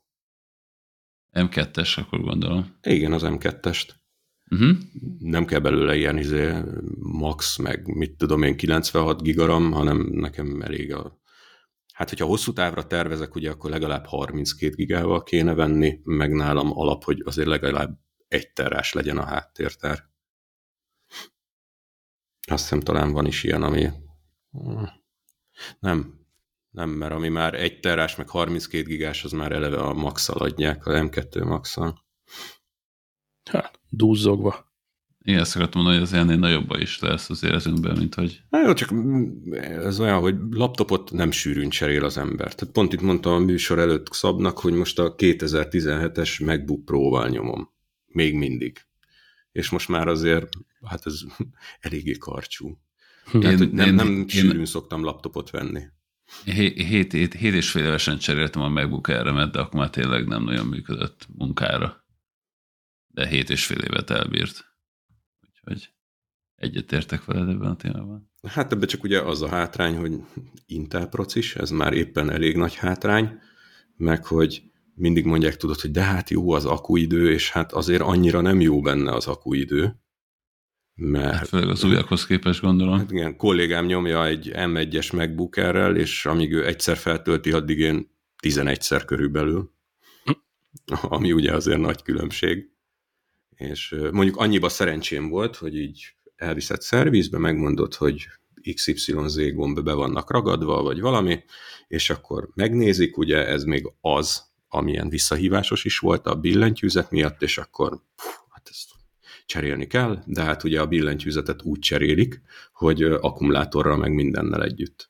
M2-es, 1.39 1.97
akkor 1.97 2.21
gondolom. 2.21 2.77
Igen, 2.81 3.11
az 3.13 3.21
M2-est. 3.25 3.89
Uh-huh. 4.51 4.77
Nem 5.19 5.45
kell 5.45 5.59
belőle 5.59 5.95
ilyen 5.95 6.17
izé, 6.17 6.53
max, 6.99 7.57
meg 7.57 7.87
mit 7.87 8.17
tudom 8.17 8.43
én, 8.43 8.57
96 8.57 9.21
gigaram, 9.21 9.71
hanem 9.71 9.97
nekem 9.97 10.61
elég 10.61 10.93
a... 10.93 11.19
Hát, 11.93 12.09
hogyha 12.09 12.25
hosszú 12.25 12.53
távra 12.53 12.87
tervezek, 12.87 13.35
ugye 13.35 13.49
akkor 13.49 13.69
legalább 13.69 14.05
32 14.05 14.75
gigával 14.75 15.23
kéne 15.23 15.53
venni, 15.53 15.99
meg 16.03 16.33
nálam 16.33 16.77
alap, 16.77 17.03
hogy 17.03 17.21
azért 17.25 17.47
legalább 17.47 17.99
egy 18.27 18.53
terás 18.53 18.93
legyen 18.93 19.17
a 19.17 19.25
háttértár. 19.25 20.03
Azt 22.47 22.63
hiszem 22.63 22.79
talán 22.79 23.11
van 23.11 23.25
is 23.25 23.43
ilyen, 23.43 23.63
ami... 23.63 23.89
Nem, 25.79 26.24
nem, 26.75 26.89
mert 26.89 27.13
ami 27.13 27.29
már 27.29 27.53
egy 27.53 27.79
terás, 27.79 28.15
meg 28.15 28.29
32 28.29 28.85
gigás, 28.85 29.23
az 29.23 29.31
már 29.31 29.51
eleve 29.51 29.77
a 29.77 29.93
max 29.93 30.29
adják, 30.29 30.85
a 30.85 30.91
M2 30.91 31.45
max 31.45 31.77
-al. 31.77 32.03
Hát, 33.43 33.79
dúzzogva. 33.89 34.73
Igen, 35.21 35.39
ezt 35.39 35.55
akartam 35.55 35.81
mondani, 35.81 36.03
hogy 36.03 36.11
az 36.11 36.19
ennél 36.19 36.37
nagyobb 36.37 36.75
is 36.77 36.99
lesz 36.99 37.29
az 37.29 37.43
életünkben, 37.43 37.97
mint 37.97 38.15
hogy... 38.15 38.41
Hát 38.51 38.65
jó, 38.65 38.73
csak 38.73 38.93
ez 39.59 39.99
olyan, 39.99 40.19
hogy 40.19 40.35
laptopot 40.49 41.11
nem 41.11 41.31
sűrűn 41.31 41.69
cserél 41.69 42.03
az 42.05 42.17
ember. 42.17 42.53
Tehát 42.53 42.73
pont 42.73 42.93
itt 42.93 43.01
mondtam 43.01 43.33
a 43.33 43.39
műsor 43.39 43.79
előtt 43.79 44.13
Szabnak, 44.13 44.59
hogy 44.59 44.73
most 44.73 44.99
a 44.99 45.15
2017-es 45.15 46.45
MacBook 46.45 46.85
Pro-val 46.85 47.27
nyomom. 47.29 47.69
Még 48.05 48.35
mindig. 48.35 48.85
És 49.51 49.69
most 49.69 49.89
már 49.89 50.07
azért, 50.07 50.49
hát 50.85 51.05
ez 51.05 51.19
eléggé 51.79 52.11
karcsú. 52.11 52.77
Tehát, 53.31 53.59
én, 53.59 53.69
nem, 53.73 53.87
én, 53.87 53.93
nem 53.93 54.07
én, 54.07 54.27
sűrűn 54.27 54.59
én, 54.59 54.65
szoktam 54.65 55.03
laptopot 55.03 55.49
venni. 55.49 55.81
Hét, 56.43 56.81
hét, 56.81 57.13
hét, 57.13 57.53
és 57.53 57.71
fél 57.71 57.85
évesen 57.85 58.17
cseréltem 58.17 58.61
a 58.61 58.69
MacBook 58.69 59.07
Air-remet, 59.07 59.51
de 59.51 59.59
akkor 59.59 59.79
már 59.79 59.89
tényleg 59.89 60.27
nem 60.27 60.43
nagyon 60.43 60.65
működött 60.65 61.27
munkára 61.37 62.05
de 63.15 63.27
hét 63.27 63.49
és 63.49 63.65
fél 63.65 63.77
évet 63.77 64.09
elbírt. 64.09 64.65
Úgyhogy 65.47 65.93
egyetértek 66.55 67.25
veled 67.25 67.49
ebben 67.49 67.69
a 67.69 67.75
témában. 67.75 68.31
Hát 68.47 68.71
ebben 68.71 68.87
csak 68.87 69.03
ugye 69.03 69.21
az 69.21 69.41
a 69.41 69.49
hátrány, 69.49 69.97
hogy 69.97 70.13
Intel 70.65 71.07
procis, 71.07 71.55
ez 71.55 71.69
már 71.69 71.93
éppen 71.93 72.29
elég 72.29 72.57
nagy 72.57 72.75
hátrány, 72.75 73.39
meg 73.95 74.25
hogy 74.25 74.63
mindig 74.95 75.25
mondják, 75.25 75.57
tudod, 75.57 75.79
hogy 75.79 75.91
de 75.91 76.03
hát 76.03 76.29
jó 76.29 76.51
az 76.51 76.65
akuidő, 76.65 77.31
és 77.31 77.51
hát 77.51 77.71
azért 77.71 78.01
annyira 78.01 78.41
nem 78.41 78.61
jó 78.61 78.81
benne 78.81 79.11
az 79.11 79.27
akuidő. 79.27 79.99
Mert, 80.95 81.35
hát 81.35 81.47
főleg 81.47 81.69
az 81.69 81.83
újakhoz 81.83 82.25
képest 82.25 82.61
gondolom. 82.61 82.97
Hát 82.97 83.11
igen, 83.11 83.37
kollégám 83.37 83.85
nyomja 83.85 84.25
egy 84.25 84.51
M1-es 84.53 85.13
MacBook 85.13 85.57
és 85.97 86.25
amíg 86.25 86.51
ő 86.51 86.65
egyszer 86.65 86.97
feltölti, 86.97 87.51
addig 87.51 87.79
én 87.79 88.11
11-szer 88.43 89.03
körülbelül. 89.05 89.71
Ami 91.01 91.31
ugye 91.31 91.53
azért 91.53 91.79
nagy 91.79 92.01
különbség 92.01 92.75
és 93.55 93.95
mondjuk 94.11 94.37
annyiba 94.37 94.69
szerencsém 94.69 95.29
volt, 95.29 95.55
hogy 95.55 95.75
így 95.75 96.13
elviszed 96.35 96.81
szervizbe, 96.81 97.37
megmondod, 97.37 97.93
hogy 97.93 98.27
XYZ 98.73 99.53
gomb 99.53 99.81
be 99.81 99.93
vannak 99.93 100.31
ragadva, 100.31 100.81
vagy 100.81 100.99
valami, 100.99 101.43
és 101.87 102.09
akkor 102.09 102.49
megnézik, 102.53 103.17
ugye 103.17 103.47
ez 103.47 103.63
még 103.63 103.91
az, 104.01 104.43
amilyen 104.67 105.09
visszahívásos 105.09 105.85
is 105.85 105.99
volt 105.99 106.27
a 106.27 106.35
billentyűzet 106.35 107.11
miatt, 107.11 107.41
és 107.41 107.57
akkor 107.57 108.01
pff, 108.15 108.37
cserélni 109.45 109.87
kell, 109.87 110.23
de 110.25 110.41
hát 110.41 110.63
ugye 110.63 110.81
a 110.81 110.87
billentyűzetet 110.87 111.63
úgy 111.63 111.79
cserélik, 111.79 112.41
hogy 112.73 113.03
akkumulátorral 113.03 113.97
meg 113.97 114.13
mindennel 114.13 114.63
együtt. 114.63 115.09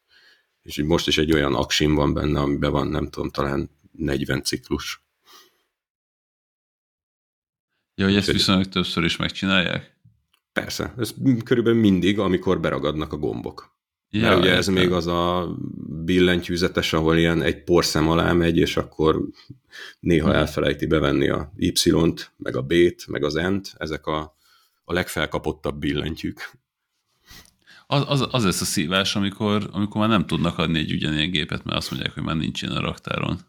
És 0.62 0.82
most 0.84 1.08
is 1.08 1.18
egy 1.18 1.32
olyan 1.32 1.56
aksim 1.56 1.96
van 1.96 2.14
benne, 2.14 2.40
amiben 2.40 2.72
van, 2.72 2.88
nem 2.88 3.10
tudom, 3.10 3.30
talán 3.30 3.70
40 3.92 4.44
ciklus. 4.44 5.04
Ja, 7.96 8.06
hogy 8.06 8.16
ezt 8.16 8.32
viszonylag 8.32 8.66
többször 8.66 9.04
is 9.04 9.18
megcsinálják? 9.18 10.00
Persze, 10.54 10.94
ez 10.98 11.14
körülbelül 11.44 11.80
mindig, 11.80 12.20
amikor 12.20 12.60
beragadnak 12.60 13.14
a 13.14 13.18
gombok. 13.18 13.75
Ja, 14.16 14.22
Mert 14.22 14.38
ugye 14.38 14.56
ez 14.56 14.68
még 14.68 14.92
az 14.92 15.08
a 15.08 15.56
billentyűzetes, 16.04 16.94
ahol 16.94 17.18
ilyen 17.18 17.42
egy 17.42 17.64
porszem 17.64 18.10
alá 18.10 18.34
megy, 18.34 18.58
és 18.58 18.78
akkor 18.78 19.22
néha 20.00 20.28
hmm. 20.28 20.38
elfelejti 20.38 20.86
bevenni 20.86 21.30
a 21.30 21.52
Y-t, 21.56 22.34
meg 22.38 22.56
a 22.56 22.62
B-t, 22.62 23.08
meg 23.08 23.24
az 23.24 23.34
N-t, 23.34 23.74
ezek 23.78 24.06
a, 24.06 24.36
a 24.84 24.94
legfelkapottabb 24.94 25.80
billentyűk. 25.80 26.52
Az, 27.88 28.04
az, 28.08 28.28
az 28.32 28.44
lesz 28.44 28.62
a 28.62 28.66
szívás, 28.66 29.16
amikor, 29.16 29.70
amikor 29.72 30.00
már 30.02 30.10
nem 30.10 30.26
tudnak 30.26 30.58
adni 30.58 30.80
egy 30.80 30.94
ugyanilyen 30.94 31.32
gépet, 31.32 31.64
mert 31.64 31.78
azt 31.78 31.92
mondják, 31.92 32.14
hogy 32.14 32.24
már 32.24 32.36
nincs 32.36 32.62
ilyen 32.62 32.76
a 32.76 32.82
raktáron. 32.82 33.40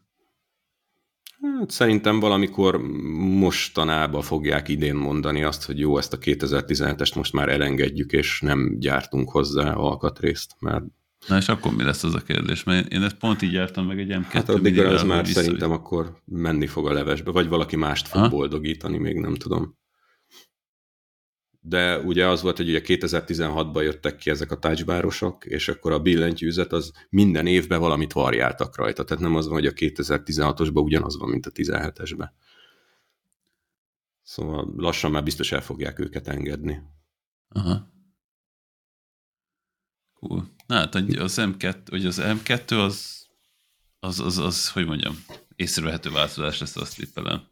Hát 1.41 1.71
szerintem 1.71 2.21
valamikor 2.21 2.77
mostanában 3.17 4.23
fogják 4.23 4.69
idén 4.69 4.95
mondani 4.95 5.43
azt, 5.43 5.65
hogy 5.65 5.79
jó, 5.79 5.99
ezt 5.99 6.13
a 6.13 6.19
2017-est 6.19 7.17
most 7.17 7.33
már 7.33 7.49
elengedjük, 7.49 8.13
és 8.13 8.41
nem 8.41 8.77
gyártunk 8.79 9.31
hozzá 9.31 9.73
alkatrészt, 9.73 10.57
mert 10.59 10.85
Na 11.29 11.37
és 11.37 11.49
akkor 11.49 11.77
mi 11.77 11.83
lesz 11.83 12.05
az 12.05 12.15
a 12.15 12.21
kérdés? 12.21 12.65
Mert 12.65 12.93
én 12.93 13.03
ezt 13.03 13.17
pont 13.17 13.43
így 13.43 13.53
jártam 13.53 13.87
meg 13.87 13.99
egy 13.99 14.09
M2 14.11 14.23
Hát 14.29 14.49
addig 14.49 14.79
az 14.79 15.03
már 15.03 15.25
vissza, 15.25 15.41
szerintem 15.41 15.71
akkor 15.71 16.21
menni 16.25 16.67
fog 16.67 16.87
a 16.87 16.93
levesbe, 16.93 17.31
vagy 17.31 17.49
valaki 17.49 17.77
mást 17.77 18.09
fog 18.09 18.21
ha? 18.21 18.29
boldogítani, 18.29 18.99
még 18.99 19.17
nem 19.17 19.35
tudom 19.35 19.77
de 21.69 21.99
ugye 21.99 22.27
az 22.27 22.43
volt, 22.43 22.57
hogy 22.57 22.69
ugye 22.69 22.81
2016-ban 22.85 23.83
jöttek 23.83 24.17
ki 24.17 24.31
ezek 24.31 24.51
a 24.51 24.59
touchbárosok, 24.59 25.45
és 25.45 25.69
akkor 25.69 25.93
a 25.93 26.01
billentyűzet 26.01 26.73
az 26.73 26.93
minden 27.09 27.47
évben 27.47 27.81
valamit 27.81 28.13
variáltak 28.13 28.77
rajta. 28.77 29.05
Tehát 29.05 29.23
nem 29.23 29.35
az 29.35 29.47
van, 29.47 29.55
hogy 29.55 29.67
a 29.67 29.73
2016-osban 29.73 30.83
ugyanaz 30.83 31.19
van, 31.19 31.29
mint 31.29 31.47
a 31.47 31.51
17-esben. 31.51 32.29
Szóval 34.23 34.73
lassan 34.77 35.11
már 35.11 35.23
biztos 35.23 35.53
el 35.53 35.61
fogják 35.61 35.99
őket 35.99 36.29
engedni. 36.29 36.83
Aha. 37.49 37.93
Cool. 40.15 40.55
Na 40.67 40.75
hát 40.75 40.95
az 40.95 41.39
M2, 41.41 41.77
vagy 41.91 42.07
az 42.07 42.21
M2 42.23 42.85
az, 42.85 43.27
az, 43.99 44.21
az, 44.21 44.39
az, 44.39 44.71
hogy 44.71 44.87
mondjam, 44.87 45.25
észrevehető 45.57 46.11
változás 46.11 46.61
lesz, 46.61 46.77
azt 46.77 46.97
tippelem. 46.97 47.43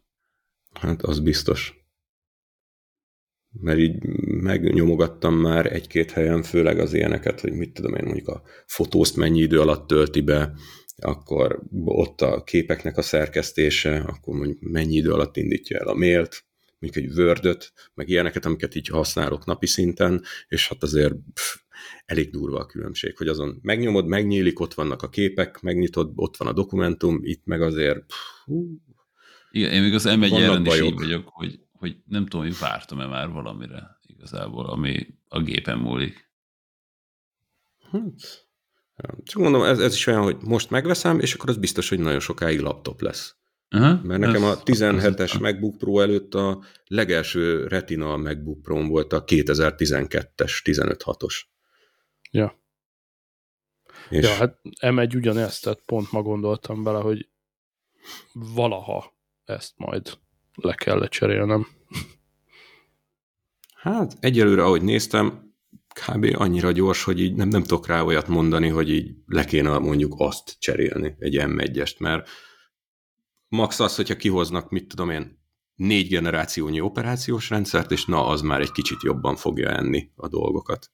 Hát 0.73 1.01
az 1.01 1.19
biztos 1.19 1.84
mert 3.61 3.79
így 3.79 4.03
megnyomogattam 4.41 5.35
már 5.35 5.73
egy-két 5.73 6.11
helyen, 6.11 6.43
főleg 6.43 6.79
az 6.79 6.93
ilyeneket, 6.93 7.41
hogy 7.41 7.53
mit 7.53 7.73
tudom 7.73 7.95
én, 7.95 8.03
mondjuk 8.05 8.27
a 8.27 8.41
fotózt 8.65 9.15
mennyi 9.15 9.39
idő 9.39 9.59
alatt 9.59 9.87
tölti 9.87 10.21
be, 10.21 10.53
akkor 10.97 11.61
ott 11.85 12.21
a 12.21 12.43
képeknek 12.43 12.97
a 12.97 13.01
szerkesztése, 13.01 13.97
akkor 13.97 14.35
mondjuk 14.35 14.59
mennyi 14.61 14.95
idő 14.95 15.11
alatt 15.11 15.37
indítja 15.37 15.79
el 15.79 15.87
a 15.87 15.93
mailt, 15.93 16.45
mondjuk 16.79 17.05
egy 17.05 17.19
word 17.19 17.57
meg 17.93 18.09
ilyeneket, 18.09 18.45
amiket 18.45 18.75
így 18.75 18.87
használok 18.87 19.45
napi 19.45 19.67
szinten, 19.67 20.21
és 20.47 20.67
hát 20.67 20.83
azért 20.83 21.13
pff, 21.33 21.55
elég 22.05 22.31
durva 22.31 22.59
a 22.59 22.65
különbség, 22.65 23.17
hogy 23.17 23.27
azon 23.27 23.59
megnyomod, 23.61 24.07
megnyílik, 24.07 24.59
ott 24.59 24.73
vannak 24.73 25.01
a 25.01 25.09
képek, 25.09 25.61
megnyitod, 25.61 26.11
ott 26.15 26.37
van 26.37 26.47
a 26.47 26.53
dokumentum, 26.53 27.19
itt 27.21 27.45
meg 27.45 27.61
azért 27.61 27.99
pff, 28.05 28.43
hú, 28.45 28.81
Igen, 29.51 29.71
én 29.71 29.81
még 29.81 29.93
az 29.93 30.05
M1 30.07 30.61
is 30.65 30.81
így 30.81 30.93
vagyok, 30.93 31.27
hogy 31.27 31.59
hogy 31.85 31.97
nem 32.05 32.25
tudom, 32.27 32.45
hogy 32.45 32.59
vártam-e 32.59 33.05
már 33.05 33.29
valamire 33.29 33.99
igazából, 34.01 34.65
ami 34.65 35.07
a 35.27 35.41
gépen 35.41 35.77
múlik. 35.77 36.29
Hát, 37.91 38.47
csak 39.23 39.41
mondom, 39.41 39.63
ez, 39.63 39.79
ez 39.79 39.93
is 39.93 40.07
olyan, 40.07 40.21
hogy 40.21 40.37
most 40.41 40.69
megveszem, 40.69 41.19
és 41.19 41.33
akkor 41.33 41.49
az 41.49 41.57
biztos, 41.57 41.89
hogy 41.89 41.99
nagyon 41.99 42.19
sokáig 42.19 42.59
laptop 42.59 43.01
lesz. 43.01 43.35
Aha, 43.69 44.01
Mert 44.03 44.19
nekem 44.19 44.43
a 44.43 44.55
17-es 44.55 45.41
MacBook 45.41 45.77
Pro 45.77 45.99
előtt 45.99 46.33
a 46.33 46.63
legelső 46.85 47.67
Retina 47.67 48.17
MacBook 48.17 48.61
Pro 48.61 48.87
volt 48.87 49.13
a 49.13 49.23
2012-es 49.23 50.61
15.6-os. 50.63 51.41
Ja. 52.31 52.63
És... 54.09 54.23
Ja, 54.23 54.33
hát 54.33 54.59
M1 54.81 55.15
ugyanezt, 55.15 55.63
tehát 55.63 55.81
pont 55.85 56.11
ma 56.11 56.21
gondoltam 56.21 56.83
bele, 56.83 56.99
hogy 56.99 57.29
valaha 58.33 59.13
ezt 59.45 59.73
majd 59.75 60.17
le 60.55 60.73
kell 60.73 61.07
cserélnem. 61.07 61.67
Hát 63.75 64.17
egyelőre, 64.19 64.63
ahogy 64.63 64.81
néztem, 64.81 65.53
kb. 66.07 66.25
annyira 66.33 66.71
gyors, 66.71 67.03
hogy 67.03 67.19
így 67.19 67.35
nem, 67.35 67.47
nem 67.47 67.61
tudok 67.61 67.87
rá 67.87 68.01
olyat 68.01 68.27
mondani, 68.27 68.67
hogy 68.67 68.89
így 68.89 69.15
le 69.25 69.45
kéne 69.45 69.77
mondjuk 69.77 70.13
azt 70.17 70.55
cserélni, 70.59 71.15
egy 71.19 71.35
M1-est, 71.37 71.99
mert 71.99 72.29
max 73.47 73.79
az, 73.79 73.95
hogyha 73.95 74.15
kihoznak, 74.15 74.69
mit 74.69 74.87
tudom 74.87 75.09
én, 75.09 75.43
négy 75.75 76.07
generációnyi 76.07 76.81
operációs 76.81 77.49
rendszert, 77.49 77.91
és 77.91 78.05
na, 78.05 78.27
az 78.27 78.41
már 78.41 78.61
egy 78.61 78.71
kicsit 78.71 79.03
jobban 79.03 79.35
fogja 79.35 79.69
enni 79.69 80.11
a 80.15 80.27
dolgokat. 80.27 80.91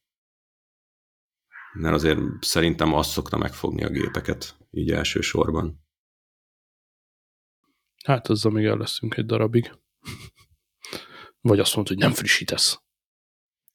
Mert 1.74 1.96
azért 1.96 2.20
szerintem 2.40 2.94
azt 2.94 3.10
szokta 3.10 3.38
megfogni 3.38 3.84
a 3.84 3.90
gépeket, 3.90 4.56
így 4.72 4.92
elsősorban. 4.92 5.81
Hát 8.04 8.28
azzal 8.28 8.52
még 8.52 8.66
el 8.66 8.78
leszünk 8.78 9.18
egy 9.18 9.26
darabig. 9.26 9.72
Vagy 11.42 11.60
azt 11.60 11.76
mondod, 11.76 11.94
hogy 11.94 12.04
nem 12.04 12.14
frissítesz. 12.14 12.80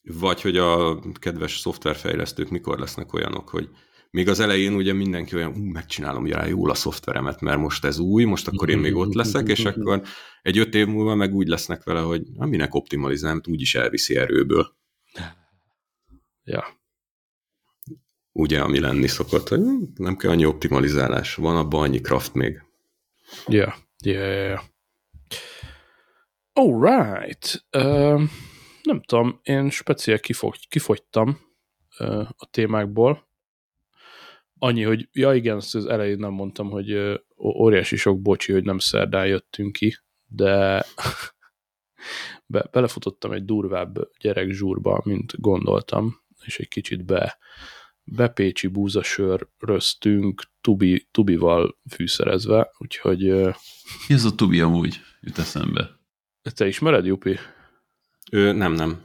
Vagy 0.03 0.41
hogy 0.41 0.57
a 0.57 1.01
kedves 1.13 1.59
szoftverfejlesztők 1.59 2.49
mikor 2.49 2.79
lesznek 2.79 3.13
olyanok, 3.13 3.49
hogy 3.49 3.69
még 4.11 4.29
az 4.29 4.41
elején 4.41 4.75
ugye 4.75 4.93
mindenki 4.93 5.35
olyan, 5.35 5.53
ú, 5.53 5.65
megcsinálom 5.65 6.27
rá 6.27 6.47
jól 6.47 6.71
a 6.71 6.75
szoftveremet, 6.75 7.41
mert 7.41 7.59
most 7.59 7.85
ez 7.85 7.99
új, 7.99 8.25
most 8.25 8.49
akkor 8.49 8.71
én 8.71 8.79
még 8.79 8.95
ott 8.95 9.15
leszek, 9.15 9.49
és 9.49 9.65
akkor 9.65 10.03
egy 10.43 10.59
öt 10.59 10.75
év 10.75 10.87
múlva 10.87 11.15
meg 11.15 11.35
úgy 11.35 11.47
lesznek 11.47 11.85
vele, 11.85 12.01
hogy 12.01 12.23
na, 12.35 12.47
minek 12.47 12.75
optimalizálom, 12.75 13.41
úgyis 13.49 13.75
elviszi 13.75 14.17
erőből. 14.17 14.75
Ja. 16.49 16.65
Ugye, 18.33 18.61
ami 18.61 18.81
lenni 18.81 19.07
szokott, 19.07 19.49
hogy 19.49 19.61
nem 19.95 20.17
kell 20.17 20.31
annyi 20.31 20.45
optimalizálás, 20.45 21.35
van 21.35 21.57
abban 21.57 21.83
annyi 21.83 22.01
kraft 22.01 22.35
még. 22.35 22.63
Ja. 23.47 23.86
Yeah. 24.07 24.61
Alright. 26.53 27.65
Uh, 27.77 28.23
nem 28.83 29.03
tudom, 29.07 29.41
én 29.43 29.71
speciál 29.71 30.19
kifog, 30.19 30.55
kifogytam 30.69 31.39
uh, 31.99 32.29
a 32.37 32.47
témákból. 32.51 33.29
Annyi, 34.59 34.83
hogy 34.83 35.09
ja 35.13 35.35
igen, 35.35 35.57
azt 35.57 35.75
az 35.75 35.87
elején 35.87 36.19
nem 36.19 36.33
mondtam, 36.33 36.71
hogy 36.71 36.93
uh, 36.93 37.15
óriási 37.37 37.97
sok 37.97 38.23
bocsi, 38.23 38.53
hogy 38.53 38.65
nem 38.65 38.79
szerdán 38.79 39.27
jöttünk 39.27 39.73
ki, 39.73 39.97
de 40.27 40.85
be, 42.53 42.69
belefutottam 42.71 43.33
egy 43.33 43.45
durvább 43.45 44.11
gyerek 44.21 44.51
zsúrba, 44.51 45.01
mint 45.05 45.41
gondoltam, 45.41 46.21
és 46.45 46.59
egy 46.59 46.69
kicsit 46.69 47.05
be 47.05 47.39
bepécsi 48.07 48.67
búzasör 48.67 49.49
röztünk 49.59 50.43
tubi, 50.61 51.09
tubival 51.11 51.79
fűszerezve, 51.91 52.71
úgyhogy... 52.79 53.23
Mi 54.09 54.15
ez 54.15 54.25
a 54.25 54.35
tubi 54.35 54.61
amúgy? 54.61 55.01
Jut 55.21 55.39
eszembe. 55.39 55.99
Te 56.55 56.67
ismered, 56.67 57.07
Jupi? 57.07 57.39
Ő, 58.33 58.53
nem, 58.53 58.73
nem. 58.73 59.05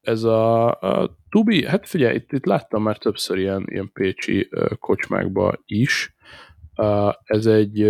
Ez 0.00 0.22
a, 0.22 0.70
a 0.70 1.18
tubi, 1.28 1.66
hát 1.66 1.88
figyelj, 1.88 2.14
itt, 2.14 2.32
itt 2.32 2.44
láttam 2.44 2.82
már 2.82 2.98
többször 2.98 3.38
ilyen, 3.38 3.64
ilyen 3.66 3.92
pécsi 3.92 4.48
kocsmákba 4.78 5.62
is. 5.64 6.14
Ez 7.24 7.46
egy 7.46 7.86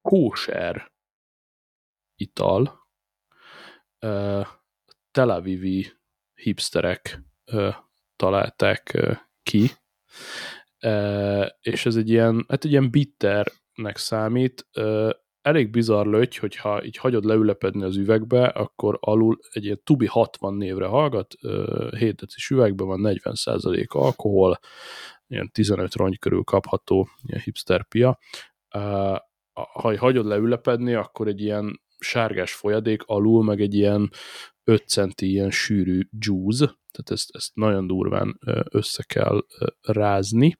kóser 0.00 0.92
ital. 2.14 2.88
Tel 5.10 5.30
Avivi 5.30 5.92
hipsterek 6.34 7.22
találták 8.16 9.06
ki, 9.42 9.70
és 11.60 11.86
ez 11.86 11.96
egy 11.96 12.10
ilyen, 12.10 12.44
hát 12.48 12.64
egy 12.64 12.70
ilyen 12.70 12.90
bitternek 12.90 13.96
számít, 13.96 14.68
elég 15.40 15.70
bizarr 15.70 16.06
löty, 16.06 16.38
hogyha 16.38 16.84
így 16.84 16.96
hagyod 16.96 17.24
leülepedni 17.24 17.82
az 17.82 17.96
üvegbe, 17.96 18.46
akkor 18.46 18.98
alul 19.00 19.38
egy 19.50 19.64
ilyen 19.64 19.80
Tubi 19.84 20.06
60 20.06 20.54
névre 20.54 20.86
hallgat, 20.86 21.34
7 21.98 22.14
decis 22.14 22.50
üvegben 22.50 22.86
van 22.86 23.00
40% 23.02 23.88
alkohol, 23.88 24.58
ilyen 25.26 25.50
15 25.52 25.94
rongy 25.94 26.18
körül 26.18 26.42
kapható, 26.42 27.08
ilyen 27.22 27.40
hipster 27.40 27.88
pia. 27.88 28.18
Ha 29.52 29.98
hagyod 29.98 30.26
leülepedni, 30.26 30.94
akkor 30.94 31.28
egy 31.28 31.40
ilyen 31.40 31.80
sárgás 31.98 32.52
folyadék 32.52 33.02
alul, 33.02 33.44
meg 33.44 33.60
egy 33.60 33.74
ilyen 33.74 34.10
5 34.68 34.88
centi 34.88 35.30
ilyen 35.30 35.50
sűrű 35.50 36.00
juice, 36.18 36.64
tehát 36.64 37.10
ezt, 37.10 37.30
ezt 37.32 37.50
nagyon 37.54 37.86
durván 37.86 38.40
össze 38.70 39.02
kell 39.02 39.44
rázni, 39.80 40.58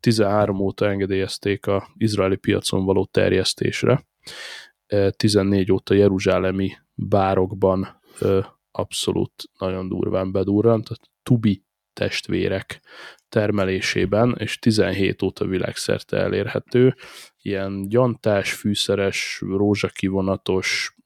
13 0.00 0.60
óta 0.60 0.88
engedélyezték 0.88 1.66
a 1.66 1.88
izraeli 1.96 2.36
piacon 2.36 2.84
való 2.84 3.04
terjesztésre, 3.04 4.06
14 5.10 5.72
óta 5.72 5.94
jeruzsálemi 5.94 6.70
bárokban 6.94 8.00
abszolút 8.70 9.50
nagyon 9.58 9.88
durván 9.88 10.32
bedurrant, 10.32 10.84
tehát 10.84 11.10
tubi 11.22 11.62
testvérek 11.92 12.80
termelésében, 13.28 14.34
és 14.38 14.58
17 14.58 15.22
óta 15.22 15.46
világszerte 15.46 16.16
elérhető, 16.16 16.94
ilyen 17.42 17.88
gyantás, 17.88 18.52
fűszeres, 18.52 19.42
rózsakivonatos, 19.46 20.96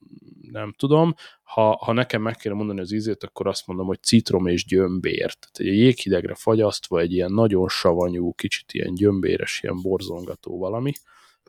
nem 0.50 0.72
tudom, 0.76 1.14
ha, 1.53 1.76
ha 1.76 1.92
nekem 1.92 2.22
meg 2.22 2.36
kéne 2.36 2.55
mondani 2.55 2.80
az 2.80 2.92
ízét, 2.92 3.24
akkor 3.24 3.46
azt 3.46 3.66
mondom, 3.66 3.86
hogy 3.86 4.03
citrom 4.03 4.46
és 4.46 4.64
gyömbér. 4.64 5.34
Tehát 5.34 5.59
egy 5.59 5.66
jéghidegre 5.66 6.34
fagyasztva 6.34 7.00
egy 7.00 7.12
ilyen 7.12 7.32
nagyon 7.32 7.68
savanyú, 7.68 8.32
kicsit 8.32 8.72
ilyen 8.72 8.94
gyömbéres, 8.94 9.61
ilyen 9.62 9.82
borzongató 9.82 10.59
valami. 10.59 10.92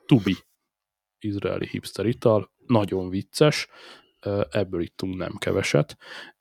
Tubi, 0.05 0.35
izraeli 1.19 1.67
hipster 1.67 2.05
ital, 2.05 2.51
nagyon 2.67 3.09
vicces, 3.09 3.67
ebből 4.49 4.81
ittunk 4.81 5.15
nem 5.15 5.37
keveset, 5.37 5.97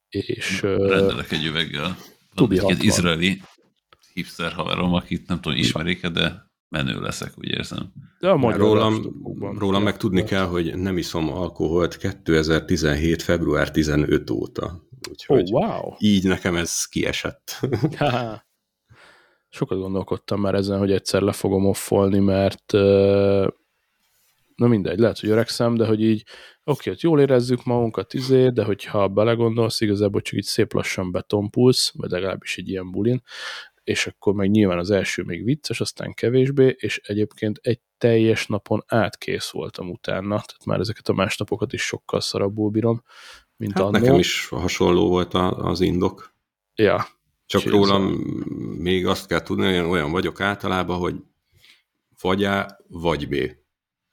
és... 0.08 0.62
Rendelek 0.62 1.32
egy 1.32 1.44
üveggel. 1.44 1.96
Tubi 2.34 2.60
egy 2.66 2.84
izraeli 2.84 3.40
hipster 4.12 4.52
haverom, 4.52 4.94
akit 4.94 5.26
nem 5.26 5.40
tudom, 5.40 5.58
ismerik 5.58 6.06
de 6.06 6.51
menő 6.72 7.00
leszek, 7.00 7.32
úgy 7.36 7.48
érzem. 7.48 7.92
De 8.20 8.30
a 8.30 8.36
magyar 8.36 8.60
rólam, 8.60 9.22
rólam 9.58 9.82
meg 9.82 9.96
tudni 9.96 10.24
kell, 10.24 10.44
hogy 10.44 10.76
nem 10.76 10.98
iszom 10.98 11.32
alkoholt 11.32 11.96
2017. 11.96 13.22
február 13.22 13.70
15 13.70 14.30
óta. 14.30 14.86
Úgyhogy 15.10 15.52
oh, 15.52 15.62
wow. 15.62 15.94
így 15.98 16.24
nekem 16.24 16.56
ez 16.56 16.84
kiesett. 16.84 17.60
Sokat 19.48 19.78
gondolkodtam 19.78 20.40
már 20.40 20.54
ezen, 20.54 20.78
hogy 20.78 20.92
egyszer 20.92 21.22
le 21.22 21.32
fogom 21.32 21.66
offolni, 21.66 22.18
mert 22.18 22.72
na 24.54 24.66
mindegy, 24.66 24.98
lehet, 24.98 25.18
hogy 25.18 25.30
öregszem, 25.30 25.74
de 25.74 25.86
hogy 25.86 26.02
így 26.02 26.24
oké, 26.64 26.90
hogy 26.90 27.02
jól 27.02 27.20
érezzük 27.20 27.64
magunkat, 27.64 28.14
izé, 28.14 28.48
de 28.48 28.64
hogyha 28.64 29.08
belegondolsz, 29.08 29.80
igazából 29.80 30.20
csak 30.20 30.38
így 30.38 30.44
szép 30.44 30.72
lassan 30.72 31.12
betompulsz, 31.12 31.92
vagy 31.96 32.10
legalábbis 32.10 32.58
egy 32.58 32.68
ilyen 32.68 32.90
bulin, 32.90 33.22
és 33.84 34.06
akkor 34.06 34.34
meg 34.34 34.50
nyilván 34.50 34.78
az 34.78 34.90
első 34.90 35.22
még 35.22 35.44
vicces, 35.44 35.80
aztán 35.80 36.14
kevésbé, 36.14 36.76
és 36.78 37.00
egyébként 37.04 37.58
egy 37.62 37.80
teljes 37.98 38.46
napon 38.46 38.84
átkész 38.86 39.50
voltam 39.50 39.90
utána, 39.90 40.28
tehát 40.28 40.64
már 40.64 40.80
ezeket 40.80 41.08
a 41.08 41.12
másnapokat 41.12 41.72
is 41.72 41.82
sokkal 41.82 42.20
szarabbul 42.20 42.70
bírom, 42.70 43.02
mint 43.56 43.72
hát 43.72 43.82
annó. 43.82 43.90
Nekem 43.90 44.18
is 44.18 44.48
hasonló 44.48 45.08
volt 45.08 45.34
az 45.34 45.80
indok. 45.80 46.34
Ja. 46.74 47.06
Csak 47.46 47.64
rólam 47.64 48.02
még 48.78 49.06
azt 49.06 49.26
kell 49.26 49.42
tudni, 49.42 49.76
hogy 49.76 49.90
olyan 49.90 50.10
vagyok 50.10 50.40
általában, 50.40 50.98
hogy 50.98 51.14
vagy 52.20 52.44
A, 52.44 52.78
vagy 52.88 53.28
B. 53.28 53.34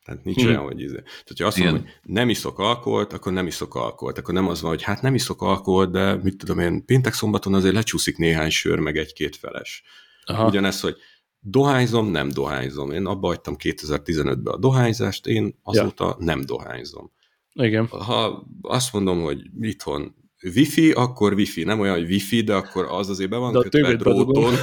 Tehát 0.09 0.23
nincs 0.23 0.41
hmm. 0.41 0.49
olyan, 0.49 0.61
hogy 0.61 0.81
izé. 0.81 0.95
Tehát, 0.95 1.27
hogyha 1.27 1.45
azt 1.45 1.57
mondom, 1.57 1.81
hogy 1.81 1.91
nem 2.03 2.29
iszok 2.29 2.59
alkoholt, 2.59 3.13
akkor 3.13 3.33
nem 3.33 3.47
iszok 3.47 3.75
alkoholt. 3.75 4.17
Akkor 4.17 4.33
nem 4.33 4.47
az 4.47 4.61
van, 4.61 4.69
hogy 4.69 4.83
hát 4.83 5.01
nem 5.01 5.15
iszok 5.15 5.41
alkoholt, 5.41 5.91
de 5.91 6.15
mit 6.15 6.37
tudom 6.37 6.59
én, 6.59 6.85
péntek 6.85 7.13
szombaton 7.13 7.53
azért 7.53 7.73
lecsúszik 7.73 8.17
néhány 8.17 8.49
sör, 8.49 8.79
meg 8.79 8.97
egy-két 8.97 9.35
feles. 9.35 9.83
Aha. 10.25 10.47
Ugyanez, 10.47 10.79
hogy 10.79 10.95
dohányzom, 11.39 12.07
nem 12.07 12.29
dohányzom. 12.29 12.91
Én 12.91 13.05
abba 13.05 13.27
hagytam 13.27 13.55
2015-ben 13.59 14.53
a 14.53 14.57
dohányzást, 14.57 15.27
én 15.27 15.59
azóta 15.63 16.05
ja. 16.19 16.25
nem 16.25 16.45
dohányzom. 16.45 17.11
Igen. 17.53 17.87
Ha 17.87 18.47
azt 18.61 18.93
mondom, 18.93 19.21
hogy 19.21 19.41
itthon 19.59 20.15
wifi, 20.55 20.91
akkor 20.91 21.33
wifi. 21.33 21.63
Nem 21.63 21.79
olyan, 21.79 21.95
hogy 21.95 22.09
wifi, 22.09 22.41
de 22.41 22.53
akkor 22.53 22.85
az 22.89 23.09
azért 23.09 23.29
be 23.29 23.37
van 23.37 23.53
de 23.53 23.59
kötve 23.59 23.95
dróton. 23.95 24.53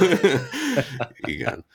Igen. 1.33 1.65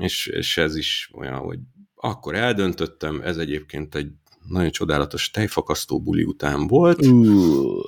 És, 0.00 0.26
és 0.26 0.56
ez 0.56 0.76
is 0.76 1.10
olyan, 1.14 1.38
hogy 1.38 1.58
akkor 2.00 2.34
eldöntöttem, 2.34 3.20
ez 3.20 3.36
egyébként 3.36 3.94
egy 3.94 4.10
nagyon 4.48 4.70
csodálatos 4.70 5.30
tejfakasztó 5.30 6.00
buli 6.00 6.22
után 6.24 6.66
volt, 6.66 7.06
uh. 7.06 7.82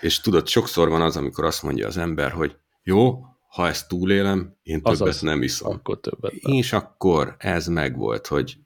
és 0.00 0.20
tudod, 0.20 0.48
sokszor 0.48 0.88
van 0.88 1.02
az, 1.02 1.16
amikor 1.16 1.44
azt 1.44 1.62
mondja 1.62 1.86
az 1.86 1.96
ember, 1.96 2.30
hogy 2.30 2.56
jó, 2.82 3.24
ha 3.48 3.68
ezt 3.68 3.88
túlélem, 3.88 4.56
én 4.62 4.82
többet 4.82 5.00
Azaz, 5.00 5.20
nem 5.20 5.42
iszom. 5.42 5.72
Akkor 5.72 6.00
többet 6.00 6.32
nem. 6.42 6.56
És 6.56 6.72
akkor 6.72 7.34
ez 7.38 7.66
megvolt, 7.66 8.26
hogy 8.26 8.56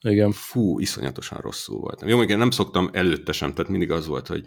igen. 0.00 0.32
Fú, 0.32 0.78
iszonyatosan 0.80 1.38
rosszul 1.38 1.80
voltam. 1.80 2.08
Jó, 2.08 2.18
még 2.18 2.36
nem 2.36 2.50
szoktam 2.50 2.90
előtte 2.92 3.32
sem, 3.32 3.54
tehát 3.54 3.70
mindig 3.70 3.90
az 3.90 4.06
volt, 4.06 4.26
hogy 4.26 4.44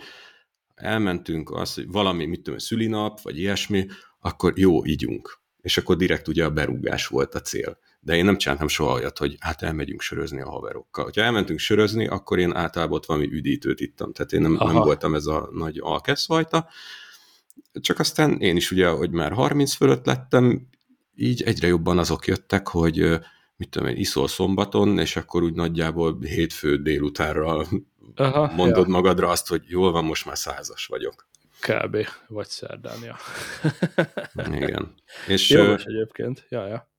elmentünk, 0.75 1.51
az, 1.51 1.73
hogy 1.73 1.87
valami, 1.87 2.25
mit 2.25 2.41
tudom, 2.41 2.59
szülinap, 2.59 3.21
vagy 3.21 3.37
ilyesmi, 3.37 3.85
akkor 4.19 4.53
jó, 4.55 4.85
ígyunk. 4.85 5.39
És 5.61 5.77
akkor 5.77 5.95
direkt 5.95 6.27
ugye 6.27 6.45
a 6.45 6.51
berúgás 6.51 7.07
volt 7.07 7.35
a 7.35 7.41
cél 7.41 7.77
de 8.05 8.15
én 8.15 8.25
nem 8.25 8.37
csináltam 8.37 8.67
soha 8.67 8.93
olyat, 8.93 9.17
hogy 9.17 9.35
hát 9.39 9.61
elmegyünk 9.61 10.01
sörözni 10.01 10.41
a 10.41 10.49
haverokkal. 10.49 11.11
Ha 11.15 11.21
elmentünk 11.21 11.59
sörözni, 11.59 12.07
akkor 12.07 12.39
én 12.39 12.55
általában 12.55 12.95
ott 12.95 13.05
valami 13.05 13.25
üdítőt 13.31 13.79
ittam, 13.79 14.13
tehát 14.13 14.31
én 14.31 14.41
nem, 14.41 14.51
nem 14.51 14.75
voltam 14.75 15.15
ez 15.15 15.25
a 15.25 15.49
nagy 15.51 15.77
alkeszfajta, 15.79 16.67
csak 17.81 17.99
aztán 17.99 18.39
én 18.39 18.55
is 18.55 18.71
ugye, 18.71 18.87
hogy 18.87 19.11
már 19.11 19.31
30 19.31 19.73
fölött 19.73 20.05
lettem, 20.05 20.67
így 21.15 21.41
egyre 21.41 21.67
jobban 21.67 21.97
azok 21.97 22.27
jöttek, 22.27 22.67
hogy 22.67 23.19
mit 23.57 23.69
tudom 23.69 23.87
én, 23.87 23.95
iszol 23.95 24.27
szombaton, 24.27 24.99
és 24.99 25.15
akkor 25.15 25.43
úgy 25.43 25.53
nagyjából 25.53 26.17
hétfő 26.21 26.81
délutánra 26.81 27.65
Aha, 28.15 28.53
mondod 28.53 28.87
ja. 28.87 28.91
magadra 28.91 29.29
azt, 29.29 29.47
hogy 29.47 29.63
jól 29.67 29.91
van, 29.91 30.05
most 30.05 30.25
már 30.25 30.37
százas 30.37 30.85
vagyok. 30.85 31.27
Kb. 31.59 31.97
Vagy 32.27 32.47
szerdán, 32.47 32.97
ja. 33.03 33.17
Igen. 34.51 34.93
És, 35.27 35.49
Jó, 35.49 35.73
egyébként, 35.73 36.45
ja, 36.49 36.67
ja. 36.67 36.93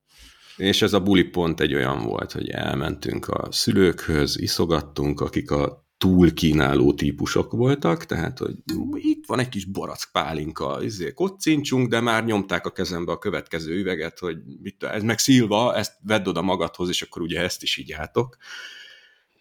És 0.56 0.82
ez 0.82 0.92
a 0.92 1.00
buli 1.00 1.24
pont 1.24 1.60
egy 1.60 1.74
olyan 1.74 2.02
volt, 2.02 2.32
hogy 2.32 2.48
elmentünk 2.48 3.28
a 3.28 3.48
szülőkhöz, 3.52 4.40
iszogattunk, 4.40 5.20
akik 5.20 5.50
a 5.50 5.86
túl 5.98 6.32
kínáló 6.32 6.94
típusok 6.94 7.52
voltak, 7.52 8.04
tehát, 8.04 8.38
hogy 8.38 8.54
itt 8.94 9.26
van 9.26 9.38
egy 9.38 9.48
kis 9.48 9.64
barack 9.64 10.12
pálinka, 10.12 10.82
ezért 10.82 11.14
kocincsunk, 11.14 11.88
de 11.88 12.00
már 12.00 12.24
nyomták 12.24 12.66
a 12.66 12.72
kezembe 12.72 13.12
a 13.12 13.18
következő 13.18 13.74
üveget, 13.74 14.18
hogy 14.18 14.36
mit, 14.62 14.82
ez 14.82 15.02
meg 15.02 15.18
szilva, 15.18 15.74
ezt 15.74 15.92
vedd 16.02 16.28
oda 16.28 16.42
magadhoz, 16.42 16.88
és 16.88 17.02
akkor 17.02 17.22
ugye 17.22 17.40
ezt 17.40 17.62
is 17.62 17.76
így 17.76 17.92
átok. 17.92 18.36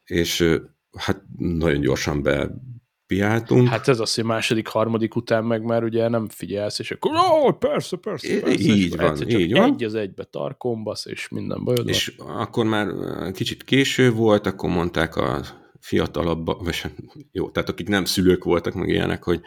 És 0.03 0.59
hát 0.97 1.23
nagyon 1.37 1.81
gyorsan 1.81 2.21
be 2.21 2.51
piáltunk. 3.15 3.67
Hát 3.67 3.87
ez 3.87 3.99
az, 3.99 4.13
hogy 4.13 4.23
második, 4.23 4.67
harmadik 4.67 5.15
után 5.15 5.43
meg 5.43 5.63
már 5.63 5.83
ugye 5.83 6.07
nem 6.07 6.27
figyelsz, 6.29 6.79
és 6.79 6.91
akkor 6.91 7.11
ó, 7.11 7.51
persze, 7.51 7.97
persze, 7.97 8.39
persze. 8.39 8.63
Így 8.63 8.95
van, 8.95 9.29
így 9.29 9.53
van. 9.53 9.73
Egy 9.73 9.83
az 9.83 9.95
egybe 9.95 10.23
tarkombasz, 10.23 11.05
és 11.05 11.29
minden 11.29 11.63
bajod 11.63 11.89
És 11.89 12.13
van. 12.17 12.37
akkor 12.37 12.65
már 12.65 12.87
kicsit 13.31 13.63
késő 13.63 14.11
volt, 14.11 14.45
akkor 14.45 14.69
mondták 14.69 15.15
a 15.15 15.41
fiatalabb, 15.79 16.45
vagy 16.63 16.79
hát, 16.79 16.93
jó, 17.31 17.49
tehát 17.49 17.69
akik 17.69 17.87
nem 17.87 18.05
szülők 18.05 18.43
voltak, 18.43 18.73
meg 18.73 18.89
ilyenek, 18.89 19.23
hogy 19.23 19.41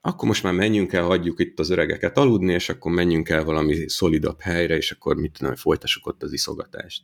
akkor 0.00 0.28
most 0.28 0.42
már 0.42 0.52
menjünk 0.52 0.92
el, 0.92 1.02
hagyjuk 1.02 1.40
itt 1.40 1.58
az 1.58 1.70
öregeket 1.70 2.18
aludni, 2.18 2.52
és 2.52 2.68
akkor 2.68 2.92
menjünk 2.92 3.28
el 3.28 3.44
valami 3.44 3.88
szolidabb 3.88 4.40
helyre, 4.40 4.76
és 4.76 4.90
akkor 4.90 5.16
mit 5.16 5.32
tudom, 5.38 5.54
folytassuk 5.54 6.06
ott 6.06 6.22
az 6.22 6.32
iszogatást. 6.32 7.02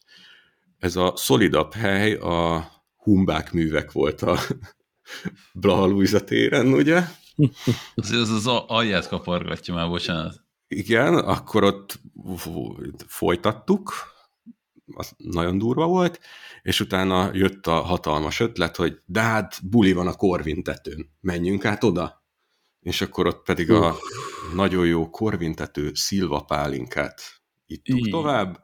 Ez 0.79 0.97
a 0.97 1.13
szolidabb 1.17 1.73
hely 1.73 2.15
a 2.15 2.67
humbák 2.97 3.53
művek 3.53 3.93
volt 3.93 4.23
a 4.23 4.39
Blaha 5.53 5.87
Luisa 5.87 6.25
téren, 6.25 6.67
ugye? 6.67 7.03
Az 7.95 8.11
az, 8.11 8.31
az 8.31 8.47
alját 8.47 9.09
kapargatja 9.09 9.75
már, 9.75 9.89
bocsánat. 9.89 10.45
Igen, 10.69 11.15
akkor 11.15 11.65
ott 11.65 12.01
folytattuk, 13.07 13.93
az 14.95 15.13
nagyon 15.17 15.59
durva 15.59 15.87
volt, 15.87 16.21
és 16.63 16.81
utána 16.81 17.31
jött 17.33 17.67
a 17.67 17.81
hatalmas 17.81 18.41
ötlet, 18.41 18.77
hogy 18.77 19.01
de 19.05 19.21
hát 19.21 19.69
buli 19.69 19.93
van 19.93 20.07
a 20.07 20.15
korvintetőn, 20.15 21.11
menjünk 21.21 21.65
át 21.65 21.85
oda. 21.85 22.23
És 22.81 23.01
akkor 23.01 23.27
ott 23.27 23.43
pedig 23.43 23.71
a 23.71 23.97
nagyon 24.55 24.87
jó 24.87 25.11
korvintető 25.11 25.91
szilva 25.95 26.41
pálinkát 26.41 27.23
ittuk 27.67 28.09
tovább, 28.09 28.64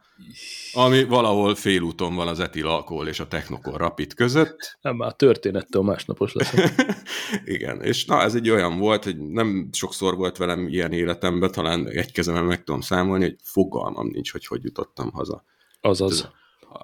ami 0.73 1.05
valahol 1.05 1.55
félúton 1.55 2.15
van 2.15 2.29
az 2.29 2.41
etil 2.41 2.67
alkohol 2.67 3.09
és 3.09 3.21
a 3.21 3.29
technokor 3.29 3.81
rapid 3.81 4.15
között. 4.15 4.57
Nem, 4.83 4.97
már 4.97 5.13
történettől 5.13 5.83
másnapos 5.83 6.33
lesz. 6.33 6.55
Igen, 7.45 7.83
és 7.83 8.05
na, 8.05 8.23
ez 8.23 8.35
egy 8.35 8.51
olyan 8.51 8.79
volt, 8.79 9.05
hogy 9.05 9.19
nem 9.19 9.69
sokszor 9.73 10.17
volt 10.17 10.37
velem 10.37 10.69
ilyen 10.69 10.93
életemben, 10.93 11.51
talán 11.51 11.89
egy 11.89 12.13
kezemen 12.13 12.45
meg 12.45 12.65
tudom 12.65 12.81
számolni, 12.81 13.25
hogy 13.25 13.37
fogalmam 13.43 14.07
nincs, 14.07 14.33
hogy 14.33 14.47
hogy 14.47 14.65
jutottam 14.65 15.11
haza. 15.13 15.45
Azaz. 15.81 16.31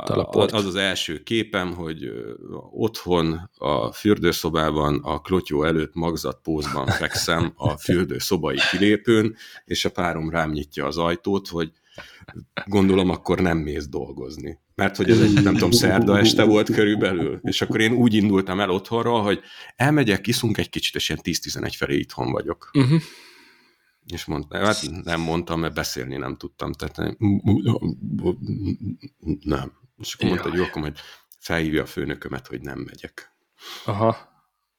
Teleport. 0.05 0.53
Az 0.53 0.65
az 0.65 0.75
első 0.75 1.23
képem, 1.23 1.75
hogy 1.75 2.13
otthon 2.71 3.51
a 3.59 3.93
fürdőszobában 3.93 5.01
a 5.03 5.21
klotyó 5.21 5.65
előtt 5.65 5.95
magzat 5.95 6.41
pózban 6.43 6.87
fekszem 7.03 7.53
a 7.57 7.77
fürdőszobai 7.77 8.59
kilépőn, 8.71 9.37
és 9.65 9.85
a 9.85 9.91
párom 9.91 10.31
rám 10.31 10.51
nyitja 10.51 10.87
az 10.87 10.99
ajtót, 10.99 11.49
hogy 11.49 11.73
gondolom 12.65 13.11
akkor 13.11 13.41
nem 13.41 13.59
mész 13.59 13.89
dolgozni. 13.89 14.59
Mert 14.75 14.97
hogy 14.97 15.11
ez 15.11 15.21
egy, 15.21 15.43
nem 15.43 15.53
tudom, 15.53 15.71
szerda 15.71 16.19
este 16.19 16.45
volt 16.45 16.71
körülbelül, 16.71 17.41
és 17.43 17.63
akkor 17.63 17.81
én 17.81 17.93
úgy 17.93 18.15
indultam 18.15 18.61
el 18.61 18.71
otthonról, 18.71 19.23
hogy 19.23 19.41
elmegyek, 19.77 20.21
kiszunk 20.21 20.59
egy 20.59 20.71
kicsit, 20.71 20.95
és 20.95 21.09
ilyen 21.09 21.21
10-11 21.25 21.73
felé 21.77 21.97
itthon 21.97 22.31
vagyok. 22.31 22.71
Uh-huh. 22.75 23.01
És 24.07 24.25
mondta, 24.25 24.59
hát 24.59 24.83
nem 25.05 25.21
mondtam, 25.21 25.61
mert 25.61 25.75
beszélni 25.75 26.17
nem 26.17 26.37
tudtam, 26.37 26.73
tehát 26.73 27.17
nem. 29.41 29.73
És 29.97 30.15
akkor 30.15 30.29
mondta, 30.29 30.49
hogy 30.49 30.59
jó, 30.59 30.65
akkor 30.65 30.83
majd 30.83 30.99
felhívja 31.39 31.83
a 31.83 31.87
főnökömet, 31.87 32.47
hogy 32.47 32.61
nem 32.61 32.79
megyek. 32.79 33.37
Aha. 33.85 34.17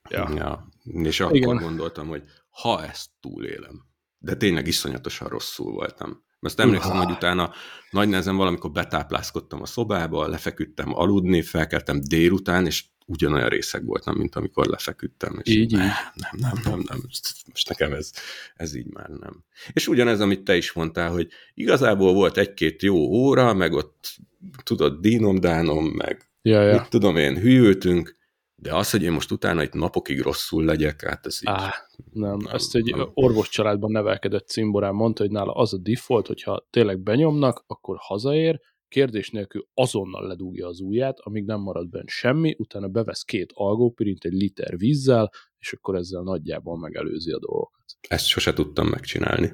Ja. 0.09 0.29
ja. 0.35 0.69
És 0.83 1.19
akkor 1.19 1.35
Igen. 1.35 1.57
gondoltam, 1.57 2.07
hogy 2.07 2.23
ha 2.49 2.85
ezt 2.85 3.09
túlélem, 3.19 3.85
de 4.17 4.35
tényleg 4.35 4.67
iszonyatosan 4.67 5.27
rosszul 5.27 5.71
voltam. 5.71 6.25
Mert 6.39 6.59
emlékszem, 6.59 6.97
hogy 6.97 7.11
utána 7.11 7.51
nagy 7.89 8.09
nehezen 8.09 8.35
valamikor 8.35 8.71
betáplázkodtam 8.71 9.61
a 9.61 9.65
szobába, 9.65 10.27
lefeküdtem 10.27 10.93
aludni, 10.93 11.41
felkeltem 11.41 11.99
délután, 11.99 12.65
és 12.65 12.83
ugyanolyan 13.05 13.49
részeg 13.49 13.85
voltam, 13.85 14.15
mint 14.15 14.35
amikor 14.35 14.65
lefeküdtem. 14.65 15.39
És 15.43 15.55
így, 15.55 15.71
nem, 15.71 15.87
nem, 16.13 16.31
nem, 16.37 16.61
nem, 16.63 16.83
nem, 16.87 16.99
most 17.47 17.69
nekem 17.69 17.93
ez, 17.93 18.11
ez 18.55 18.75
így 18.75 18.87
már 18.93 19.09
nem. 19.09 19.43
És 19.73 19.87
ugyanez, 19.87 20.19
amit 20.19 20.43
te 20.43 20.55
is 20.55 20.73
mondtál, 20.73 21.11
hogy 21.11 21.27
igazából 21.53 22.13
volt 22.13 22.37
egy-két 22.37 22.81
jó 22.81 22.95
óra, 22.95 23.53
meg 23.53 23.73
ott 23.73 24.15
tudod, 24.63 24.99
dínom-dánom, 24.99 25.85
meg 25.85 26.29
ja, 26.41 26.61
ja. 26.61 26.73
mit 26.73 26.89
tudom 26.89 27.15
én, 27.15 27.37
hűltünk, 27.37 28.16
de 28.61 28.75
az, 28.75 28.91
hogy 28.91 29.03
én 29.03 29.11
most 29.11 29.31
utána 29.31 29.63
itt 29.63 29.73
napokig 29.73 30.21
rosszul 30.21 30.63
legyek, 30.63 31.03
hát 31.03 31.25
ez 31.25 31.39
így... 31.41 31.49
Á, 31.49 31.73
nem, 32.11 32.37
nem, 32.37 32.53
ezt 32.53 32.75
egy 32.75 32.95
nem. 32.95 33.09
orvos 33.13 33.49
családban 33.49 33.91
nevelkedett 33.91 34.47
cimborán 34.47 34.93
mondta, 34.93 35.23
hogy 35.23 35.31
nála 35.31 35.53
az 35.53 35.73
a 35.73 35.77
default, 35.77 36.27
hogyha 36.27 36.67
tényleg 36.69 36.99
benyomnak, 36.99 37.63
akkor 37.67 37.97
hazaér, 37.99 38.59
kérdés 38.87 39.29
nélkül 39.29 39.67
azonnal 39.73 40.27
ledugja 40.27 40.67
az 40.67 40.79
ujját, 40.79 41.19
amíg 41.19 41.45
nem 41.45 41.59
marad 41.59 41.89
benne 41.89 42.07
semmi, 42.07 42.55
utána 42.57 42.87
bevesz 42.87 43.23
két 43.23 43.51
algópirint 43.53 44.23
egy 44.23 44.33
liter 44.33 44.77
vízzel, 44.77 45.31
és 45.59 45.73
akkor 45.73 45.95
ezzel 45.95 46.21
nagyjából 46.21 46.77
megelőzi 46.77 47.31
a 47.31 47.39
dolgokat. 47.39 47.83
Ezt 48.07 48.25
sose 48.25 48.53
tudtam 48.53 48.87
megcsinálni. 48.87 49.53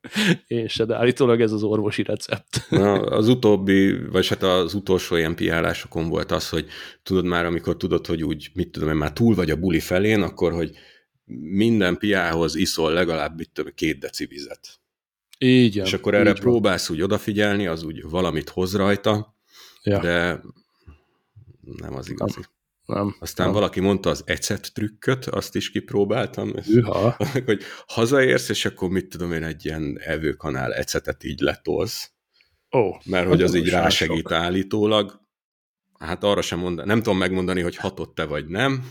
Én 0.46 0.68
se, 0.68 0.84
de 0.84 0.96
állítólag 0.96 1.40
ez 1.40 1.52
az 1.52 1.62
orvosi 1.62 2.02
recept. 2.02 2.66
Na, 2.70 2.92
az 2.92 3.28
utóbbi, 3.28 4.06
vagy 4.06 4.28
hát 4.28 4.42
az 4.42 4.74
utolsó 4.74 5.16
ilyen 5.16 5.34
piálásokon 5.34 6.08
volt 6.08 6.30
az, 6.30 6.48
hogy 6.48 6.66
tudod 7.02 7.24
már, 7.24 7.44
amikor 7.44 7.76
tudod, 7.76 8.06
hogy 8.06 8.24
úgy, 8.24 8.50
mit 8.54 8.70
tudom 8.70 8.88
én, 8.88 8.94
már 8.94 9.12
túl 9.12 9.34
vagy 9.34 9.50
a 9.50 9.56
buli 9.56 9.80
felén, 9.80 10.22
akkor, 10.22 10.52
hogy 10.52 10.76
minden 11.40 11.96
piához 11.96 12.54
iszol 12.54 12.92
legalább, 12.92 13.36
mit 13.36 13.50
tudom, 13.52 13.72
két 13.74 13.98
deci 13.98 14.26
vizet. 14.26 14.80
Így 15.38 15.76
És 15.76 15.92
akkor 15.92 16.14
erre 16.14 16.30
így 16.30 16.40
próbálsz 16.40 16.90
úgy 16.90 17.02
odafigyelni, 17.02 17.66
az 17.66 17.82
úgy 17.82 18.02
valamit 18.02 18.48
hoz 18.48 18.76
rajta, 18.76 19.34
ja. 19.82 20.00
de 20.00 20.40
nem 21.60 21.94
az 21.94 22.10
igazi. 22.10 22.40
Nem, 22.88 23.16
Aztán 23.20 23.46
nem. 23.46 23.54
valaki 23.54 23.80
mondta 23.80 24.10
az 24.10 24.22
ecet 24.26 24.72
trükköt, 24.74 25.26
azt 25.26 25.54
is 25.54 25.70
kipróbáltam. 25.70 26.52
Üha. 26.68 27.16
hogy 27.46 27.62
hazaérsz, 27.86 28.48
és 28.48 28.64
akkor 28.64 28.88
mit 28.88 29.08
tudom 29.08 29.32
én, 29.32 29.42
egy 29.42 29.64
ilyen 29.64 29.98
evőkanál 30.00 30.74
ecetet 30.74 31.24
így 31.24 31.40
letolsz. 31.40 32.12
Ó, 32.76 32.78
oh, 32.78 32.96
mert 33.04 33.28
hogy 33.28 33.42
az 33.42 33.54
így 33.54 33.68
rásegít 33.68 34.28
sok. 34.28 34.32
állítólag. 34.32 35.20
Hát 35.98 36.24
arra 36.24 36.42
sem 36.42 36.58
mondani, 36.58 36.88
nem 36.88 37.02
tudom 37.02 37.18
megmondani, 37.18 37.60
hogy 37.60 37.76
hatott-e 37.76 38.24
vagy 38.24 38.46
nem, 38.46 38.84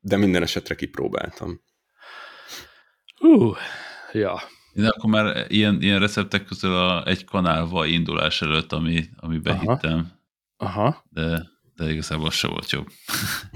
de 0.00 0.16
minden 0.16 0.42
esetre 0.42 0.74
kipróbáltam. 0.74 1.60
Hú, 3.16 3.52
ja. 4.12 4.40
Én 4.72 4.84
akkor 4.84 5.10
már 5.10 5.46
ilyen, 5.48 5.82
ilyen 5.82 5.98
receptek 6.00 6.44
közül 6.44 6.74
a, 6.74 7.06
egy 7.06 7.24
kanál 7.24 7.66
vaj 7.66 7.90
indulás 7.90 8.42
előtt, 8.42 8.72
ami, 8.72 9.04
ami 9.16 9.38
behittem. 9.38 10.12
Aha. 10.56 10.80
Aha. 10.80 11.04
De 11.10 11.58
de 11.80 11.90
igazából 11.92 12.30
se 12.30 12.48
volt 12.48 12.70
jobb. 12.70 12.88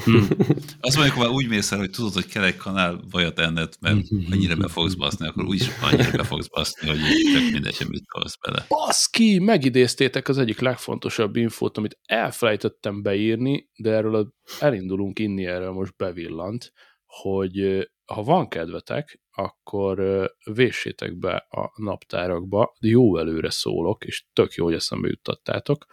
Hmm. 0.05 0.29
Azt 0.81 0.97
mondjuk, 0.97 1.17
hogy 1.17 1.29
úgy 1.29 1.49
mész 1.49 1.73
el, 1.73 1.79
hogy 1.79 1.91
tudod, 1.91 2.13
hogy 2.13 2.27
kell 2.27 2.45
egy 2.45 2.57
kanál 2.57 3.01
vajat 3.11 3.39
enned, 3.39 3.75
mert 3.81 3.97
annyira 4.31 4.57
be 4.57 4.69
fogsz 4.69 4.95
baszni, 4.95 5.27
akkor 5.27 5.45
úgyis 5.45 5.69
annyira 5.81 6.11
be 6.11 6.25
fogsz 6.25 6.49
baszni, 6.49 6.89
hogy 6.89 6.99
csak 7.33 7.53
mindegy, 7.53 7.77
hogy 7.77 7.89
mit 7.89 8.05
bele. 8.45 8.65
Baszki, 8.69 9.39
megidéztétek 9.39 10.29
az 10.29 10.39
egyik 10.39 10.61
legfontosabb 10.61 11.37
infót, 11.37 11.77
amit 11.77 11.99
elfelejtettem 12.05 13.03
beírni, 13.03 13.69
de 13.77 13.91
erről 13.91 14.35
elindulunk 14.61 15.19
inni, 15.19 15.47
erről 15.47 15.73
most 15.73 15.97
bevillant, 15.97 16.73
hogy 17.07 17.87
ha 18.05 18.23
van 18.23 18.49
kedvetek, 18.49 19.21
akkor 19.31 20.03
véssétek 20.45 21.19
be 21.19 21.47
a 21.51 21.73
naptárakba, 21.77 22.75
jó 22.81 23.19
előre 23.19 23.51
szólok, 23.51 24.05
és 24.05 24.25
tök 24.33 24.53
jó, 24.53 24.65
hogy 24.65 24.75
eszembe 24.75 25.09
juttattátok, 25.09 25.87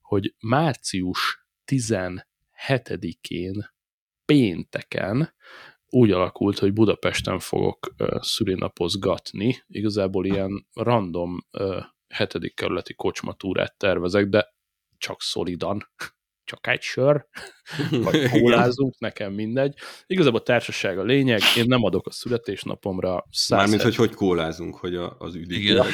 hogy 0.00 0.34
március 0.40 1.41
17-én 1.72 3.70
pénteken 4.24 5.34
úgy 5.88 6.10
alakult, 6.10 6.58
hogy 6.58 6.72
Budapesten 6.72 7.38
fogok 7.38 7.94
szülinapozgatni. 8.20 9.62
Igazából 9.66 10.26
ilyen 10.26 10.66
random 10.72 11.38
hetedik 12.08 12.54
kerületi 12.54 12.94
kocsmatúrát 12.94 13.78
tervezek, 13.78 14.26
de 14.26 14.54
csak 14.98 15.20
szolidan 15.22 15.88
csak 16.44 16.66
egy 16.66 16.80
sör, 16.80 17.26
vagy 18.04 18.28
kólázunk, 18.28 18.98
nekem 18.98 19.32
mindegy. 19.32 19.74
Igazából 20.06 20.40
a 20.40 20.42
társaság 20.42 20.98
a 20.98 21.02
lényeg, 21.02 21.40
én 21.56 21.64
nem 21.66 21.84
adok 21.84 22.06
a 22.06 22.10
születésnapomra 22.10 23.24
Mármint, 23.48 23.82
hogy 23.82 23.96
hogy 23.96 24.14
kólázunk, 24.14 24.76
hogy 24.76 24.94
a, 24.94 25.16
az 25.18 25.34
üdítő. 25.34 25.80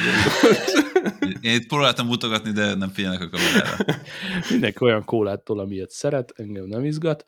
Én 1.41 1.55
itt 1.55 1.67
próbáltam 1.67 2.07
mutogatni, 2.07 2.51
de 2.51 2.75
nem 2.75 2.89
figyelnek 2.89 3.21
a 3.21 3.29
kamerára. 3.29 3.85
Mindenki 4.51 4.83
olyan 4.83 5.05
kólától, 5.05 5.59
amilyet 5.59 5.89
szeret, 5.89 6.33
engem 6.35 6.65
nem 6.65 6.85
izgat, 6.85 7.23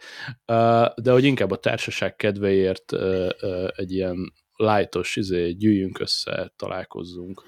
de 0.95 1.11
hogy 1.11 1.23
inkább 1.23 1.51
a 1.51 1.57
társaság 1.57 2.15
kedvéért 2.15 2.93
egy 3.75 3.91
ilyen 3.91 4.33
lightos, 4.55 5.15
izé, 5.15 5.51
gyűjjünk 5.51 5.99
össze, 5.99 6.53
találkozzunk, 6.55 7.43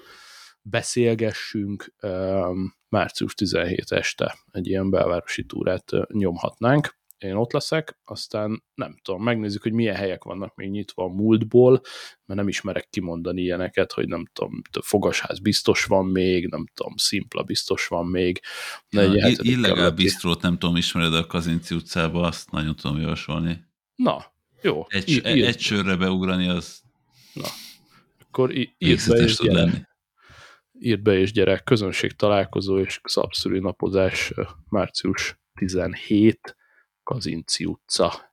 beszélgessünk, 0.62 1.94
március 2.94 3.34
17 3.34 3.92
este 3.92 4.38
egy 4.52 4.66
ilyen 4.66 4.90
belvárosi 4.90 5.44
túrát 5.44 5.90
nyomhatnánk. 6.12 6.96
Én 7.18 7.34
ott 7.34 7.52
leszek, 7.52 7.98
aztán 8.04 8.62
nem 8.74 8.96
tudom, 9.02 9.22
megnézzük, 9.22 9.62
hogy 9.62 9.72
milyen 9.72 9.94
helyek 9.94 10.24
vannak 10.24 10.54
még 10.54 10.70
nyitva 10.70 11.04
a 11.04 11.08
múltból, 11.08 11.80
mert 12.24 12.40
nem 12.40 12.48
ismerek 12.48 12.88
kimondani 12.90 13.40
ilyeneket, 13.42 13.92
hogy 13.92 14.08
nem 14.08 14.24
tudom, 14.32 14.62
fogasház 14.80 15.38
biztos 15.38 15.84
van 15.84 16.06
még, 16.06 16.46
nem 16.48 16.66
tudom, 16.74 16.96
szimpla 16.96 17.42
biztos 17.42 17.86
van 17.86 18.06
még. 18.06 18.40
Ja, 18.90 19.28
illegál 19.36 19.90
biztrót 19.90 20.42
nem 20.42 20.58
tudom, 20.58 20.76
ismered 20.76 21.14
a 21.14 21.26
Kazinci 21.26 21.74
utcába, 21.74 22.20
azt 22.20 22.50
nagyon 22.50 22.76
tudom 22.76 23.00
javasolni. 23.00 23.64
Na, 23.94 24.24
jó. 24.62 24.84
Egy, 24.88 25.08
í- 25.08 25.24
egy 25.24 25.60
sörre 25.60 25.96
beugrani, 25.96 26.48
az 26.48 26.82
Na, 27.32 27.46
akkor 28.20 28.56
í- 28.56 28.74
írd 28.78 29.08
be, 29.08 29.16
és 29.16 29.40
lenni 29.40 29.86
írt 30.78 31.02
be 31.02 31.18
és 31.18 31.32
gyerek, 31.32 31.64
közönség 31.64 32.12
találkozó 32.12 32.78
és 32.78 33.00
szabszüli 33.04 33.58
napozás 33.58 34.32
március 34.68 35.38
17 35.54 36.56
Kazinci 37.02 37.64
utca. 37.64 38.32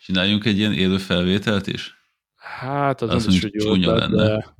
Csináljunk 0.00 0.44
egy 0.44 0.58
ilyen 0.58 0.72
élő 0.72 0.98
felvételt 0.98 1.66
is? 1.66 1.94
Hát 2.36 3.02
az, 3.02 3.10
az 3.10 3.26
is, 3.26 3.42
hogy 3.42 3.80
jó 3.82 3.92
lenne. 3.92 4.26
De... 4.26 4.54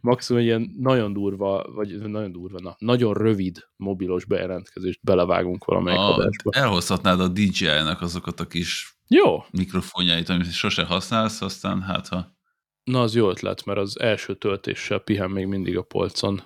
Maximum 0.00 0.42
egy 0.42 0.48
ilyen 0.48 0.74
nagyon 0.78 1.12
durva, 1.12 1.64
vagy 1.72 2.00
nagyon 2.00 2.32
durva, 2.32 2.60
na, 2.60 2.76
nagyon 2.78 3.14
rövid 3.14 3.68
mobilos 3.76 4.24
bejelentkezést 4.24 4.98
belevágunk 5.02 5.64
valamelyik 5.64 6.00
a, 6.00 6.14
adásba. 6.14 6.50
Elhozhatnád 6.50 7.20
a 7.20 7.28
DJI-nak 7.28 8.00
azokat 8.00 8.40
a 8.40 8.46
kis 8.46 8.96
jó. 9.08 9.44
mikrofonjait, 9.50 10.28
amit 10.28 10.52
sose 10.52 10.84
használsz, 10.84 11.40
aztán 11.40 11.82
hát 11.82 12.08
ha 12.08 12.36
Na, 12.84 13.00
az 13.00 13.14
jó 13.14 13.28
ötlet, 13.30 13.64
mert 13.64 13.78
az 13.78 14.00
első 14.00 14.34
töltéssel 14.34 14.98
pihen 14.98 15.30
még 15.30 15.46
mindig 15.46 15.76
a 15.76 15.82
polcon 15.82 16.42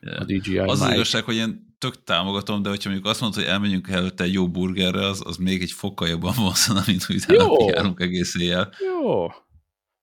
yeah. 0.00 0.20
a 0.20 0.24
DJI 0.24 0.58
Az 0.58 0.80
az 0.80 0.92
igazság, 0.92 1.24
hogy 1.24 1.36
én 1.36 1.74
tök 1.78 2.04
támogatom, 2.04 2.62
de 2.62 2.68
hogyha 2.68 2.88
mondjuk 2.88 3.10
azt 3.10 3.20
mondod, 3.20 3.38
hogy 3.38 3.48
elmenjünk 3.48 3.88
előtte 3.88 4.24
egy 4.24 4.32
jó 4.32 4.48
burgerre, 4.48 5.06
az, 5.06 5.22
az 5.26 5.36
még 5.36 5.62
egy 5.62 5.72
fokkal 5.72 6.08
jobban 6.08 6.34
vonzana, 6.36 6.80
mint 6.86 7.04
hogy 7.04 7.24
járunk 7.66 8.00
egész 8.00 8.34
éjjel. 8.34 8.72
Jó, 8.78 9.26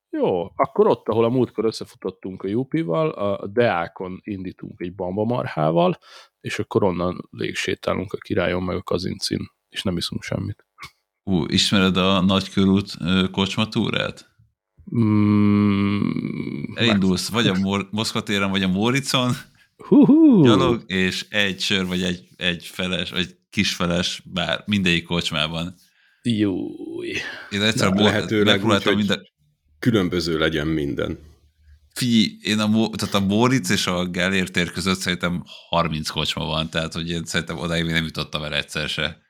jó, 0.09 0.51
akkor 0.55 0.87
ott, 0.87 1.07
ahol 1.07 1.23
a 1.23 1.29
múltkor 1.29 1.65
összefutottunk 1.65 2.43
a 2.43 2.47
Jupival, 2.47 3.09
a 3.09 3.47
Deákon 3.47 4.19
indítunk 4.23 4.81
egy 4.81 4.95
bambamarhával, 4.95 5.97
és 6.39 6.59
akkor 6.59 6.83
onnan 6.83 7.27
légsétálunk 7.31 8.13
a 8.13 8.17
királyon 8.17 8.63
meg 8.63 8.75
a 8.75 8.83
kazincin, 8.83 9.39
és 9.69 9.83
nem 9.83 9.97
iszunk 9.97 10.23
semmit. 10.23 10.65
Ú, 11.23 11.43
ismered 11.47 11.97
a 11.97 12.21
nagykörút 12.21 12.97
kocsmatúrát? 13.31 14.36
Mm, 14.95 16.63
Elindulsz 16.75 17.29
vagy 17.29 17.47
a 17.47 17.53
Mor- 17.53 17.91
Moszkva 17.91 18.23
téren, 18.23 18.49
vagy 18.49 18.63
a 18.63 18.67
Móricon, 18.67 19.31
gyalog, 20.43 20.83
és 20.87 21.25
egy 21.29 21.59
sör, 21.59 21.85
vagy 21.85 22.01
egy, 22.03 22.27
egy 22.35 22.65
feles, 22.65 23.09
vagy 23.09 23.35
kisfeles, 23.49 24.21
bár 24.33 24.63
mindegyik 24.65 25.03
kocsmában. 25.03 25.75
Júj. 26.21 27.13
Én 27.49 27.61
egyszer 27.61 27.93
Na, 27.93 28.03
lehetőleg 28.03 28.65
úgy, 28.65 28.83
hogy 28.83 28.95
minden... 28.95 29.21
különböző 29.79 30.37
legyen 30.37 30.67
minden. 30.67 31.19
Figyelj, 31.93 32.37
én 32.41 32.59
a, 32.59 32.89
tehát 32.95 33.15
a 33.15 33.19
Móricz 33.19 33.71
és 33.71 33.87
a 33.87 34.05
Gellért 34.05 34.51
tér 34.51 34.71
között 34.71 34.99
szerintem 34.99 35.43
30 35.69 36.09
kocsma 36.09 36.45
van, 36.45 36.69
tehát 36.69 36.93
hogy 36.93 37.09
én 37.09 37.25
szerintem 37.25 37.57
odáig 37.57 37.83
még 37.83 37.93
nem 37.93 38.03
jutottam 38.03 38.43
el 38.43 38.53
egyszer 38.53 38.89
se. 38.89 39.25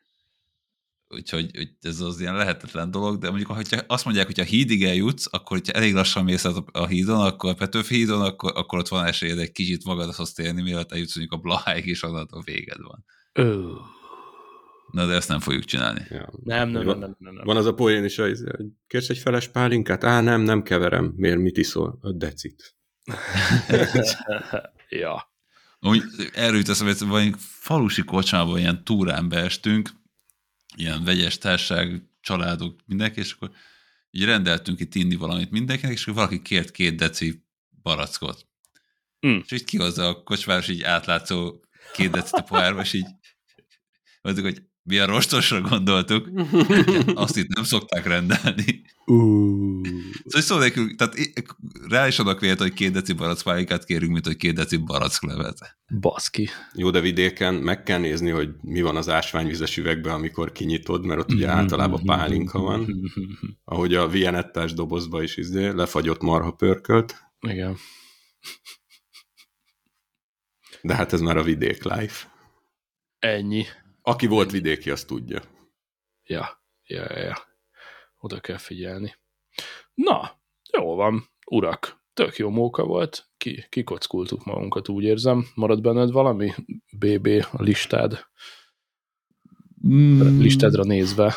Úgyhogy 1.10 1.52
hogy 1.56 1.70
ez 1.82 2.00
az 2.00 2.20
ilyen 2.20 2.36
lehetetlen 2.36 2.92
dolog, 2.92 3.18
de 3.18 3.30
mondjuk, 3.30 3.52
hogyha 3.52 3.82
azt 3.88 4.06
mondják, 4.06 4.26
hogy 4.26 4.38
ha 4.38 4.44
hídig 4.44 4.84
eljutsz, 4.84 5.26
akkor 5.32 5.58
hogyha 5.58 5.74
elég 5.74 5.94
lassan 5.94 6.24
mész 6.24 6.46
a, 6.46 6.64
a 6.72 6.86
hídon, 6.86 7.26
akkor 7.26 7.50
a 7.50 7.54
Petőfi 7.54 7.96
hídon, 7.96 8.22
akkor, 8.22 8.52
akkor 8.56 8.80
ott 8.80 8.88
van 8.88 9.06
esélyed 9.06 9.40
egy 9.40 9.52
kicsit 9.52 9.86
magadhoz 9.86 10.34
térni, 10.34 10.62
mielőtt 10.62 10.92
eljutsz 10.92 11.16
mondjuk 11.16 11.40
a 11.40 11.44
Blaháig, 11.44 11.86
és 11.86 12.04
a 12.04 12.42
véged 12.44 12.82
van. 12.82 13.06
Ö. 13.34 13.72
Na, 14.92 15.06
de 15.06 15.14
ezt 15.14 15.30
nem 15.30 15.40
fogjuk 15.40 15.64
csinálni. 15.64 16.02
Ja. 16.10 16.30
Nem, 16.44 16.70
nem, 16.70 16.86
nem, 16.86 17.00
nem, 17.00 17.16
nem, 17.20 17.34
nem. 17.34 17.46
Van 17.46 17.58
az 17.58 17.66
a 17.66 17.74
poén 17.74 18.04
is, 18.04 18.16
hogy 18.16 18.38
kérsz 18.88 19.10
egy 19.10 19.18
feles 19.18 19.48
pálinkát? 19.48 20.04
Á, 20.04 20.22
nem, 20.22 20.42
nem 20.42 20.64
keverem. 20.64 21.14
Miért, 21.16 21.38
mit 21.40 21.58
iszol? 21.58 21.98
A 22.02 22.12
decit. 22.12 22.76
ja. 24.90 25.32
Úgy, 25.80 26.04
erről 26.34 26.58
jut 26.58 26.70
eszembe, 26.70 26.94
hogy 26.98 27.08
valami 27.08 27.32
falusi 27.38 28.04
kocsmában 28.04 28.60
ilyen 28.60 28.84
túrán 28.84 29.30
beestünk, 29.30 29.90
ilyen 30.78 31.04
vegyes 31.04 31.38
társaság, 31.38 32.02
családok, 32.22 32.80
mindenki, 32.86 33.20
és 33.20 33.32
akkor 33.32 33.52
így 34.12 34.24
rendeltünk 34.24 34.80
itt 34.80 34.96
inni 34.96 35.16
valamit 35.16 35.52
mindenkinek, 35.52 35.94
és 35.94 36.02
akkor 36.02 36.14
valaki 36.14 36.42
kért 36.42 36.72
két 36.72 36.96
deci 36.96 37.44
barackot. 37.82 38.48
Mm. 39.28 39.38
És 39.44 39.52
így 39.52 39.64
kihozza 39.64 40.08
a 40.08 40.24
kocsmáros 40.24 40.68
így 40.68 40.84
átlátszó 40.84 41.60
két 41.94 42.12
deci 42.12 42.30
a 42.38 42.42
pohárba, 42.42 42.82
és 42.82 42.94
így 42.94 43.08
mondtuk, 44.22 44.46
hogy 44.46 44.64
mi 44.88 44.98
a 44.98 45.06
rostosra 45.06 45.62
gondoltuk, 45.62 46.30
azt 47.14 47.38
itt 47.38 47.56
nem 47.56 47.64
szokták 47.64 48.06
rendelni. 48.06 48.82
Uh. 49.06 49.88
Szóval 50.26 50.42
szó 50.42 50.58
nélkül, 50.58 50.96
tehát 50.96 51.16
rá 51.90 52.08
is 52.08 52.20
adok 52.20 52.40
vélet, 52.40 52.60
hogy 52.60 52.74
két 52.74 52.92
deci 52.92 53.14
barackpálinkát 53.14 53.86
kérünk, 53.86 54.12
mint 54.12 54.26
hogy 54.26 54.36
két 54.36 54.54
deci 54.54 54.78
baracklevet. 54.78 55.78
Baszki. 56.00 56.50
Jó, 56.74 56.90
de 56.90 57.00
vidéken 57.00 57.54
meg 57.54 57.84
kell 57.84 58.00
nézni, 58.00 58.30
hogy 58.30 58.50
mi 58.62 58.82
van 58.82 58.96
az 58.96 59.10
ásványvizes 59.10 59.78
üvegben, 59.78 60.14
amikor 60.14 60.52
kinyitod, 60.52 61.06
mert 61.06 61.20
ott 61.20 61.32
ugye 61.32 61.48
általában 61.48 62.04
pálinka 62.06 62.60
van, 62.60 63.12
ahogy 63.64 63.94
a 63.94 64.08
vienettás 64.08 64.74
dobozba 64.74 65.24
is 65.24 65.38
izé, 65.38 65.68
lefagyott 65.68 66.22
marha 66.22 66.52
pörkölt. 66.52 67.16
Igen. 67.40 67.78
De 70.82 70.96
hát 70.96 71.14
ez 71.14 71.22
már 71.22 71.38
a 71.38 71.44
vidék 71.44 71.84
life. 71.84 72.28
Ennyi. 73.20 73.66
Aki 74.08 74.28
volt 74.28 74.52
vidéki, 74.52 74.92
azt 74.92 75.08
tudja. 75.08 75.42
Ja, 76.24 76.64
ja, 76.84 77.20
ja. 77.20 77.38
Oda 78.20 78.40
kell 78.40 78.58
figyelni. 78.58 79.16
Na, 79.94 80.42
jó 80.72 80.96
van, 80.96 81.30
urak. 81.46 82.04
Tök 82.14 82.38
jó 82.38 82.50
móka 82.50 82.84
volt. 82.84 83.30
Ki, 83.38 83.66
kikockultuk 83.70 84.46
magunkat, 84.46 84.90
úgy 84.90 85.04
érzem. 85.04 85.48
Marad 85.56 85.82
benned 85.82 86.12
valami? 86.12 86.54
BB, 86.98 87.28
a 87.52 87.62
listád? 87.62 88.26
Mm. 89.88 90.40
Listádra 90.40 90.84
nézve. 90.84 91.36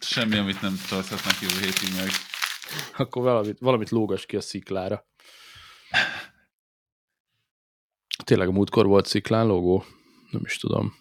Semmi, 0.00 0.36
amit 0.36 0.60
nem 0.60 0.74
tarthatnak 0.88 1.40
jövő 1.40 1.60
hétig 1.60 1.94
meg. 1.96 2.08
Akkor 2.96 3.22
valamit, 3.22 3.58
valamit 3.58 3.90
lógas 3.90 4.26
ki 4.26 4.36
a 4.36 4.40
sziklára. 4.40 5.06
Tényleg 8.24 8.48
a 8.48 8.52
múltkor 8.52 8.86
volt 8.86 9.06
sziklán 9.06 9.46
logó? 9.46 9.84
Nem 10.30 10.42
is 10.44 10.56
tudom. 10.56 10.94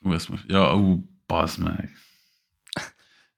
Ú, 0.00 0.12
ezt 0.12 0.28
most, 0.28 0.44
ja, 0.46 0.76
ú, 0.76 1.10
bazd 1.26 1.58
meg. 1.58 1.90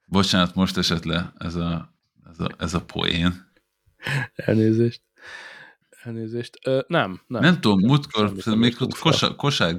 Bocsánat, 0.06 0.54
most 0.54 0.76
esett 0.76 1.04
le 1.04 1.32
ez 1.38 1.54
a, 1.54 1.94
ez 2.30 2.40
a, 2.40 2.48
ez 2.58 2.74
a 2.74 2.84
poén. 2.84 3.52
Elnézést. 4.34 5.02
Elnézést. 6.02 6.58
Ö, 6.64 6.80
nem, 6.86 7.20
nem. 7.26 7.42
Nem 7.42 7.60
tudom, 7.60 7.80
múltkor 7.80 8.32
még 8.56 8.76
ott 8.80 8.98
kosár, 8.98 9.36
kosár 9.36 9.78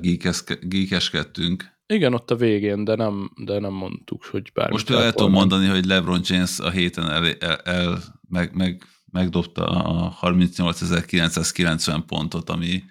gíkeskedtünk. 0.61 1.80
Igen, 1.85 2.14
ott 2.14 2.31
a 2.31 2.35
végén, 2.35 2.84
de 2.84 2.95
nem, 2.95 3.31
de 3.35 3.60
nem 3.60 3.73
mondtuk, 3.73 4.26
hogy 4.26 4.52
bármi. 4.53 4.72
Most 4.72 4.89
el 4.89 5.14
tudom 5.14 5.31
mondani, 5.31 5.68
hogy 5.68 5.85
LeBron 5.85 6.22
James 6.23 6.60
a 6.60 6.69
héten 6.69 7.10
el, 7.10 7.26
el, 7.26 7.56
el 7.56 8.03
meg, 8.30 8.56
meg, 8.56 8.84
megdobta 9.11 9.65
a 9.65 10.18
38.990 10.22 12.03
pontot, 12.07 12.49
ami 12.49 12.84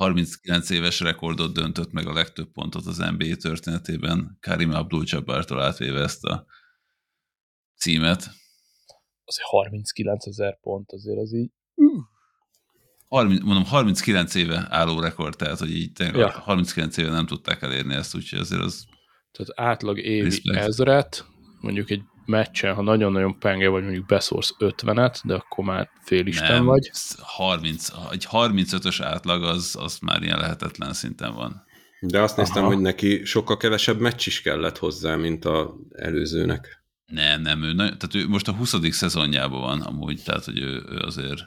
39 0.00 0.70
éves 0.70 1.00
rekordot 1.00 1.54
döntött 1.54 1.92
meg 1.92 2.06
a 2.06 2.12
legtöbb 2.12 2.52
pontot 2.52 2.86
az 2.86 2.96
NBA 2.96 3.36
történetében, 3.36 4.38
Karim 4.40 4.70
Abdul-Jabbartól 4.70 5.62
átvéve 5.62 6.00
ezt 6.00 6.24
a 6.24 6.46
címet. 7.76 8.18
Azért 9.24 9.46
39 9.48 10.26
ezer 10.26 10.58
pont, 10.60 10.92
azért 10.92 11.18
az 11.18 11.34
így... 11.34 11.50
30, 13.08 13.42
mondom, 13.42 13.64
39 13.64 14.34
éve 14.34 14.66
álló 14.68 15.00
rekord, 15.00 15.36
tehát 15.36 15.58
hogy 15.58 15.76
így 15.76 15.98
ja. 15.98 16.30
39 16.30 16.96
éve 16.96 17.10
nem 17.10 17.26
tudták 17.26 17.62
elérni 17.62 17.94
ezt, 17.94 18.14
úgyhogy 18.14 18.38
azért 18.38 18.62
az... 18.62 18.84
Tehát 19.30 19.72
átlag 19.72 19.98
évi 19.98 20.22
respect. 20.22 20.58
ezret, 20.58 21.26
mondjuk 21.60 21.90
egy 21.90 22.02
meccsen, 22.24 22.74
ha 22.74 22.82
nagyon-nagyon 22.82 23.38
penge 23.38 23.68
vagy, 23.68 23.82
mondjuk 23.82 24.06
beszórsz 24.06 24.54
50-et, 24.58 25.20
de 25.24 25.34
akkor 25.34 25.64
már 25.64 25.90
félisten 26.02 26.52
Nem, 26.52 26.64
vagy. 26.64 26.90
30, 27.18 27.88
egy 28.10 28.26
35-ös 28.30 28.98
átlag 29.02 29.42
az, 29.42 29.76
az 29.78 29.98
már 29.98 30.22
ilyen 30.22 30.38
lehetetlen 30.38 30.92
szinten 30.92 31.34
van. 31.34 31.68
De 32.00 32.20
azt 32.20 32.36
néztem, 32.36 32.62
Aha. 32.62 32.72
hogy 32.72 32.82
neki 32.82 33.24
sokkal 33.24 33.56
kevesebb 33.56 34.00
meccs 34.00 34.26
is 34.26 34.42
kellett 34.42 34.78
hozzá, 34.78 35.16
mint 35.16 35.44
a 35.44 35.74
előzőnek. 35.90 36.84
Nem, 37.06 37.42
nem, 37.42 37.62
ő, 37.62 37.74
tehát 37.74 38.14
ő 38.14 38.28
most 38.28 38.48
a 38.48 38.52
20. 38.52 38.74
szezonjában 38.90 39.60
van 39.60 39.80
amúgy, 39.80 40.22
tehát 40.24 40.44
hogy 40.44 40.58
ő, 40.58 40.84
ő 40.88 40.96
azért... 40.96 41.40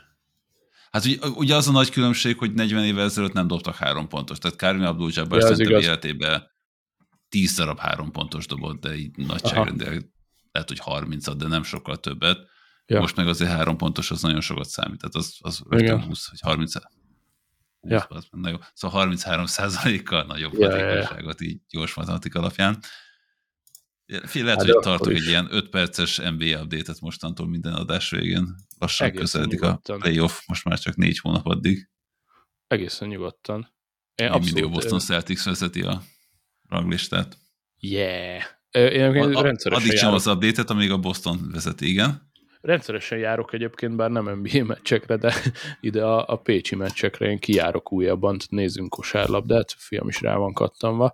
Hát 0.92 1.06
ugye, 1.06 1.28
ugye 1.28 1.56
az 1.56 1.68
a 1.68 1.72
nagy 1.72 1.90
különbség, 1.90 2.38
hogy 2.38 2.54
40 2.54 2.84
évvel 2.84 3.06
ezelőtt 3.06 3.34
nem 3.34 3.48
dobtak 3.48 3.76
három 3.76 4.08
pontos, 4.08 4.38
tehát 4.38 4.58
Karim 4.58 4.82
Abdul-Jabbar 4.82 5.40
ja, 5.40 5.48
szerintem 5.48 5.80
életében 5.80 6.52
tíz 7.30 7.56
darab 7.56 7.80
három 7.80 8.12
pontos 8.12 8.46
dobott, 8.46 8.82
de 8.82 8.96
így 8.96 9.18
nagyságrendileg 9.18 10.13
lehet, 10.54 10.70
hogy 10.70 10.80
30 10.80 11.36
de 11.36 11.48
nem 11.48 11.64
sokkal 11.64 11.98
többet. 11.98 12.38
Ja. 12.86 13.00
Most 13.00 13.16
meg 13.16 13.28
azért 13.28 13.52
három 13.52 13.78
pontos, 13.78 14.12
az 14.12 14.22
nagyon 14.22 14.42
sokat 14.42 14.68
számít. 14.68 15.00
Tehát 15.00 15.16
az, 15.16 15.38
az 15.40 15.58
20, 15.58 16.30
vagy 16.30 16.40
30 16.42 16.74
20, 16.74 16.82
ja. 17.92 18.08
na 18.32 18.50
jó. 18.50 18.58
Szóval 18.74 19.00
33 19.00 19.46
kal 20.04 20.24
nagyobb 20.24 20.54
ja, 20.54 20.70
hatékonyságot 20.70 21.40
ja, 21.42 21.46
ja. 21.46 21.52
így 21.52 21.62
gyors 21.70 21.94
matematika 21.94 22.40
alapján. 22.40 22.80
Fél 24.24 24.44
lehet, 24.44 24.60
hát 24.60 24.70
hogy 24.70 24.84
tartok 24.84 25.14
egy 25.14 25.28
ilyen 25.28 25.48
5 25.52 25.70
perces 25.70 26.18
NBA 26.18 26.62
update-et 26.62 27.00
mostantól 27.02 27.48
minden 27.48 27.74
adás 27.74 28.10
végén. 28.10 28.56
Lassan 28.78 29.08
Egészen 29.08 29.24
közeledik 29.24 29.60
nyugodtan. 29.60 29.96
a 29.96 30.00
playoff, 30.00 30.48
most 30.48 30.64
már 30.64 30.80
csak 30.80 30.96
négy 30.96 31.20
hónap 31.20 31.46
addig. 31.46 31.90
Egészen 32.68 33.08
nyugodtan. 33.08 33.74
Én 34.16 34.28
abszolút, 34.28 34.54
millió 34.54 34.70
Boston 34.70 35.00
Celtics 35.00 35.44
vezeti 35.44 35.82
a 35.82 36.02
ranglistát. 36.70 37.38
Yeah! 37.80 38.44
Én 38.74 39.36
a, 39.36 39.42
rendszeresen 39.42 40.10
addig 40.10 40.16
az 40.16 40.28
update-et, 40.28 40.70
amíg 40.70 40.92
a 40.92 40.98
Boston 40.98 41.38
vezeti, 41.52 41.90
igen. 41.90 42.32
Rendszeresen 42.62 43.18
járok 43.18 43.54
egyébként, 43.54 43.96
bár 43.96 44.10
nem 44.10 44.30
NBA 44.30 44.64
meccsekre, 44.64 45.18
de 45.18 45.34
ide 45.82 46.04
a, 46.04 46.26
a 46.28 46.36
Pécsi 46.36 46.76
meccsekre 46.76 47.30
én 47.30 47.40
kijárok 47.40 47.92
újabban, 47.92 48.38
nézzünk 48.50 48.90
kosárlabdát, 48.90 49.76
fiam 49.78 50.08
is 50.08 50.22
rá 50.22 50.36
van 50.36 50.54
kattanva, 50.54 51.14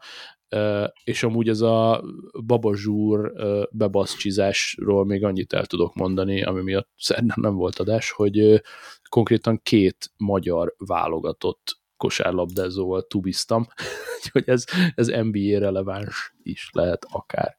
és 1.03 1.23
amúgy 1.23 1.49
ez 1.49 1.61
a 1.61 2.03
babazsúr 2.45 3.31
bebaszcsizásról 3.71 5.05
még 5.05 5.23
annyit 5.23 5.53
el 5.53 5.65
tudok 5.65 5.95
mondani, 5.95 6.43
ami 6.43 6.61
miatt 6.61 6.89
szerintem 6.97 7.37
nem 7.41 7.55
volt 7.55 7.79
adás, 7.79 8.11
hogy 8.11 8.61
konkrétan 9.09 9.59
két 9.63 10.11
magyar 10.17 10.75
válogatott 10.77 11.78
kosárlabdázóval 11.99 13.07
tubiztam, 13.07 13.67
hogy 14.31 14.43
ez, 14.45 14.65
ez 14.95 15.07
NBA 15.07 15.59
releváns 15.59 16.35
is 16.43 16.69
lehet 16.71 17.05
akár. 17.09 17.57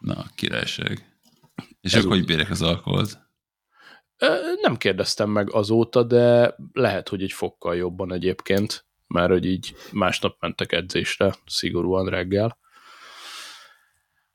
Na, 0.00 0.24
királyság. 0.34 1.18
És 1.80 1.94
ez 1.94 2.04
akkor 2.04 2.16
hogy 2.16 2.26
bérek 2.26 2.50
az 2.50 2.62
alkoholt? 2.62 3.18
Nem 4.60 4.76
kérdeztem 4.76 5.30
meg 5.30 5.52
azóta, 5.52 6.02
de 6.02 6.54
lehet, 6.72 7.08
hogy 7.08 7.22
egy 7.22 7.32
fokkal 7.32 7.76
jobban 7.76 8.12
egyébként, 8.12 8.86
már 9.06 9.30
hogy 9.30 9.44
így 9.44 9.74
másnap 9.92 10.36
mentek 10.40 10.72
edzésre, 10.72 11.34
szigorúan 11.46 12.08
reggel. 12.08 12.58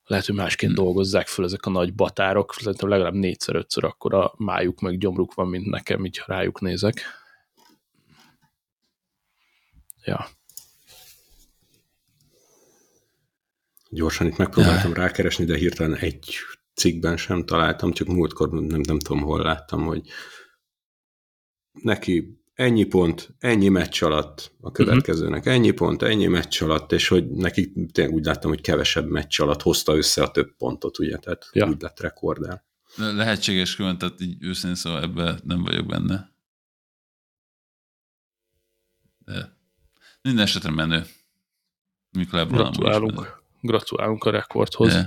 Lehet, 0.04 0.26
hogy 0.26 0.36
másként 0.36 0.74
hmm. 0.74 0.84
dolgozzák 0.84 1.28
föl 1.28 1.46
ezek 1.46 1.66
a 1.66 1.70
nagy 1.70 1.94
batárok, 1.94 2.62
legalább 2.82 3.14
négyszer-ötször 3.14 3.84
akkor 3.84 4.14
a 4.14 4.34
májuk 4.38 4.80
meg 4.80 4.98
gyomruk 4.98 5.34
van, 5.34 5.48
mint 5.48 5.66
nekem, 5.66 6.06
így 6.06 6.18
ha 6.18 6.34
rájuk 6.34 6.62
nézek. 6.62 7.02
Ja. 10.04 10.28
Gyorsan 13.90 14.28
itt 14.28 14.38
megpróbáltam 14.38 14.94
rákeresni, 14.94 15.46
de 15.46 15.58
hirtelen 15.58 15.96
egy 15.96 16.36
cikkben 16.74 17.18
sem 17.18 17.46
találtam, 17.46 17.92
csak 17.92 18.08
múltkor 18.08 18.50
nem, 18.50 18.82
nem 18.82 19.00
tudom, 19.00 19.22
hol 19.22 19.42
láttam, 19.42 19.84
hogy 19.84 20.08
neki 21.72 22.42
ennyi 22.54 22.84
pont, 22.84 23.34
ennyi 23.40 23.68
meccs 23.68 24.04
alatt 24.04 24.52
a 24.62 24.72
következőnek, 24.72 25.46
ennyi 25.46 25.72
pont, 25.72 26.02
ennyi 26.02 26.28
meccs 26.28 26.62
alatt, 26.62 26.92
és 26.92 27.08
hogy 27.08 27.30
neki 27.30 27.74
tényleg 27.92 28.14
úgy 28.14 28.26
láttam, 28.26 28.50
hogy 28.50 28.62
kevesebb 28.62 29.10
meccs 29.10 29.40
alatt 29.40 29.62
hozta 29.62 29.96
össze 29.96 30.24
a 30.24 30.32
több 30.32 30.56
pontot, 30.58 31.00
ugye, 31.00 31.18
tehát 31.18 31.50
ja. 31.54 31.68
úgy 31.68 31.82
lett 31.82 32.00
rekordál. 32.00 32.68
Lehetséges 32.96 33.76
külön, 33.76 33.98
tehát 33.98 34.22
így 34.22 34.44
őszintén 34.44 34.76
szóval 34.76 35.02
ebben 35.02 35.40
nem 35.44 35.64
vagyok 35.64 35.86
benne. 35.86 36.32
De 39.26 39.59
minden 40.22 40.46
esetre 40.46 40.72
menő. 40.72 41.04
Mikor 42.10 42.40
Lebron 42.40 42.62
Gratulálunk. 42.62 43.42
Gratulálunk 43.62 44.24
a 44.24 44.30
rekordhoz. 44.30 44.94
Yeah. 44.94 45.06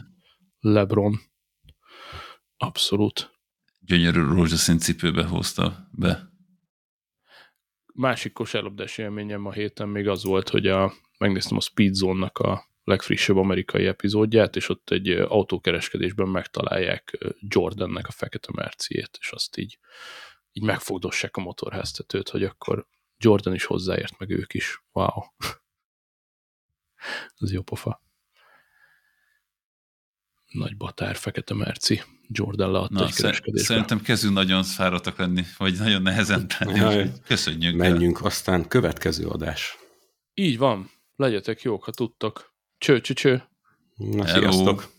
Lebron. 0.60 1.20
Abszolút. 2.56 3.40
Gyönyörű 3.80 4.20
rózsaszín 4.20 4.78
cipőbe 4.78 5.24
hozta 5.24 5.89
be. 5.90 6.30
Másik 7.94 8.32
kosárlabdás 8.32 8.98
élményem 8.98 9.47
a 9.47 9.52
héten 9.52 9.89
még 9.89 10.09
az 10.09 10.24
volt, 10.24 10.48
hogy 10.48 10.66
a, 10.66 10.93
megnéztem 11.18 11.56
a 11.56 11.60
Speed 11.60 11.94
Zone-nak 11.94 12.39
a 12.39 12.70
legfrissebb 12.84 13.36
amerikai 13.36 13.86
epizódját, 13.86 14.56
és 14.56 14.68
ott 14.68 14.90
egy 14.90 15.09
autókereskedésben 15.09 16.28
megtalálják 16.28 17.18
Jordannek 17.39 18.06
a 18.06 18.12
fekete 18.12 18.48
merciét, 18.55 19.18
és 19.20 19.30
azt 19.30 19.56
így, 19.56 19.78
így 20.52 20.62
megfogdossák 20.62 21.36
a 21.36 21.40
motorháztetőt, 21.40 22.28
hogy 22.28 22.44
akkor 22.44 22.86
Jordan 23.22 23.54
is 23.54 23.64
hozzáért, 23.64 24.18
meg 24.18 24.30
ők 24.30 24.54
is. 24.54 24.82
Wow. 24.92 25.08
Ez 27.40 27.52
jó 27.52 27.62
pofa. 27.62 28.02
Nagy 30.52 30.76
batár, 30.76 31.16
fekete 31.16 31.54
merci. 31.54 32.02
Jordan 32.28 32.70
leadta 32.70 32.98
Na, 32.98 33.06
egy 33.06 33.14
kereskedésbe. 33.14 33.66
Szerintem 33.66 34.00
kezdünk 34.00 34.34
nagyon 34.34 34.62
fáradtak 34.62 35.18
lenni, 35.18 35.44
vagy 35.56 35.78
nagyon 35.78 36.02
nehezen 36.02 36.48
tenni. 36.48 36.78
Ja, 36.78 37.12
köszönjük. 37.24 37.76
Menjünk 37.76 38.18
el. 38.18 38.26
aztán 38.26 38.68
következő 38.68 39.26
adás. 39.26 39.76
Így 40.34 40.58
van. 40.58 40.90
Legyetek 41.16 41.62
jók, 41.62 41.84
ha 41.84 41.90
tudtok. 41.90 42.54
Cső, 42.78 43.00
cső, 43.00 43.14
cső. 43.14 43.42
Na, 43.96 44.26
sziasztok. 44.26 44.92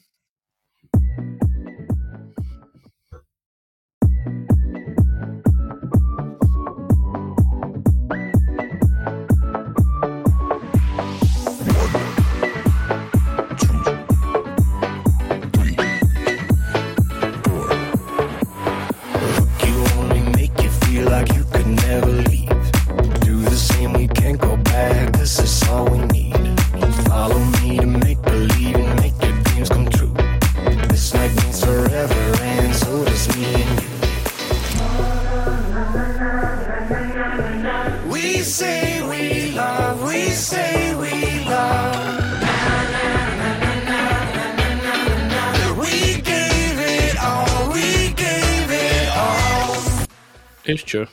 És 50.63 50.83
cső. 50.83 51.07